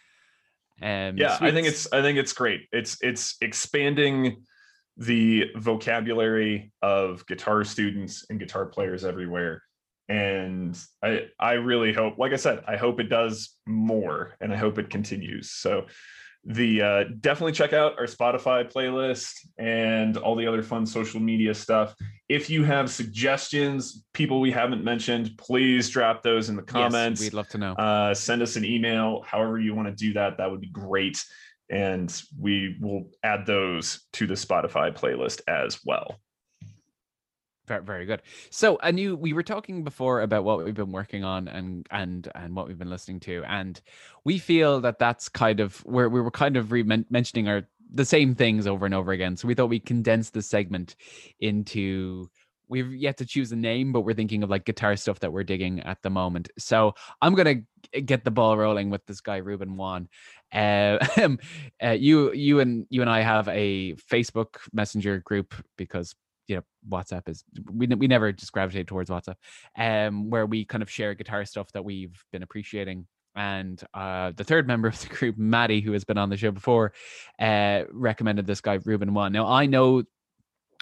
Um, 0.81 1.17
yeah, 1.17 1.37
I 1.41 1.51
think 1.51 1.67
it's 1.67 1.91
I 1.91 2.01
think 2.01 2.17
it's 2.17 2.33
great. 2.33 2.61
It's 2.71 2.97
it's 3.01 3.35
expanding 3.41 4.43
the 4.97 5.45
vocabulary 5.55 6.71
of 6.81 7.25
guitar 7.27 7.63
students 7.63 8.25
and 8.29 8.39
guitar 8.39 8.65
players 8.65 9.03
everywhere. 9.03 9.63
And 10.09 10.77
I 11.03 11.27
I 11.39 11.53
really 11.53 11.93
hope, 11.93 12.17
like 12.17 12.33
I 12.33 12.37
said, 12.37 12.63
I 12.67 12.77
hope 12.77 12.99
it 12.99 13.09
does 13.09 13.55
more 13.65 14.35
and 14.39 14.53
I 14.53 14.55
hope 14.55 14.77
it 14.79 14.89
continues. 14.89 15.51
So 15.51 15.87
the 16.49 16.81
uh, 16.81 17.03
definitely 17.19 17.51
check 17.51 17.73
out 17.73 17.99
our 17.99 18.05
Spotify 18.05 18.71
playlist 18.71 19.33
and 19.57 20.15
all 20.15 20.35
the 20.35 20.47
other 20.47 20.63
fun 20.63 20.85
social 20.85 21.19
media 21.19 21.53
stuff. 21.53 21.93
If 22.29 22.49
you 22.49 22.63
have 22.63 22.89
suggestions, 22.89 24.05
people 24.13 24.39
we 24.39 24.49
haven't 24.51 24.83
mentioned, 24.83 25.31
please 25.37 25.89
drop 25.89 26.23
those 26.23 26.47
in 26.49 26.55
the 26.55 26.61
Yes, 26.63 26.71
comments 26.71 27.21
we'd 27.21 27.33
love 27.33 27.49
to 27.49 27.57
know. 27.57 27.73
uh, 27.73 28.13
send 28.13 28.41
us 28.41 28.55
an 28.55 28.63
email 28.65 29.21
however 29.25 29.59
you 29.59 29.75
want 29.75 29.87
to 29.89 29.93
do 29.93 30.13
that 30.13 30.37
that 30.37 30.49
would 30.49 30.61
be 30.61 30.69
great 30.69 31.21
and 31.69 32.21
we 32.39 32.77
will 32.79 33.09
add 33.23 33.45
those 33.45 34.05
to 34.13 34.25
the 34.25 34.33
spotify 34.33 34.93
playlist 34.93 35.41
as 35.49 35.79
well 35.85 36.15
Very, 37.67 38.05
good. 38.05 38.21
So, 38.49 38.79
I 38.81 38.91
knew 38.91 39.17
we 39.17 39.33
were 39.33 39.43
talking 39.43 39.83
before 39.83 40.21
about 40.21 40.45
what 40.45 40.63
we've 40.63 40.73
been 40.73 40.93
working 40.93 41.25
on 41.25 41.49
and 41.49 41.85
and 41.91 42.29
and 42.33 42.55
what 42.55 42.67
we've 42.67 42.77
been 42.77 42.89
listening 42.89 43.19
to, 43.21 43.43
and 43.45 43.79
we 44.23 44.37
feel 44.37 44.79
that 44.81 44.99
that's 44.99 45.27
kind 45.27 45.59
of 45.59 45.77
where 45.85 46.07
we 46.07 46.21
were 46.21 46.31
kind 46.31 46.55
of 46.55 46.71
re- 46.71 46.83
mentioning 47.09 47.49
our 47.49 47.67
the 47.93 48.05
same 48.05 48.35
things 48.35 48.67
over 48.67 48.85
and 48.85 48.95
over 48.95 49.11
again. 49.11 49.35
So 49.35 49.47
we 49.47 49.53
thought 49.53 49.69
we'd 49.69 49.85
condense 49.85 50.29
this 50.29 50.47
segment 50.47 50.95
into. 51.39 52.29
We've 52.69 52.93
yet 52.93 53.15
to 53.17 53.25
choose 53.25 53.53
a 53.53 53.55
name, 53.55 53.93
but 53.93 54.01
we're 54.01 54.13
thinking 54.13 54.43
of 54.43 54.49
like 54.49 54.65
guitar 54.65 54.97
stuff 54.97 55.21
that 55.21 55.31
we're 55.31 55.45
digging 55.45 55.79
at 55.81 56.01
the 56.01 56.09
moment. 56.09 56.49
So 56.57 56.95
I'm 57.21 57.33
gonna 57.33 57.61
get 58.05 58.25
the 58.25 58.31
ball 58.31 58.57
rolling 58.57 58.89
with 58.89 59.05
this 59.05 59.21
guy 59.21 59.37
Ruben 59.37 59.77
Wan. 59.77 60.09
Uh, 60.53 60.97
uh, 61.83 61.91
you, 61.91 62.33
you 62.33 62.59
and 62.59 62.85
you 62.89 63.01
and 63.01 63.09
I 63.09 63.21
have 63.21 63.47
a 63.47 63.93
Facebook 64.11 64.57
Messenger 64.73 65.19
group 65.19 65.55
because 65.77 66.13
you 66.47 66.55
know 66.55 66.63
WhatsApp 66.89 67.27
is 67.29 67.43
we 67.71 67.87
we 67.87 68.07
never 68.07 68.31
just 68.31 68.51
gravitate 68.51 68.87
towards 68.87 69.09
WhatsApp, 69.09 69.35
um, 69.77 70.29
where 70.29 70.45
we 70.45 70.65
kind 70.65 70.81
of 70.81 70.89
share 70.89 71.13
guitar 71.13 71.45
stuff 71.45 71.71
that 71.73 71.83
we've 71.83 72.23
been 72.31 72.43
appreciating. 72.43 73.07
And 73.35 73.81
uh, 73.93 74.31
the 74.35 74.43
third 74.43 74.67
member 74.71 74.87
of 74.87 74.99
the 74.99 75.07
group, 75.07 75.37
Maddie, 75.37 75.81
who 75.81 75.91
has 75.91 76.03
been 76.03 76.17
on 76.17 76.29
the 76.29 76.37
show 76.37 76.51
before, 76.51 76.93
uh, 77.39 77.83
recommended 77.91 78.47
this 78.47 78.61
guy 78.61 78.79
Ruben 78.83 79.13
Wan. 79.13 79.31
Now 79.31 79.47
I 79.47 79.65
know 79.65 80.03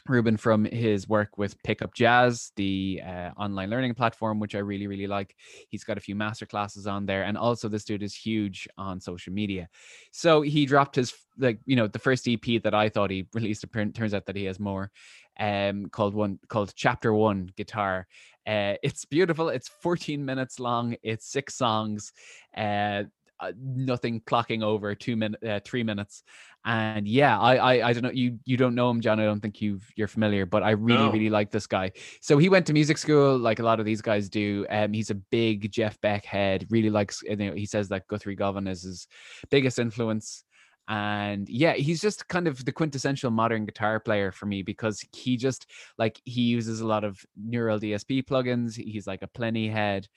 Ruben 0.07 0.37
from 0.37 0.65
his 0.65 1.09
work 1.09 1.37
with 1.37 1.61
Pickup 1.63 1.93
Jazz, 1.95 2.51
the 2.55 3.01
uh, 3.03 3.31
online 3.37 3.71
learning 3.71 3.95
platform, 3.95 4.39
which 4.39 4.53
I 4.53 4.59
really, 4.59 4.85
really 4.85 5.07
like. 5.07 5.35
He's 5.69 5.83
got 5.83 5.97
a 5.97 6.01
few 6.01 6.15
master 6.15 6.45
classes 6.45 6.85
on 6.85 7.07
there. 7.07 7.23
And 7.23 7.37
also, 7.37 7.67
this 7.67 7.85
dude 7.85 8.03
is 8.03 8.13
huge 8.13 8.67
on 8.77 9.01
social 9.01 9.33
media. 9.33 9.67
So 10.11 10.43
he 10.43 10.67
dropped 10.67 10.95
his, 10.95 11.13
like, 11.39 11.59
you 11.65 11.75
know, 11.75 11.87
the 11.87 11.97
first 11.97 12.27
EP 12.27 12.61
that 12.61 12.75
I 12.75 12.89
thought 12.89 13.09
he 13.09 13.27
released. 13.33 13.65
Turns 13.73 14.13
out 14.13 14.27
that 14.27 14.35
he 14.35 14.45
has 14.45 14.59
more, 14.59 14.91
um, 15.39 15.87
called 15.87 16.13
one, 16.13 16.39
called 16.47 16.73
Chapter 16.75 17.13
One 17.13 17.51
Guitar. 17.55 18.07
Uh, 18.47 18.75
it's 18.83 19.05
beautiful. 19.05 19.49
It's 19.49 19.69
14 19.81 20.23
minutes 20.23 20.59
long. 20.59 20.95
It's 21.03 21.27
six 21.27 21.55
songs. 21.55 22.13
Uh, 22.55 23.03
uh, 23.39 23.51
nothing 23.59 24.21
clocking 24.21 24.63
over 24.63 24.95
two 24.95 25.15
minutes, 25.15 25.43
uh, 25.43 25.59
three 25.65 25.83
minutes. 25.83 26.23
And 26.63 27.07
yeah, 27.07 27.37
I, 27.39 27.55
I, 27.55 27.89
I 27.89 27.93
don't 27.93 28.03
know. 28.03 28.11
You, 28.11 28.39
you 28.45 28.57
don't 28.57 28.75
know 28.75 28.89
him, 28.89 29.01
John. 29.01 29.19
I 29.19 29.25
don't 29.25 29.41
think 29.41 29.61
you 29.61 29.79
you're 29.95 30.07
familiar, 30.07 30.45
but 30.45 30.63
I 30.63 30.71
really, 30.71 31.03
no. 31.03 31.11
really 31.11 31.29
like 31.29 31.51
this 31.51 31.67
guy. 31.67 31.91
So 32.21 32.37
he 32.37 32.49
went 32.49 32.65
to 32.67 32.73
music 32.73 32.97
school, 32.97 33.37
like 33.37 33.59
a 33.59 33.63
lot 33.63 33.79
of 33.79 33.85
these 33.85 34.01
guys 34.01 34.29
do. 34.29 34.65
Um, 34.69 34.93
he's 34.93 35.11
a 35.11 35.15
big 35.15 35.71
Jeff 35.71 35.99
Beck 36.01 36.25
head. 36.25 36.65
Really 36.69 36.89
likes. 36.89 37.21
You 37.23 37.35
know, 37.35 37.53
he 37.53 37.65
says 37.65 37.89
that 37.89 38.07
Guthrie 38.07 38.35
Govan 38.35 38.67
is 38.67 38.83
his 38.83 39.07
biggest 39.51 39.79
influence 39.79 40.43
and 40.87 41.49
yeah 41.49 41.73
he's 41.73 41.99
just 41.99 42.27
kind 42.27 42.47
of 42.47 42.63
the 42.63 42.71
quintessential 42.71 43.31
modern 43.31 43.65
guitar 43.65 43.99
player 43.99 44.31
for 44.31 44.45
me 44.45 44.61
because 44.61 45.03
he 45.13 45.35
just 45.35 45.65
like 45.97 46.21
he 46.25 46.41
uses 46.41 46.79
a 46.79 46.87
lot 46.87 47.03
of 47.03 47.25
neural 47.35 47.79
dsp 47.79 48.23
plugins 48.23 48.75
he's 48.75 49.07
like 49.07 49.23
a 49.23 49.27
Plini 49.27 49.71
head 49.71 50.07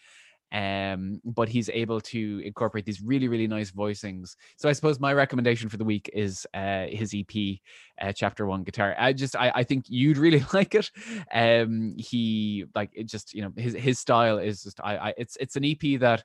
um 0.50 1.20
but 1.24 1.48
he's 1.48 1.68
able 1.68 2.00
to 2.00 2.40
incorporate 2.44 2.86
these 2.86 3.02
really 3.02 3.28
really 3.28 3.46
nice 3.46 3.70
voicings. 3.70 4.34
So 4.56 4.68
i 4.68 4.72
suppose 4.72 4.98
my 4.98 5.12
recommendation 5.12 5.68
for 5.68 5.76
the 5.76 5.84
week 5.84 6.08
is 6.14 6.46
uh 6.54 6.86
his 6.88 7.14
ep 7.14 7.58
uh, 8.00 8.12
chapter 8.12 8.46
one 8.46 8.62
guitar. 8.62 8.94
I 8.98 9.12
just 9.12 9.36
I, 9.36 9.52
I 9.54 9.62
think 9.64 9.84
you'd 9.88 10.16
really 10.16 10.42
like 10.54 10.74
it. 10.74 10.90
Um 11.34 11.94
he 11.98 12.64
like 12.74 12.90
it 12.94 13.04
just 13.04 13.34
you 13.34 13.42
know 13.42 13.52
his 13.56 13.74
his 13.74 13.98
style 13.98 14.38
is 14.38 14.62
just 14.62 14.80
i, 14.82 14.96
I 14.96 15.14
it's 15.18 15.36
it's 15.38 15.56
an 15.56 15.64
ep 15.64 16.00
that 16.00 16.24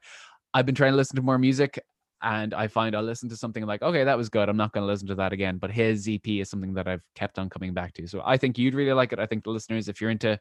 I've 0.53 0.65
been 0.65 0.75
trying 0.75 0.93
to 0.93 0.97
listen 0.97 1.15
to 1.15 1.21
more 1.21 1.39
music 1.39 1.83
and 2.23 2.53
I 2.53 2.67
find 2.67 2.95
I'll 2.95 3.03
listen 3.03 3.27
to 3.29 3.35
something 3.35 3.65
like, 3.65 3.81
okay, 3.81 4.05
that 4.05 4.17
was 4.17 4.29
good. 4.29 4.47
I'm 4.47 4.55
not 4.55 4.71
going 4.71 4.83
to 4.83 4.87
listen 4.87 5.07
to 5.09 5.15
that 5.15 5.33
again. 5.33 5.57
But 5.57 5.71
his 5.71 6.07
EP 6.07 6.25
is 6.25 6.49
something 6.49 6.73
that 6.75 6.87
I've 6.87 7.03
kept 7.15 7.37
on 7.37 7.49
coming 7.49 7.73
back 7.73 7.93
to. 7.95 8.07
So 8.07 8.21
I 8.25 8.37
think 8.37 8.57
you'd 8.57 8.73
really 8.73 8.93
like 8.93 9.11
it. 9.11 9.19
I 9.19 9.25
think 9.25 9.43
the 9.43 9.49
listeners, 9.49 9.89
if 9.89 9.99
you're 9.99 10.09
into, 10.09 10.39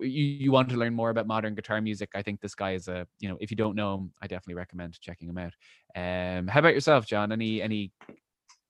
you, 0.00 0.08
you 0.08 0.52
want 0.52 0.68
to 0.70 0.76
learn 0.76 0.94
more 0.94 1.10
about 1.10 1.26
modern 1.26 1.56
guitar 1.56 1.80
music, 1.80 2.10
I 2.14 2.22
think 2.22 2.40
this 2.40 2.54
guy 2.54 2.74
is 2.74 2.86
a, 2.86 3.06
you 3.18 3.28
know, 3.28 3.36
if 3.40 3.50
you 3.50 3.56
don't 3.56 3.74
know 3.74 3.96
him, 3.96 4.12
I 4.22 4.28
definitely 4.28 4.54
recommend 4.54 4.98
checking 5.00 5.28
him 5.28 5.38
out. 5.38 5.52
Um, 5.96 6.46
how 6.46 6.60
about 6.60 6.74
yourself, 6.74 7.04
John? 7.04 7.32
Any 7.32 7.60
any 7.60 7.92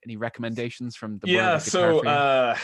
any 0.07 0.17
recommendations 0.17 0.97
from 0.97 1.19
the 1.21 1.31
yeah 1.31 1.57
so 1.57 2.07
uh 2.07 2.55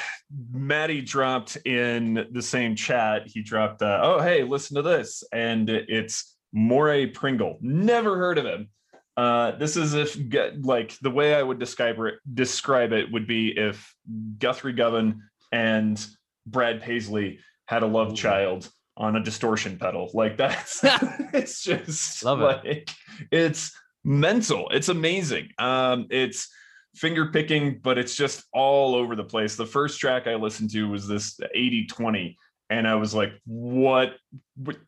maddie 0.52 1.00
dropped 1.00 1.56
in 1.64 2.26
the 2.32 2.42
same 2.42 2.76
chat 2.76 3.22
he 3.24 3.40
dropped 3.40 3.80
uh, 3.80 3.98
oh 4.02 4.20
hey 4.20 4.42
listen 4.42 4.76
to 4.76 4.82
this 4.82 5.24
and 5.32 5.70
it's 5.70 6.36
Moray 6.52 7.06
Pringle 7.06 7.56
never 7.62 8.18
heard 8.18 8.36
of 8.36 8.44
him 8.44 8.68
uh, 9.16 9.52
this 9.52 9.76
is 9.76 9.94
if 9.94 10.16
like 10.62 10.96
the 11.00 11.10
way 11.10 11.34
I 11.34 11.42
would 11.42 11.58
describe 11.58 11.98
it 12.00 12.14
describe 12.32 12.92
it 12.92 13.10
would 13.10 13.26
be 13.26 13.56
if 13.56 13.94
Guthrie 14.38 14.72
Govan 14.72 15.22
and 15.52 16.04
Brad 16.46 16.80
Paisley 16.80 17.40
had 17.66 17.82
a 17.82 17.86
love 17.86 18.14
child 18.14 18.68
on 18.96 19.16
a 19.16 19.22
distortion 19.22 19.78
pedal. 19.78 20.10
Like 20.14 20.36
that's 20.36 20.80
it's 21.32 21.62
just 21.62 22.24
Love 22.24 22.40
like 22.40 22.64
it. 22.64 22.90
it's 23.30 23.72
mental. 24.04 24.68
It's 24.70 24.88
amazing. 24.88 25.48
Um, 25.58 26.06
it's 26.10 26.48
finger 26.94 27.26
picking, 27.26 27.78
but 27.82 27.98
it's 27.98 28.14
just 28.16 28.44
all 28.52 28.94
over 28.94 29.16
the 29.16 29.24
place. 29.24 29.56
The 29.56 29.66
first 29.66 30.00
track 30.00 30.26
I 30.26 30.34
listened 30.34 30.70
to 30.70 30.88
was 30.88 31.06
this 31.06 31.38
80-20 31.56 32.36
and 32.68 32.86
I 32.86 32.94
was 32.94 33.14
like, 33.14 33.32
what 33.46 34.14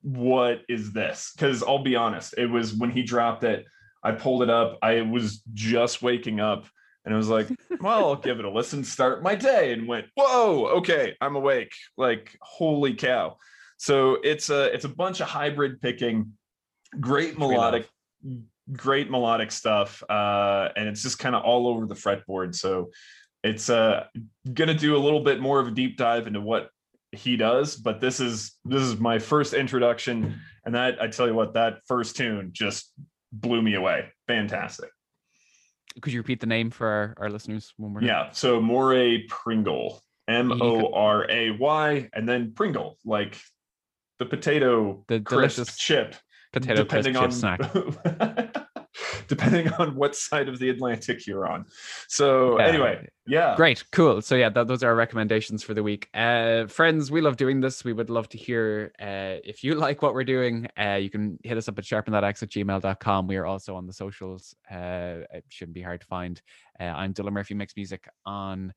what 0.03 0.63
is 0.69 0.93
this? 0.93 1.33
Because 1.35 1.63
I'll 1.63 1.83
be 1.83 1.97
honest, 1.97 2.35
it 2.39 2.47
was 2.47 2.75
when 2.75 2.91
he 2.91 3.03
dropped 3.03 3.45
it 3.45 3.67
I 4.03 4.13
pulled 4.13 4.43
it 4.43 4.51
up. 4.51 4.79
I 4.83 5.03
was 5.03 5.43
just 5.55 6.03
waking 6.03 6.41
up 6.41 6.67
and 7.05 7.15
I 7.15 7.17
was 7.17 7.29
like, 7.29 7.49
well, 7.81 8.07
I'll 8.07 8.17
give 8.17 8.39
it 8.39 8.45
a 8.45 8.51
listen, 8.51 8.85
start 8.85 9.23
my 9.23 9.35
day, 9.35 9.73
and 9.73 9.87
went, 9.89 10.07
whoa, 10.17 10.67
okay, 10.79 11.15
I'm 11.21 11.37
awake. 11.37 11.73
Like, 11.97 12.37
holy 12.41 12.95
cow. 12.95 13.37
So 13.77 14.19
it's 14.23 14.51
a 14.51 14.73
it's 14.73 14.85
a 14.85 14.89
bunch 14.89 15.21
of 15.21 15.29
hybrid 15.29 15.81
picking, 15.81 16.33
great 17.01 17.37
melodic, 17.39 17.89
great 18.73 19.11
melodic 19.11 19.51
stuff. 19.51 20.03
Uh, 20.09 20.69
and 20.77 20.89
it's 20.89 21.03
just 21.03 21.19
kind 21.19 21.35
of 21.35 21.43
all 21.43 21.67
over 21.67 21.87
the 21.87 21.95
fretboard. 21.95 22.55
So 22.55 22.91
it's 23.43 23.69
uh 23.69 24.05
gonna 24.53 24.75
do 24.75 24.97
a 24.97 24.99
little 24.99 25.25
bit 25.25 25.41
more 25.41 25.59
of 25.59 25.67
a 25.67 25.73
deep 25.73 25.97
dive 25.97 26.29
into 26.29 26.41
what 26.41 26.71
he 27.11 27.37
does, 27.37 27.77
but 27.77 28.01
this 28.01 28.21
is 28.21 28.53
this 28.65 28.83
is 28.83 29.01
my 29.01 29.19
first 29.19 29.53
introduction. 29.53 30.41
And 30.65 30.77
that 30.77 31.03
I 31.03 31.09
tell 31.09 31.27
you 31.27 31.35
what, 31.35 31.55
that 31.55 31.81
first 31.89 32.17
tune 32.17 32.51
just 32.53 32.93
blew 33.33 33.63
me 33.63 33.75
away. 33.75 34.07
Fantastic. 34.29 34.91
Could 36.01 36.13
you 36.13 36.21
repeat 36.21 36.41
the 36.41 36.47
name 36.47 36.71
for 36.71 36.87
our, 36.87 37.15
our 37.19 37.31
listeners 37.31 37.73
one 37.77 37.93
more? 37.93 38.03
Yeah. 38.03 38.31
So 38.33 38.61
Moray 38.61 39.27
Pringle, 39.29 40.01
M 40.29 40.53
O 40.63 40.93
R 40.93 41.31
A 41.31 41.51
Y, 41.51 42.09
and 42.15 42.29
then 42.29 42.53
Pringle, 42.55 42.99
like 43.05 43.39
the 44.19 44.27
potato, 44.27 45.05
the 45.09 45.19
delicious 45.21 45.77
chip, 45.77 46.15
potato 46.53 46.85
crisp 46.85 47.09
on, 47.09 47.15
chip 47.15 47.33
snack. 47.33 47.61
depending 49.29 49.69
on 49.75 49.95
what 49.95 50.15
side 50.15 50.49
of 50.49 50.59
the 50.59 50.69
Atlantic 50.71 51.27
you're 51.27 51.47
on. 51.47 51.65
So 52.09 52.59
yeah. 52.59 52.67
anyway, 52.67 53.09
yeah. 53.27 53.57
Great, 53.57 53.85
cool. 53.93 54.21
So 54.21 54.35
yeah, 54.35 54.49
that, 54.51 54.67
those 54.67 54.83
are 54.83 54.89
our 54.89 54.95
recommendations 54.95 55.63
for 55.63 55.75
the 55.75 55.83
week. 55.83 56.09
Uh, 56.13 56.67
friends, 56.67 57.11
we 57.11 57.21
love 57.21 57.37
doing 57.37 57.61
this. 57.61 57.85
We 57.85 57.93
would 57.93 58.11
love 58.11 58.29
to 58.31 58.39
hear 58.39 58.93
uh, 59.01 59.41
if 59.45 59.65
you 59.65 59.75
like 59.77 60.03
what 60.03 60.15
we're 60.15 60.25
doing. 60.25 60.69
Uh, 60.79 60.99
you 61.01 61.11
can 61.11 61.39
hit 61.43 61.57
us 61.57 61.69
up 61.69 61.79
at 61.79 61.85
sharpenthataxe 61.85 62.43
at 62.43 62.51
gmail.com. 62.51 63.27
We 63.27 63.37
are 63.37 63.47
also 63.47 63.77
on 63.77 63.87
the 63.87 63.93
socials. 63.93 64.55
Uh, 64.71 65.25
it 65.33 65.45
shouldn't 65.49 65.75
be 65.75 65.83
hard 65.83 66.01
to 66.01 66.07
find. 66.07 66.41
Uh, 66.81 66.85
I'm 66.85 67.15
Dylan 67.15 67.33
Murphy 67.33 67.55
Makes 67.55 67.77
Music 67.77 68.09
on 68.27 68.73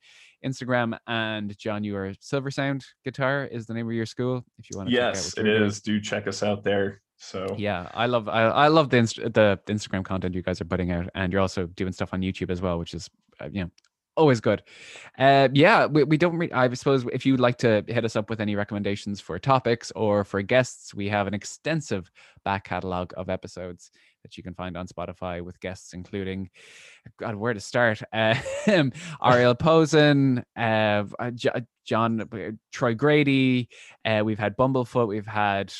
Instagram, 0.45 0.97
and 1.07 1.57
John, 1.57 1.83
you 1.83 1.95
are 1.95 2.13
Silver 2.19 2.51
Sound 2.51 2.85
Guitar 3.03 3.45
is 3.45 3.65
the 3.65 3.73
name 3.73 3.87
of 3.87 3.93
your 3.93 4.05
school. 4.05 4.45
If 4.59 4.69
you 4.69 4.77
want 4.77 4.89
to, 4.89 4.95
yes, 4.95 5.37
it 5.37 5.47
is. 5.47 5.81
Do 5.81 5.99
check 5.99 6.27
us 6.27 6.43
out 6.43 6.63
there. 6.63 7.01
So 7.17 7.55
yeah, 7.57 7.89
I 7.93 8.07
love 8.07 8.27
I, 8.27 8.43
I 8.43 8.67
love 8.67 8.89
the 8.89 8.97
inst- 8.97 9.33
the 9.33 9.59
Instagram 9.67 10.03
content 10.03 10.35
you 10.35 10.41
guys 10.41 10.59
are 10.61 10.65
putting 10.65 10.91
out, 10.91 11.09
and 11.15 11.31
you're 11.31 11.41
also 11.41 11.67
doing 11.67 11.93
stuff 11.93 12.13
on 12.13 12.21
YouTube 12.21 12.49
as 12.49 12.61
well, 12.61 12.77
which 12.77 12.93
is 12.93 13.09
uh, 13.39 13.49
you 13.51 13.63
know 13.63 13.71
always 14.17 14.39
good. 14.39 14.63
Uh, 15.17 15.49
yeah, 15.53 15.85
we, 15.85 16.03
we 16.03 16.17
don't. 16.17 16.37
Re- 16.37 16.51
I 16.51 16.71
suppose 16.73 17.05
if 17.13 17.25
you'd 17.25 17.39
like 17.39 17.57
to 17.59 17.83
hit 17.87 18.05
us 18.05 18.15
up 18.15 18.29
with 18.29 18.41
any 18.41 18.55
recommendations 18.55 19.21
for 19.21 19.37
topics 19.39 19.91
or 19.95 20.23
for 20.23 20.41
guests, 20.41 20.93
we 20.93 21.09
have 21.09 21.27
an 21.27 21.33
extensive 21.33 22.11
back 22.43 22.65
catalog 22.65 23.13
of 23.17 23.29
episodes 23.29 23.91
that 24.23 24.37
you 24.37 24.43
can 24.43 24.55
find 24.55 24.75
on 24.75 24.87
Spotify 24.87 25.41
with 25.41 25.59
guests 25.59 25.93
including, 25.93 26.49
God, 27.19 27.35
where 27.35 27.53
to 27.53 27.59
start? 27.59 28.01
Uh, 28.13 28.35
Ariel 29.23 29.53
Posen, 29.53 30.43
uh, 30.55 31.03
John 31.85 32.21
uh, 32.21 32.51
Troy 32.71 32.95
Grady. 32.95 33.69
Uh, 34.03 34.23
we've 34.25 34.39
had 34.39 34.57
Bumblefoot. 34.57 35.07
We've 35.07 35.25
had 35.25 35.71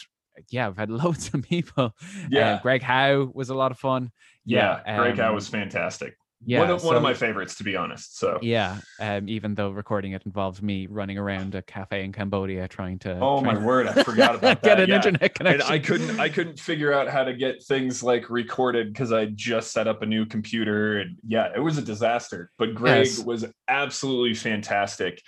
yeah, 0.50 0.68
we've 0.68 0.78
had 0.78 0.90
loads 1.04 1.34
of 1.34 1.44
people. 1.44 1.96
Yeah, 2.30 2.56
uh, 2.56 2.62
Greg 2.62 2.82
Howe 2.82 3.32
was 3.34 3.50
a 3.50 3.56
lot 3.56 3.72
of 3.72 3.80
fun. 3.80 4.12
Yeah, 4.46 4.82
yeah 4.86 4.98
Greg 4.98 5.20
um, 5.20 5.26
Howe 5.26 5.34
was 5.34 5.48
fantastic. 5.48 6.16
Yeah, 6.48 6.60
one 6.60 6.70
of, 6.70 6.82
so, 6.82 6.88
one 6.88 6.96
of 6.96 7.02
my 7.02 7.14
favorites, 7.14 7.56
to 7.56 7.64
be 7.64 7.76
honest. 7.76 8.20
So 8.20 8.38
yeah, 8.42 8.78
um, 9.00 9.28
even 9.28 9.56
though 9.56 9.72
recording 9.72 10.12
it 10.12 10.22
involves 10.26 10.62
me 10.62 10.86
running 10.86 11.18
around 11.18 11.56
a 11.56 11.64
cafe 11.64 12.04
in 12.04 12.12
Cambodia 12.12 12.68
trying 12.68 13.00
to. 13.00 13.18
Oh 13.20 13.42
my 13.42 13.58
word! 13.58 13.88
I 13.88 14.04
forgot 14.04 14.36
about 14.36 14.62
that. 14.62 14.64
get 14.64 14.80
an 14.80 14.90
yeah. 14.90 14.96
internet 14.98 15.34
connection. 15.34 15.62
And 15.62 15.72
I 15.72 15.80
couldn't. 15.80 16.20
I 16.20 16.30
couldn't 16.30 16.60
figure 16.60 16.94
out 16.94 17.08
how 17.08 17.24
to 17.24 17.34
get 17.34 17.64
things 17.64 18.04
like 18.04 18.30
recorded 18.30 18.94
because 18.94 19.12
I 19.12 19.26
just 19.26 19.72
set 19.72 19.88
up 19.88 20.04
a 20.04 20.06
new 20.06 20.26
computer, 20.26 21.00
and 21.00 21.18
yeah, 21.26 21.50
it 21.56 21.60
was 21.60 21.80
a 21.80 21.82
disaster. 21.82 22.52
But 22.60 22.76
Greg 22.76 23.06
yes. 23.06 23.20
was 23.20 23.46
absolutely 23.68 24.36
fantastic 24.36 25.24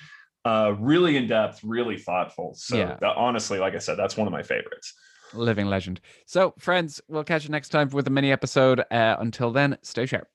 uh, 0.46 0.76
really 0.80 1.18
in 1.18 1.28
depth, 1.28 1.64
really 1.64 1.98
thoughtful. 1.98 2.54
So 2.56 2.78
yeah. 2.78 2.98
that, 3.02 3.16
honestly, 3.16 3.60
like 3.60 3.76
I 3.76 3.80
said, 3.80 3.98
that's 3.98 4.18
one 4.18 4.28
of 4.28 4.34
my 4.34 4.44
favorites. 4.44 4.94
Living 5.34 5.68
legend. 5.68 6.00
So, 6.26 6.54
friends, 6.58 7.02
we'll 7.10 7.24
catch 7.24 7.44
you 7.44 7.50
next 7.50 7.70
time 7.70 7.90
with 7.90 8.08
a 8.08 8.10
mini 8.10 8.32
episode. 8.32 8.80
Uh, 8.92 9.18
until 9.20 9.52
then, 9.52 9.78
stay 9.82 10.06
sharp. 10.06 10.30